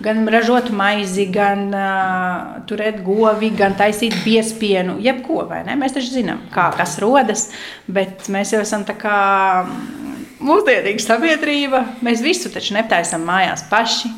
gan 0.00 0.28
ražot 0.28 0.70
maizi, 0.70 1.26
gan 1.26 1.74
uh, 1.74 2.62
turēt 2.66 3.02
govi, 3.04 3.50
gan 3.50 3.74
taisīt 3.74 4.14
biespienu, 4.24 4.98
jebko? 5.00 5.38
Mēs 5.48 5.94
taču 5.94 6.10
zinām, 6.12 6.38
kā 6.52 6.72
kas 6.76 6.98
rodas, 6.98 7.50
bet 7.86 8.28
mēs 8.28 8.52
jau 8.52 8.60
esam 8.60 8.84
tā 8.84 8.94
kā 8.98 9.18
mūsdienīga 10.44 11.02
sabiedrība. 11.04 11.82
Mēs 12.04 12.22
visu 12.24 12.52
taču 12.54 12.76
netaisām 12.76 13.26
mājās 13.28 13.66
paši. 13.70 14.10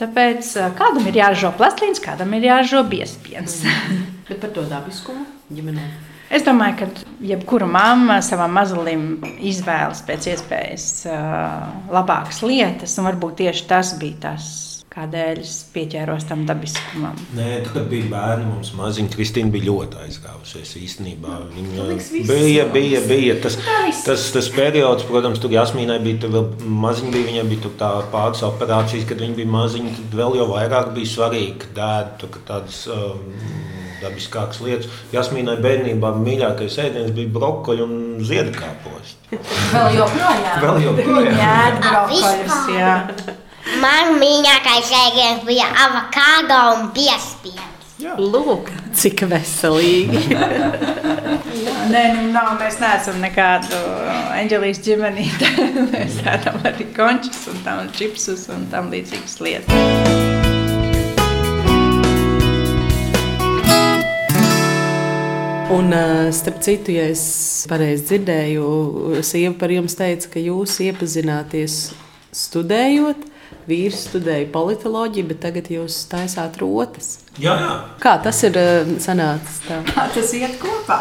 Tāpēc 0.00 0.54
kādam 0.78 1.08
ir 1.10 1.18
jāražo 1.20 1.50
plastīns, 1.58 2.00
kādam 2.00 2.32
ir 2.38 2.48
jāražo 2.48 2.84
biespiens. 2.88 3.60
Bet 4.28 4.40
par 4.40 4.54
to 4.54 4.64
dabiskumu 4.68 5.26
ģimenē. 5.52 5.88
Es 6.30 6.44
domāju, 6.46 6.76
ka 6.78 7.06
jebkura 7.26 7.66
mamma 7.66 8.20
savam 8.22 8.52
mazulim 8.54 9.16
izvēlas 9.42 10.04
pēc 10.06 10.28
iespējas 10.30 10.84
uh, 11.10 11.64
labākas 11.90 12.38
lietas, 12.46 12.94
un 13.02 13.08
varbūt 13.10 13.40
tieši 13.42 13.66
tas 13.66 13.96
bija 13.98 14.28
tas 14.28 14.69
kādēļ 14.90 15.40
es 15.44 15.52
pieķēros 15.70 16.24
tam 16.26 16.42
dabiskumam. 16.48 17.18
Nē, 17.36 17.60
tad, 17.68 17.84
bija 17.90 18.08
bērni, 18.10 18.48
mums 18.48 18.72
maziņa 18.74 19.12
Kristīna 19.12 19.52
bija 19.54 19.68
ļoti 19.68 20.00
aizgājusies 20.06 20.72
īstenībā. 20.80 21.36
Viņa 21.54 21.86
bija, 22.26 22.64
bija, 22.74 23.02
bija 23.06 23.36
tas, 23.44 23.58
tas, 24.06 24.24
tas 24.34 24.48
periods, 24.54 25.06
protams, 25.06 25.38
tur 25.42 25.54
Jasmīnai 25.54 26.00
bija, 26.02 26.24
tur 26.24 26.34
vēl 26.34 26.48
maziņa 26.82 27.14
bija, 27.14 27.28
viņai 27.28 27.44
bija 27.52 27.72
tā 27.82 27.90
pāris 28.10 28.42
operācijas, 28.46 29.06
kad 29.06 29.22
viņa 29.22 29.38
bija 29.38 29.52
maziņa, 29.54 29.92
tad 30.00 30.16
vēl 30.22 30.40
jau 30.40 30.48
vairāk 30.50 30.90
bija 30.96 31.12
svarīgi, 31.12 31.54
ka 31.62 31.70
dēdu 31.78 32.32
tādas 32.48 32.80
um, 32.90 33.28
dabiskākas 34.02 34.58
lietas. 34.64 34.90
Jasmīnai 35.14 35.54
bērnībā 35.62 36.10
mīļākais 36.18 36.80
ēdiens 36.86 37.14
bija 37.14 37.30
brokoļi 37.36 37.86
un 37.86 37.94
ziedkāpos. 38.26 39.14
vēl 39.30 40.00
joprojām. 40.00 40.58
vēl 40.64 40.82
joprojām. 40.88 41.38
Jā, 41.38 41.54
brokoļus, 41.86 42.58
jā. 42.74 42.96
Man 43.80 44.16
mīļākais 44.20 44.88
ēdiens 44.96 45.44
bija 45.44 45.66
avokado 45.84 46.60
un 46.78 46.88
piespiedu. 46.96 47.66
Lūk, 48.00 48.70
cik 48.96 49.26
veselīgi. 49.28 50.22
Nē, 51.90 52.02
nu, 52.16 52.22
nav, 52.32 52.54
mēs 52.56 52.78
neesam 52.80 53.20
nekādu 53.20 53.76
eņģelīšu 54.40 54.84
ģimenīti. 54.86 55.50
mēs 55.92 56.16
ēdam 56.24 56.56
arī 56.64 56.88
končus 56.96 57.44
un 57.52 57.60
tam 57.66 57.90
čipsus 57.96 58.46
un 58.54 58.64
tam 58.72 58.88
līdzīgas 58.94 59.36
lietas. 59.44 60.28
Un, 65.70 65.92
starp 66.34 66.64
citu, 66.64 66.96
ja 66.96 67.10
es 67.12 67.22
pareizi 67.70 68.08
dzirdēju, 68.08 68.64
sieva 69.22 69.52
par 69.60 69.70
jums 69.70 69.94
teica, 69.98 70.32
ka 70.32 70.42
jūs 70.42 70.80
iepazināties 70.88 71.82
studējot 72.34 73.29
vīrs 73.70 74.06
studēja 74.08 74.48
politoloģiju, 74.52 75.28
bet 75.30 75.42
tagad 75.44 75.70
jūs 75.72 76.02
taisāt 76.10 76.58
rotas. 76.60 77.20
Jā, 77.40 77.54
jā. 77.56 77.74
Kā 78.02 78.16
tas 78.24 78.42
ir 78.46 78.58
uh, 78.60 78.96
sanācis? 79.02 79.60
Tā? 79.68 79.82
Kā 79.94 80.08
tas 80.14 80.34
iet 80.36 80.58
kopā? 80.62 80.98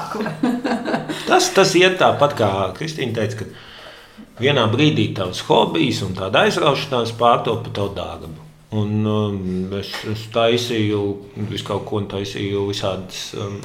tas, 1.29 1.49
tas 1.55 1.73
iet 1.79 1.97
tāpat, 2.01 2.37
kā 2.39 2.51
Kristīna 2.77 3.17
teica, 3.17 3.43
ka 3.43 4.43
vienā 4.43 4.67
brīdī 4.71 5.09
tavs 5.17 5.41
hobijs 5.49 6.03
un 6.05 6.13
tāda 6.17 6.45
aizraušanās 6.47 7.15
pārtopa 7.19 7.73
tavu 7.75 7.95
darbu. 7.97 8.45
Un, 8.69 9.05
um, 9.09 9.39
es, 9.79 9.89
es 10.05 10.27
taisīju 10.29 10.99
visu 11.49 11.65
kaut 11.65 11.87
ko, 11.89 12.03
taisīju 12.05 12.67
visādas 12.67 13.31
um, 13.33 13.55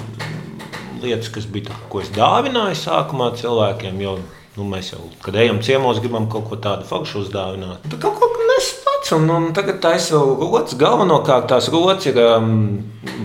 lietas, 1.02 1.28
kas 1.34 1.44
bija 1.44 1.68
tā, 1.68 1.76
ko 1.92 2.00
es 2.00 2.08
dāvināju 2.14 2.78
sākumā 2.80 3.34
cilvēkiem. 3.36 4.00
Jo, 4.00 4.16
nu, 4.56 4.68
mēs 4.70 4.94
jau, 4.94 5.02
kad 5.24 5.36
ejam 5.36 5.60
ciemos, 5.64 6.00
gribam 6.00 6.30
kaut 6.32 6.48
ko 6.48 6.56
tādu 6.56 6.88
foršu 6.88 7.26
uzdāvināt. 7.26 7.84
Tad 7.84 8.00
kaut 8.00 8.16
ko 8.16 8.30
pats. 9.04 9.12
Un, 9.12 9.28
un 9.28 9.52
tagad 9.52 9.80
taisu 9.80 10.18
rotas. 10.40 10.76
Galvenokārt 10.78 11.48
tās 11.48 11.68
rotas 11.72 12.06
ir 12.06 12.18
um, 12.18 12.82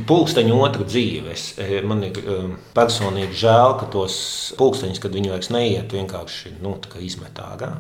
pulksteņa 0.07 0.55
otra 0.55 0.83
dzīve. 0.83 1.31
Es, 1.33 1.53
e, 1.57 1.81
man 1.81 2.03
ir 2.03 2.19
um, 2.25 2.57
personīgi 2.75 3.39
žēl, 3.45 3.77
ka 3.79 3.87
tos 3.91 4.53
pulksteņus, 4.59 4.99
kad 4.99 5.13
viņi 5.15 5.31
vairs 5.31 5.49
neiet, 5.49 5.93
vienkārši 5.93 6.57
nu, 6.61 6.75
izmet 6.99 7.39
ārā. 7.39 7.77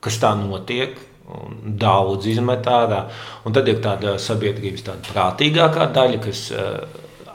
Kas 0.00 0.18
tā 0.22 0.34
notiek? 0.38 0.96
daudz 1.66 2.28
izmet 2.30 2.68
ārā. 2.70 3.00
Un 3.42 3.50
tad 3.50 3.66
ir 3.66 3.80
tāda 3.82 4.12
sabiedrības 4.22 4.84
tāda 4.86 5.08
prātīgākā 5.10 5.88
daļa, 5.90 6.20
kas 6.22 6.42
uh, 6.54 6.84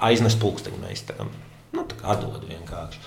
aiznes 0.08 0.38
pulksteņu 0.39 0.80
meistaram. 0.80 1.34
Nu, 1.76 1.84
tā 1.84 1.97
kā 1.99 2.14
atdod 2.14 2.45
vienkārši. 2.47 3.01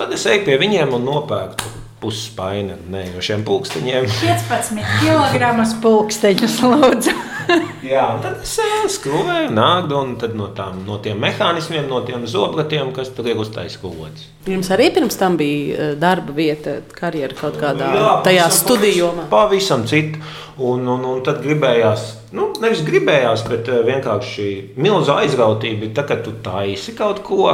Tad 0.00 0.14
es 0.16 0.22
eju 0.24 0.46
pie 0.46 0.54
viņiem 0.56 0.94
un 0.96 1.02
nopērku 1.04 1.66
pusi 2.00 2.22
spaini 2.30 2.72
ar 2.72 2.84
nejošiem 2.88 3.42
pulksteņiem. 3.44 4.06
15 4.08 4.78
kg 5.02 5.50
pulksteņus 5.82 6.54
lūdzu. 6.64 7.12
Jā, 7.90 8.06
tad 8.22 8.38
es 8.40 8.54
uh, 8.62 8.86
skrūvēju 8.94 9.50
nākdu 9.52 9.98
un 9.98 10.14
tad 10.22 10.32
no, 10.38 10.48
tām, 10.56 10.80
no 10.86 10.96
tiem 11.04 11.20
mehānismiem, 11.20 11.84
no 11.90 12.00
tiem 12.08 12.24
zobratiem, 12.24 12.94
kas 12.96 13.12
tur 13.12 13.28
ir 13.28 13.44
uztaisīts 13.44 13.76
kods. 13.82 14.24
Jums 14.48 14.72
arī 14.72 14.88
pirms 14.96 15.20
tam 15.20 15.36
bija 15.36 15.76
eh, 15.76 15.94
darba 16.00 16.32
vieta, 16.32 16.78
karjera 16.96 17.36
kaut 17.36 17.60
kādā 17.60 17.92
Jā, 18.00 18.16
tajā 18.24 18.48
studijomā? 18.56 19.28
Pavisam 19.28 19.84
citu. 19.90 20.24
Un, 20.56 20.88
un, 20.88 21.04
un 21.12 21.20
tad 21.26 21.44
gribējās, 21.44 22.06
nu, 22.36 22.54
nevis 22.64 22.80
gribējās, 22.88 23.44
bet 23.52 23.68
eh, 23.68 23.84
vienkārši 23.84 24.50
milzu 24.80 25.12
aizrautība 25.20 25.90
ir 25.90 25.96
tā, 25.98 26.08
ka 26.08 26.22
tu 26.24 26.38
taisi 26.40 26.96
kaut 26.96 27.20
ko, 27.26 27.50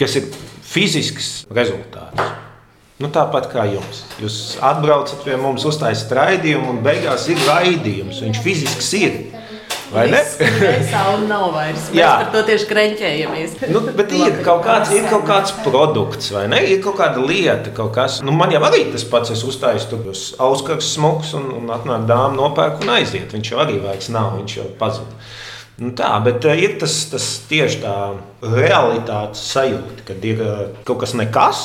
kas 0.00 0.18
ir 0.18 0.32
fizisks 0.70 1.32
rezultāts. 1.50 2.38
Nu, 3.00 3.08
tāpat 3.08 3.48
kā 3.48 3.64
jums. 3.64 4.02
Jūs 4.20 4.34
atbraucat 4.60 5.22
pie 5.24 5.38
mums, 5.40 5.64
uztaisat 5.64 6.10
raidījumu, 6.18 6.74
un 6.74 6.80
beigās 6.84 7.24
ir 7.32 7.40
raidījums. 7.48 8.20
Viņš 8.26 8.40
fizisks 8.44 8.90
ir. 8.98 9.14
Vai 9.90 10.04
ne? 10.12 10.20
Tā 10.92 11.00
nav 11.30 11.48
vairs. 11.54 11.88
Mēs 11.88 11.96
Jā, 11.96 12.10
par 12.20 12.28
to 12.34 12.42
tieši 12.46 12.68
kreņķējamies. 12.70 13.56
Nu, 13.72 13.80
bet 13.96 14.12
ir 14.14 14.36
kaut, 14.46 14.60
kāds, 14.66 14.92
ir 14.94 15.08
kaut 15.10 15.24
kāds 15.26 15.54
produkts, 15.64 16.28
vai 16.34 16.44
ne? 16.52 16.60
Ir 16.70 16.82
kaut 16.84 17.00
kāda 17.00 17.24
lieta, 17.24 17.72
kaut 17.74 17.94
kas. 17.96 18.20
Nu, 18.22 18.36
man 18.36 18.52
jau 18.54 18.60
arī 18.68 18.84
tas 18.92 19.06
pats, 19.08 19.32
es 19.34 19.42
uztāju 19.48 19.82
tur 19.90 20.12
uz 20.12 20.28
auskars 20.38 20.92
smuks, 20.94 21.32
un, 21.40 21.48
un 21.56 21.72
atnāk 21.74 22.04
dāma 22.10 22.36
nopērk 22.36 22.84
un 22.84 22.94
aiziet. 23.00 23.32
Viņš 23.34 23.54
jau 23.54 23.64
arī 23.64 23.80
vairs 23.82 24.12
nav, 24.14 24.36
viņš 24.38 24.58
jau 24.60 24.68
pazūd. 24.78 25.16
Nu 25.80 25.94
tā, 25.96 26.10
bet 26.24 26.44
uh, 26.44 26.56
ir 26.58 26.76
tas, 26.80 26.96
tas 27.12 27.26
tieši 27.48 27.80
tā 27.84 27.94
realitātes 28.42 29.46
sajūta, 29.52 30.04
kad 30.10 30.26
ir 30.28 30.42
uh, 30.44 30.62
kaut 30.84 31.00
kas 31.04 31.14
nekas, 31.16 31.64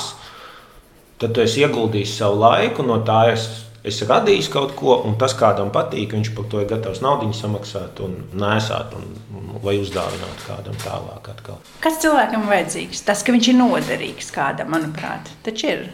tad 1.19 1.35
tu 1.35 1.43
esi 1.43 1.65
ieguldījis 1.65 2.17
savu 2.21 2.39
laiku, 2.43 2.85
no 2.87 3.01
tā 3.07 3.19
es, 3.33 3.47
es 3.83 3.99
radīju 4.07 4.47
kaut 4.53 4.75
ko, 4.79 5.01
un 5.07 5.17
tas 5.19 5.35
kādam 5.37 5.71
patīk, 5.75 6.15
viņš 6.15 6.31
par 6.37 6.49
to 6.51 6.63
ir 6.63 6.71
gatavs 6.71 7.03
naudu 7.03 7.31
samaksāt 7.35 7.99
un 8.05 8.17
nēsāt, 8.39 8.95
un, 8.95 9.55
vai 9.63 9.77
uzdāvināt 9.81 10.47
kādam 10.47 10.77
tālāk. 10.83 11.31
Atkal. 11.35 11.59
Kas 11.83 11.99
cilvēkam 12.03 12.47
vajadzīgs? 12.51 13.03
Tas, 13.07 13.23
ka 13.25 13.35
viņš 13.35 13.51
ir 13.51 13.59
noderīgs 13.59 14.31
kādam, 14.35 14.71
manuprāt, 14.75 15.33
taču 15.43 15.73
ir. 15.73 15.89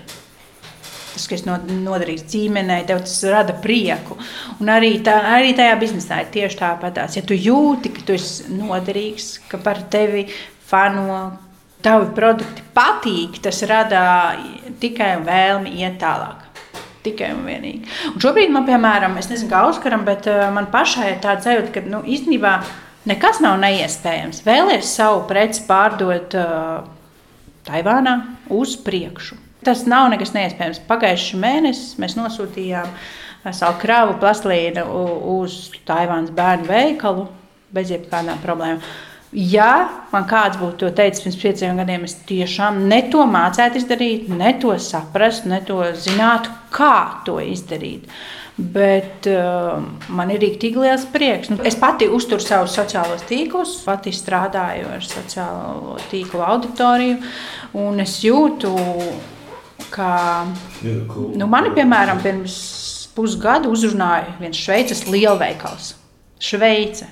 Tas, 1.12 1.28
kas 1.28 1.43
ir 1.43 1.49
noderīgs 1.84 2.24
ģimenei, 2.32 2.86
tev 2.88 3.01
tas 3.03 3.18
rada 3.28 3.55
prieku. 3.64 4.16
Un 4.64 4.72
arī, 4.72 4.93
tā, 5.03 5.18
arī 5.36 5.51
tajā 5.57 5.74
biznesā 5.82 6.22
ir 6.24 6.30
tieši 6.32 6.59
tāpat. 6.62 7.01
Ja 7.18 7.24
tu 7.28 7.36
jūti, 7.36 7.91
ka 7.95 8.05
tu 8.07 8.16
esi 8.16 8.47
noderīgs, 8.55 9.34
ka 9.51 9.59
par 9.62 9.82
tevi 9.91 10.26
fano, 10.72 11.20
tavi 11.84 12.07
produkti 12.16 12.64
patīk, 12.76 13.41
tas 13.43 13.59
rada 13.68 14.03
tikai 14.80 15.18
vēlmi 15.26 15.76
iet 15.82 15.99
tālāk. 16.01 16.47
Tikai 17.01 17.32
un 17.34 17.43
vienīgi. 17.49 17.88
Un 18.14 18.22
šobrīd 18.22 18.51
man, 18.53 18.68
piemēram, 18.68 19.18
es 19.18 19.28
nezinu, 19.32 19.49
kā 19.51 19.64
Oskaram, 19.68 20.05
bet 20.05 20.30
uh, 20.30 20.45
man 20.53 20.70
pašai 20.72 21.16
ir 21.16 21.22
tāda 21.24 21.41
sajūta, 21.47 21.74
ka 21.74 21.86
nu, 21.89 22.03
īstenībā 22.05 22.59
nekas 23.09 23.41
nav 23.41 23.57
neiespējams. 23.64 24.43
Vēlēties 24.45 24.95
savu 24.99 25.24
preci 25.30 25.66
pārdot 25.68 26.38
uh, 26.38 26.84
Taivānā 27.66 28.16
uz 28.53 28.78
priekšu. 28.86 29.38
Tas 29.66 29.84
nav 29.89 30.07
nekas 30.09 30.34
neiespējams. 30.34 30.82
Pagājušajā 30.89 31.41
mēnesī 31.41 32.01
mēs 32.01 32.18
nosūtījām 32.18 32.89
savu 33.53 33.78
kravu 33.82 34.18
plastlīnu 34.22 34.84
uz 35.36 35.62
Taivānas 35.86 36.34
bērnu 36.34 36.70
veikalu 36.70 37.28
bez 37.74 37.93
jebkādām 37.93 38.41
problēmām. 38.43 38.82
Ja 39.32 39.88
man 40.12 40.26
kāds 40.28 40.59
būtu 40.59 40.89
teicis 40.95 41.24
pirms 41.24 41.38
pieciem 41.39 41.78
gadiem, 41.80 42.03
es 42.03 42.18
tiešām 42.28 42.82
ne 42.89 42.99
to 43.14 43.24
mācētu 43.30 43.80
izdarīt, 43.80 44.28
ne 44.28 44.51
to 44.59 44.76
saprastu, 44.76 45.47
ne 45.53 45.62
to 45.64 45.80
zinātu, 45.95 46.51
kā 46.76 47.24
to 47.26 47.38
izdarīt. 47.39 48.09
Bet 48.57 49.30
uh, 49.32 49.80
man 50.12 50.34
ir 50.34 50.41
rīktīgi 50.43 50.84
liels 50.84 51.05
prieks. 51.14 51.49
Nu, 51.49 51.62
es 51.66 51.78
pati 51.80 52.09
uzturu 52.12 52.43
savus 52.43 52.76
sociālos 52.76 53.24
tīklus, 53.30 53.78
pati 53.88 54.12
strādāju 54.14 54.91
ar 54.97 55.05
sociālo 55.05 55.95
tīklu 56.12 56.43
auditoriju, 56.43 57.22
un 57.80 58.03
es 58.03 58.20
jūtu, 58.26 58.76
ka 59.91 60.11
nu, 60.83 61.47
mani, 61.51 61.73
piemēram, 61.75 62.21
pirms 62.23 62.59
pusgada 63.15 63.71
uzrunāja 63.71 64.37
viens 64.39 64.59
šveices 64.59 65.05
lielveikals. 65.09 65.95
Šveice 66.41 67.09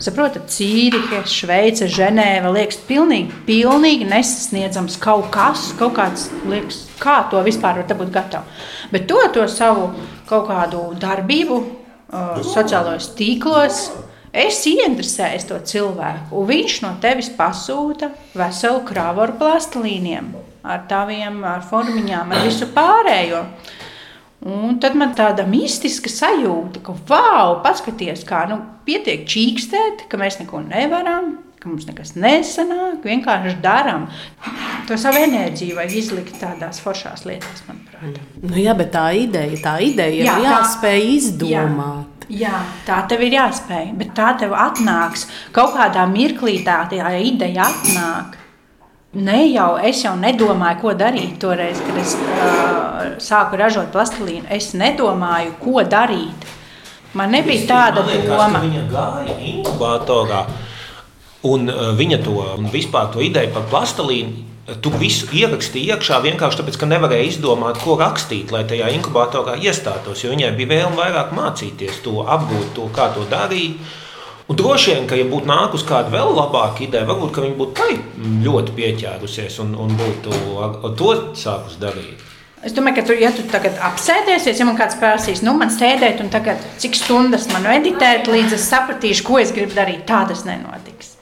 Saprotat, 0.00 0.46
Cīrihe, 0.48 1.18
Šveice, 1.28 1.84
Ženēva 1.92 2.48
liekas 2.54 2.78
pilnīgi, 2.88 3.34
pilnīgi 3.44 4.06
nesasniedzams 4.08 4.96
kaut 5.02 5.28
kas, 5.34 5.66
kaut 5.76 5.92
kāds 5.98 6.30
liekas, 6.48 6.86
kā 7.00 7.18
to 7.28 7.42
vispār 7.44 7.82
var 7.82 7.98
būt 7.98 8.12
gatavs. 8.14 8.62
Bet 8.92 9.04
to, 9.10 9.20
to 9.34 9.44
savu 9.52 9.90
kaut 10.30 10.48
kādu 10.48 10.80
darbību 11.00 11.58
uh, 11.60 12.40
sociālajos 12.40 13.10
tīklos. 13.18 13.82
Es 14.32 14.62
ieinteresēju 14.64 15.44
to 15.50 15.58
cilvēku, 15.68 16.38
un 16.40 16.48
viņš 16.48 16.78
no 16.86 16.94
tevis 17.02 17.28
pasūta 17.36 18.08
veselu 18.32 18.80
krāvu 18.88 19.26
ar 19.26 19.34
plastilīniem, 19.36 20.30
ar 20.62 20.84
taviem 20.90 21.42
ar 21.46 21.62
formiņām, 21.66 22.32
ar 22.32 22.44
visu 22.46 22.68
pārējo. 22.74 23.44
Un 24.42 24.80
tad 24.82 24.96
man 24.98 25.12
tāda 25.14 25.44
mistiska 25.46 26.10
sajūta, 26.10 26.82
ka, 26.82 26.96
wow, 27.10 27.60
paskatieties, 27.62 28.24
kā 28.26 28.42
nu, 28.50 28.58
pietiek 28.86 29.22
čīkstēt, 29.28 30.08
ka 30.10 30.18
mēs 30.18 30.40
neko 30.40 30.64
nevaram, 30.66 31.36
ka 31.62 31.70
mums 31.70 31.86
nekas 31.86 32.16
nesanāk, 32.18 33.04
vienkārši 33.06 33.54
darām. 33.62 34.08
To 34.88 34.98
savu 34.98 35.22
enerģiju 35.22 35.78
vajag 35.78 35.94
izlikt 36.00 36.40
tādās 36.42 36.82
foršās 36.82 37.22
lietās, 37.28 37.62
manuprāt. 37.68 38.18
Nu, 38.42 38.56
jā, 38.58 38.74
bet 38.78 38.90
tā 38.96 39.06
ideja, 39.14 39.62
tā 39.62 39.76
ideja 39.86 40.18
ir 40.18 40.26
jā, 40.26 40.36
jāspēj 40.48 40.98
tā, 40.98 41.14
izdomāt. 41.20 42.26
Jā, 42.26 42.42
jā, 42.48 42.66
tā 42.88 42.98
tev 43.12 43.22
ir 43.22 43.38
jāspēj, 43.38 43.92
bet 44.02 44.14
tā 44.18 44.34
tev 44.42 44.58
atnāks 44.58 45.28
kaut 45.54 45.76
kādā 45.78 46.08
mirklī, 46.10 46.58
tā 46.66 46.82
ideja 46.90 47.70
atnāk. 47.70 48.41
Ne 49.12 49.42
jau 49.52 49.74
es 49.76 49.98
jau 50.00 50.14
nedomāju, 50.16 50.78
ko 50.80 50.92
darīt 50.96 51.34
toreiz, 51.42 51.76
kad 51.84 51.96
es 52.00 52.14
uh, 52.16 53.02
sāku 53.20 53.58
ražot 53.60 53.90
plastilīnu. 53.92 54.46
Es 54.48 54.70
nedomāju, 54.72 55.52
ko 55.60 55.82
darīt. 55.84 56.46
Man 57.12 57.34
nebija 57.36 57.66
tāda 57.68 58.06
liekas, 58.06 58.30
doma. 58.30 58.62
Viņa 58.64 58.86
gāja 58.88 59.34
inkubatorā, 59.50 60.46
un 61.44 61.68
uh, 61.68 61.90
viņa 61.98 62.22
to 62.24 62.38
un 62.54 62.70
vispār 62.72 63.10
to 63.12 63.20
ideju 63.20 63.52
par 63.52 63.68
plastilīnu. 63.68 64.48
Tu 64.80 64.92
visu 64.96 65.28
ierakstīji 65.36 65.92
iekšā 65.92 66.22
vienkārši 66.24 66.62
tāpēc, 66.62 66.78
ka 66.80 66.88
nevarēji 66.88 67.34
izdomāt, 67.34 67.82
ko 67.84 67.98
rakstīt, 68.00 68.54
lai 68.54 68.62
tajā 68.64 68.88
inkubatorā 68.96 69.58
iestātos. 69.60 70.24
Jo 70.24 70.32
viņai 70.32 70.54
bija 70.56 70.70
vēlme 70.72 70.96
vairāk 70.96 71.36
mācīties 71.36 72.00
to, 72.06 72.22
apgūt 72.24 72.72
to, 72.78 72.88
kā 72.96 73.10
to 73.12 73.28
darīt. 73.28 73.76
Un 74.50 74.58
droši 74.58 74.90
vien, 74.90 75.06
ka, 75.06 75.16
ja 75.16 75.26
būtu 75.28 75.46
nākusi 75.46 75.86
kāda 75.86 76.10
vēl 76.12 76.34
labāka 76.34 76.82
ideja, 76.84 77.06
varbūt 77.06 77.38
viņi 77.44 77.56
būtu 77.60 77.86
ļoti 78.42 78.74
pieķērusies 78.78 79.60
un, 79.62 79.76
un 79.78 79.94
būtu 79.98 80.34
to 80.98 81.14
sākus 81.38 81.78
darīt. 81.82 82.28
Es 82.62 82.74
domāju, 82.74 83.00
ka 83.00 83.06
tu, 83.08 83.14
ja 83.18 83.32
tu 83.34 83.42
tagad 83.50 83.78
apsēdies, 83.82 84.44
ja 84.46 84.66
man 84.66 84.76
kāds 84.78 84.98
prasīs, 84.98 85.40
nu, 85.42 85.54
man 85.58 85.70
sēdēt, 85.74 86.20
un 86.22 86.28
tagad, 86.30 86.62
cik 86.82 86.94
stundas 86.94 87.48
man 87.50 87.66
meditēt, 87.66 88.30
līdz 88.30 88.54
es 88.54 88.68
sapratīšu, 88.70 89.24
ko 89.26 89.40
es 89.42 89.50
gribu 89.54 89.74
darīt, 89.74 90.04
tā 90.06 90.22
tas 90.30 90.44
nenotiks. 90.46 91.16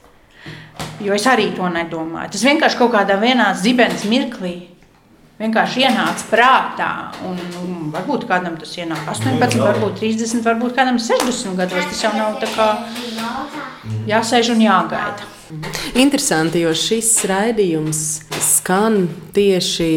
Jo 1.01 1.17
es 1.17 1.25
arī 1.29 1.49
to 1.57 1.69
nedomāju. 1.73 2.35
Tas 2.35 2.45
vienkārši 2.45 2.77
kaut 2.77 2.93
kādā 2.93 3.17
vienā 3.21 3.49
zibens 3.57 4.05
mirklī 4.09 4.70
vienkārši 5.41 5.87
ienāca 5.87 6.29
prātā. 6.31 6.91
Un, 7.27 7.41
un 7.63 7.91
varbūt 7.95 8.27
kādam 8.29 8.59
tas 8.61 8.77
ienāk 8.79 9.09
18, 9.09 9.61
varbūt 9.63 10.01
30, 10.03 10.45
varbūt 10.47 10.77
kādam 10.77 11.01
60 11.01 11.57
gados. 11.59 11.89
Tas 11.93 12.05
jau 12.05 12.13
nav 12.17 12.39
tā 12.43 12.51
kā 12.55 12.69
jāsēž 14.11 14.55
un 14.55 14.65
jāgaida. 14.67 15.29
Interesanti, 15.99 16.63
jo 16.63 16.71
šis 16.77 17.11
raidījums 17.27 18.05
skan 18.39 19.09
tieši 19.35 19.91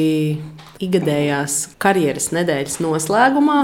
ikgadējās 0.84 1.58
karjeras 1.82 2.32
nedēļas 2.36 2.80
noslēgumā. 2.84 3.60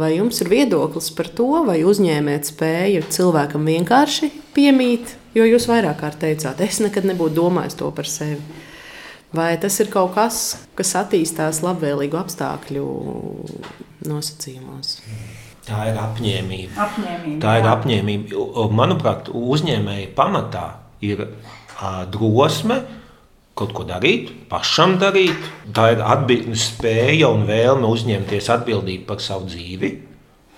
Vai 0.00 0.14
jums 0.16 0.40
ir 0.42 0.50
viedoklis 0.50 1.10
par 1.14 1.28
to, 1.36 1.50
vai 1.68 1.82
uzņēmēt 1.86 2.48
spēju 2.50 3.04
cilvēkam 3.14 3.68
vienkārši 3.68 4.30
piemīt? 4.56 5.18
Jo 5.34 5.46
jūs 5.48 5.66
vairāk 5.68 5.98
kārt 6.00 6.22
teicāt, 6.22 6.62
es 6.64 6.80
nekad 6.82 7.06
nebūtu 7.10 7.36
domājis 7.42 7.76
to 7.80 7.90
par 7.94 8.08
sevi. 8.08 8.40
Vai 9.34 9.54
tas 9.58 9.80
ir 9.82 9.90
kaut 9.90 10.12
kas, 10.14 10.42
kas 10.78 10.94
attīstās 11.00 11.58
labvēlīgu 11.64 12.18
apstākļu 12.20 12.84
nosacījumos? 14.06 14.98
Tā 15.64 15.88
ir 15.90 15.98
apņēmība. 15.98 16.74
apņēmība 16.84 17.40
tā 17.42 17.56
ir 17.58 17.66
jā. 17.66 17.72
apņēmība. 17.72 18.44
Manuprāt, 18.78 19.30
uzņēmēji 19.34 20.12
pamatā 20.14 20.66
ir 21.02 21.24
drosme 22.14 22.82
kaut 23.58 23.72
ko 23.74 23.84
darīt, 23.88 24.30
pašam 24.50 24.98
darīt. 25.02 25.50
Tā 25.74 25.90
ir 25.94 26.02
atbild, 26.04 26.54
spēja 26.58 27.30
un 27.34 27.46
vēlme 27.48 27.90
uzņemties 27.90 28.50
atbildību 28.54 29.06
par 29.08 29.22
savu 29.24 29.48
dzīvi. 29.50 29.92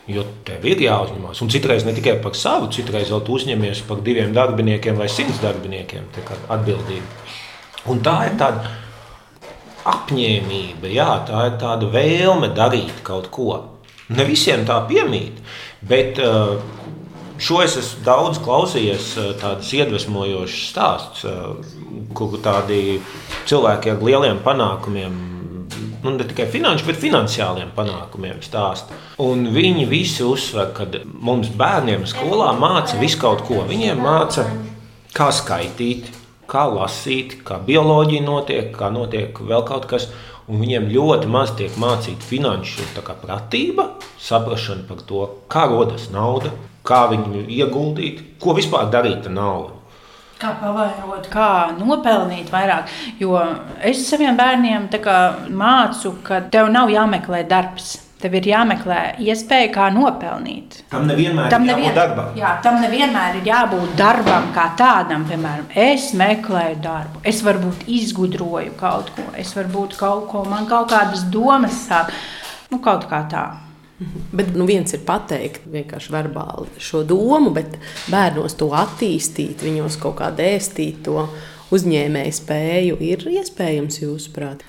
Jo 0.07 0.23
tev 0.47 0.63
ir 0.71 0.85
jāuzņemas. 0.85 1.41
Un 1.43 1.51
citreiz 1.51 1.83
ne 1.87 1.93
tikai 1.97 2.21
par 2.23 2.37
savu, 2.39 2.69
citreiz 2.75 3.11
vēl 3.11 3.25
uzņemies 3.37 3.81
par 3.89 4.05
diviem 4.07 4.31
darbiniekiem 4.37 5.01
vai 5.01 5.09
simts 5.11 5.41
darbiniekiem 5.43 6.07
atbildību. 6.55 7.26
Un 7.93 8.03
tā 8.03 8.17
ir 8.27 8.37
tāda 8.41 8.73
apņēmība, 9.87 10.91
jā, 10.91 11.11
tā 11.29 11.45
ir 11.51 11.59
tāda 11.61 11.91
vēlme 11.93 12.51
darīt 12.57 13.03
kaut 13.07 13.31
ko. 13.35 13.53
Ne 14.17 14.27
visiem 14.27 14.65
tā 14.67 14.81
piemīt, 14.87 15.39
bet 15.87 16.19
uh, 16.23 16.57
šo 17.43 17.61
es 17.65 17.77
esmu 17.79 18.05
daudz 18.07 18.41
klausījies, 18.43 19.13
uh, 19.19 19.31
tādas 19.39 19.71
iedvesmojošas 19.75 20.67
stāstus, 20.73 21.25
uh, 21.27 22.11
kur 22.17 22.39
tādi 22.43 22.99
cilvēki 23.47 23.95
ar 23.95 24.05
lieliem 24.07 24.43
panākumiem 24.47 25.25
nu, 26.07 26.13
ne 26.17 26.25
tikai 26.25 26.47
finanšu, 26.51 26.87
bet 26.87 27.01
finansiāliem 27.03 27.73
panākumiem 27.77 28.39
stāsta. 28.45 28.95
Un 29.23 29.49
viņi 29.55 29.87
visi 29.91 30.23
uzsver, 30.27 30.71
ka 30.77 30.87
mums 31.07 31.51
bērniem 31.57 32.07
skolā 32.09 32.53
māca 32.59 32.99
visu 33.01 33.19
kaut 33.23 33.43
ko. 33.49 33.65
Viņiem 33.67 34.03
māca, 34.03 34.47
kā 35.17 35.33
skaitīt, 35.35 36.13
kā 36.51 36.67
lasīt, 36.71 37.41
kā 37.47 37.59
bioloģija 37.67 38.25
notiek, 38.25 38.71
kā 38.77 38.91
notiek 38.95 39.39
vēl 39.41 39.67
kaut 39.69 39.89
kas. 39.91 40.09
Un 40.47 40.61
viņiem 40.63 40.85
ļoti 40.93 41.27
maz 41.27 41.51
tiek 41.59 41.75
mācīta 41.75 42.23
finanšu 42.23 42.85
pratība, 43.19 43.89
saprāšana 44.23 44.87
par 44.87 45.01
to, 45.09 45.25
kā 45.51 45.65
rodas 45.67 46.07
nauda, 46.15 46.53
kā 46.87 47.09
viņu 47.11 47.49
ieguldīt, 47.51 48.23
ko 48.39 48.55
vispār 48.55 48.87
darīt 48.93 49.27
ar 49.27 49.35
naudu. 49.35 49.75
Kā 50.37 50.53
pavairot, 50.61 51.27
kā 51.33 51.73
nopelnīt 51.81 52.51
vairāk. 52.53 52.91
Jo 53.19 53.41
es 53.81 54.05
saviem 54.07 54.37
bērniem 54.37 54.91
mācu, 55.51 56.19
ka 56.23 56.45
tev 56.53 56.69
nav 56.71 56.93
jāmeklē 56.93 57.43
darbs. 57.49 58.06
Tev 58.17 58.33
ir 58.39 58.47
jāmeklē 58.49 59.01
iespēja, 59.21 59.69
kā 59.75 59.87
nopelnīt. 59.93 60.79
Tam 60.89 61.05
nevienmēr 61.05 61.51
tam 61.53 61.67
ir 61.67 61.75
jābūt 61.75 61.83
nevien, 61.83 61.97
darbam. 61.99 62.31
Jā, 62.39 62.53
tam 62.65 62.79
nevienmēr 62.81 63.37
ir 63.43 63.51
jābūt 63.51 63.93
darbam 63.99 64.49
kā 64.55 64.71
tādam. 64.79 65.27
Piemēram, 65.29 65.67
es 65.77 66.09
meklēju 66.17 66.79
darbu, 66.87 67.21
es 67.29 67.43
varbūt 67.45 67.85
izgudroju 67.99 68.73
kaut 68.81 69.13
ko, 69.19 69.27
es 69.37 69.53
varbūt 69.59 69.99
kaut 70.01 70.31
ko, 70.33 70.47
man 70.49 70.65
kaut 70.71 70.89
kādas 70.95 71.27
domas 71.29 71.83
sāk. 71.91 72.15
Nu, 72.73 72.81
kaut 72.81 73.05
kā 73.11 73.21
tā. 73.29 73.45
Bet 74.33 74.53
nu, 74.57 74.65
viens 74.69 74.93
ir 74.93 75.05
pateikt 75.09 75.69
vienkārši 75.73 76.13
verbāli 76.13 76.83
šo 76.83 77.01
domu, 77.09 77.53
bet 77.57 77.79
bērnos 78.13 78.57
to 78.61 78.69
attīstīt, 78.77 79.65
viņos 79.65 79.97
kaut 80.01 80.19
kā 80.19 80.29
dēstīt 80.37 81.05
to 81.05 81.29
uzņēmēju 81.75 82.35
spēju, 82.37 82.99
ir 83.03 83.25
iespējams 83.41 84.01
jūsuprāt? 84.03 84.63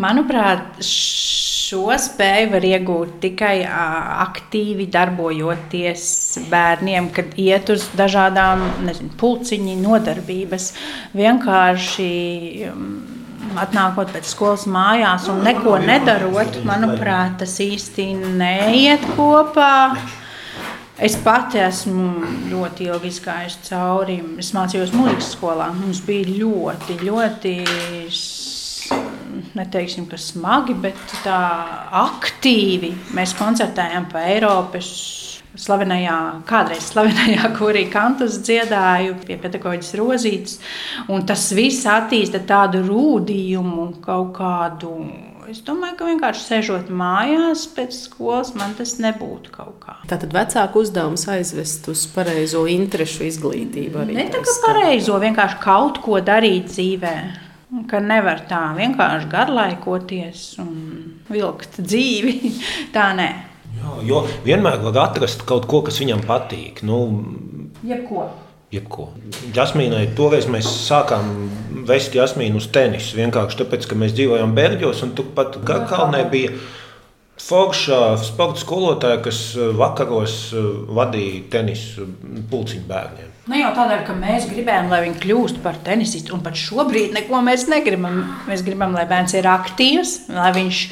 Manuprāt, 0.00 0.80
šo 0.84 1.94
spēju 2.02 2.50
var 2.54 2.66
iegūt 2.66 3.20
tikai 3.22 3.56
aktīvi 3.66 4.88
darbojoties 4.90 6.04
bērniem, 6.50 7.10
kad 7.14 7.36
iet 7.38 7.70
uz 7.70 7.86
dažādām 7.98 8.64
nezinu, 8.88 9.12
pulciņu 9.20 9.76
nodarbības. 9.84 10.72
Vienkārši 11.14 12.10
atnākot 13.60 14.10
pēc 14.14 14.30
skolas 14.30 14.66
mājās 14.70 15.28
un 15.32 15.44
neko 15.46 15.78
nedarot, 15.82 16.60
manuprāt, 16.66 17.38
tas 17.42 17.56
īsti 17.62 18.12
neiet 18.38 19.06
kopā. 19.16 19.74
Es 21.00 21.14
pati 21.16 21.56
esmu 21.56 22.26
ļoti 22.50 22.90
ilgi 22.90 23.08
izgājusi 23.08 23.62
cauri. 23.70 24.18
Es 24.42 24.50
mācījos 24.52 24.90
mūzikas 24.92 25.30
skolā. 25.32 25.70
Mums 25.72 26.02
bija 26.04 26.28
ļoti, 26.28 26.96
ļoti, 27.00 27.54
neteiksim, 29.56 30.04
ka 30.10 30.18
smagi, 30.20 30.76
bet 30.82 31.00
tā 31.24 31.38
aktīvi. 32.02 32.92
Mēs 33.16 33.32
koncertējām 33.38 34.10
pa 34.12 34.26
Eiropas 34.28 34.92
slavenajā, 35.56 36.18
kādreiz 36.52 36.90
slavenajā 36.92 37.48
kurī 37.58 37.86
kantus 37.88 38.36
dziedāju 38.44 39.16
pie 39.24 39.40
pedagoģijas 39.40 39.96
rozītes. 40.02 40.60
Un 41.08 41.24
tas 41.24 41.48
viss 41.56 41.88
attīsta 41.88 42.44
tādu 42.44 42.84
rūdījumu, 42.84 43.88
kaut 44.04 44.34
kādu. 44.36 44.98
Es 45.50 45.64
domāju, 45.66 45.96
ka 45.98 46.06
vienkārši 46.06 46.44
sēžot 46.46 46.90
mājās 46.94 47.64
pēc 47.74 47.96
skolas, 48.04 48.52
man 48.54 48.76
tas 48.78 48.92
nebūtu 49.02 49.50
kaut 49.50 49.80
kā. 49.82 49.96
Tātad 50.06 50.30
vecāku 50.36 50.84
uzdevums 50.84 51.24
aizvest 51.32 51.88
uz 51.90 52.04
pareizo 52.14 52.60
interešu 52.70 53.24
izglītību. 53.26 54.04
Ne 54.14 54.28
tā 54.30 54.44
kā 54.44 54.54
pareizo, 54.62 55.16
vienkārši 55.18 55.58
kaut 55.64 55.98
ko 56.04 56.20
darīt 56.22 56.68
dzīvē. 56.70 57.14
Ka 57.90 57.98
nevar 58.02 58.44
tā 58.50 58.60
vienkārši 58.76 59.26
garlaikoties 59.32 60.44
un 60.62 60.70
vilkt 61.30 61.80
dzīvi. 61.82 62.52
Tā 62.94 63.08
nē. 63.18 63.28
Jā, 63.80 63.96
jo 64.06 64.22
vienmēr 64.46 64.78
var 64.86 65.02
atrast 65.08 65.42
kaut 65.50 65.66
ko, 65.70 65.82
kas 65.86 65.98
viņam 65.98 66.22
patīk. 66.30 66.84
Nu, 66.86 67.00
Jebko. 67.86 68.28
Jebko. 68.70 69.08
Jasmīnai 69.50 70.04
toreiz 70.14 70.46
mēs 70.46 70.70
sākām 70.86 71.50
vest 71.88 72.14
Jasmīnu 72.16 72.60
uz 72.60 72.68
tenisu. 72.74 73.16
Vienkārši 73.20 73.62
tāpēc, 73.62 73.88
ka 73.88 73.98
mēs 73.98 74.14
dzīvojām 74.18 74.54
Berģos, 74.56 75.02
un 75.06 75.16
turpat 75.18 75.58
Garkalnē 75.66 76.24
bija 76.32 76.54
forša 77.40 77.98
sporta 78.24 78.60
skolotāja, 78.60 79.20
kas 79.24 79.40
eh, 79.56 79.72
vakaros 79.76 80.36
eh, 80.52 80.70
vadīja 80.96 81.44
tenisu 81.52 82.06
pulciņu 82.50 82.86
bērniem. 82.88 83.28
Nu 83.50 83.58
jau 83.58 83.70
tādēļ, 83.74 84.02
ka 84.06 84.14
mēs 84.14 84.46
gribējām, 84.50 84.90
lai 84.92 85.00
viņi 85.06 85.22
kļūst 85.24 85.62
par 85.64 85.78
tenisistu, 85.84 86.36
un 86.36 86.44
pat 86.44 86.58
šobrīd 86.60 87.16
neko 87.16 87.40
mēs 87.46 87.66
negribam. 87.70 88.20
Mēs 88.46 88.62
gribam, 88.66 88.94
lai 88.94 89.06
bērns 89.10 89.34
ir 89.38 89.48
aktīvs, 89.50 90.16
lai 90.36 90.52
viņš 90.54 90.82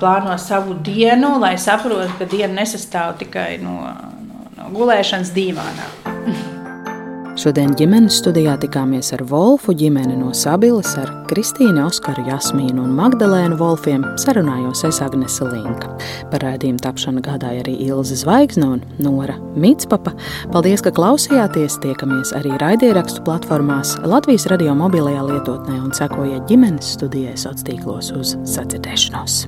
plāno 0.00 0.34
savu 0.40 0.78
dienu, 0.80 1.36
lai 1.42 1.54
saprotu, 1.60 2.16
ka 2.18 2.28
diena 2.30 2.62
nesastāv 2.62 3.18
tikai 3.20 3.50
no, 3.62 3.76
no, 4.24 4.46
no 4.56 4.72
gulēšanas 4.74 5.34
dīvānā. 5.36 5.92
Šodien 7.40 7.70
ģimenes 7.72 8.18
studijā 8.20 8.52
tikāmies 8.60 9.14
ar 9.16 9.22
Wolfu 9.30 9.72
ģimeni 9.72 10.12
no 10.18 10.34
Sabilas, 10.36 10.90
ar 11.00 11.08
Kristīnu, 11.30 11.86
Oskaru, 11.86 12.26
Jasmīnu 12.28 12.82
un 12.84 12.90
Magdalēnu 12.98 13.56
Wolfiem. 13.56 14.04
Sarunājos 14.20 14.82
es 14.84 14.98
Agnese 15.00 15.48
Linka. 15.48 15.88
Par 16.28 16.44
rādījumu 16.44 16.82
tapšanu 16.84 17.22
gādāja 17.24 17.62
arī 17.64 17.78
Ilze 17.86 18.18
Zvaigzne 18.20 18.68
un 18.74 18.84
Nora 19.00 19.38
Mitspapa. 19.56 20.12
Paldies, 20.52 20.84
ka 20.84 20.92
klausījāties! 20.92 21.80
Tiekamies 21.80 22.34
arī 22.36 22.52
raidierakstu 22.60 23.24
platformās 23.24 23.96
Latvijas 24.04 24.44
radio 24.52 24.76
mobilajā 24.76 25.24
lietotnē 25.32 25.80
un 25.80 25.96
sekojiet 25.96 26.44
ģimenes 26.50 26.92
studijai 26.98 27.38
sociālos 27.40 27.68
tīklos 27.70 28.12
uz 28.20 28.36
sacirdēšanos. 28.52 29.46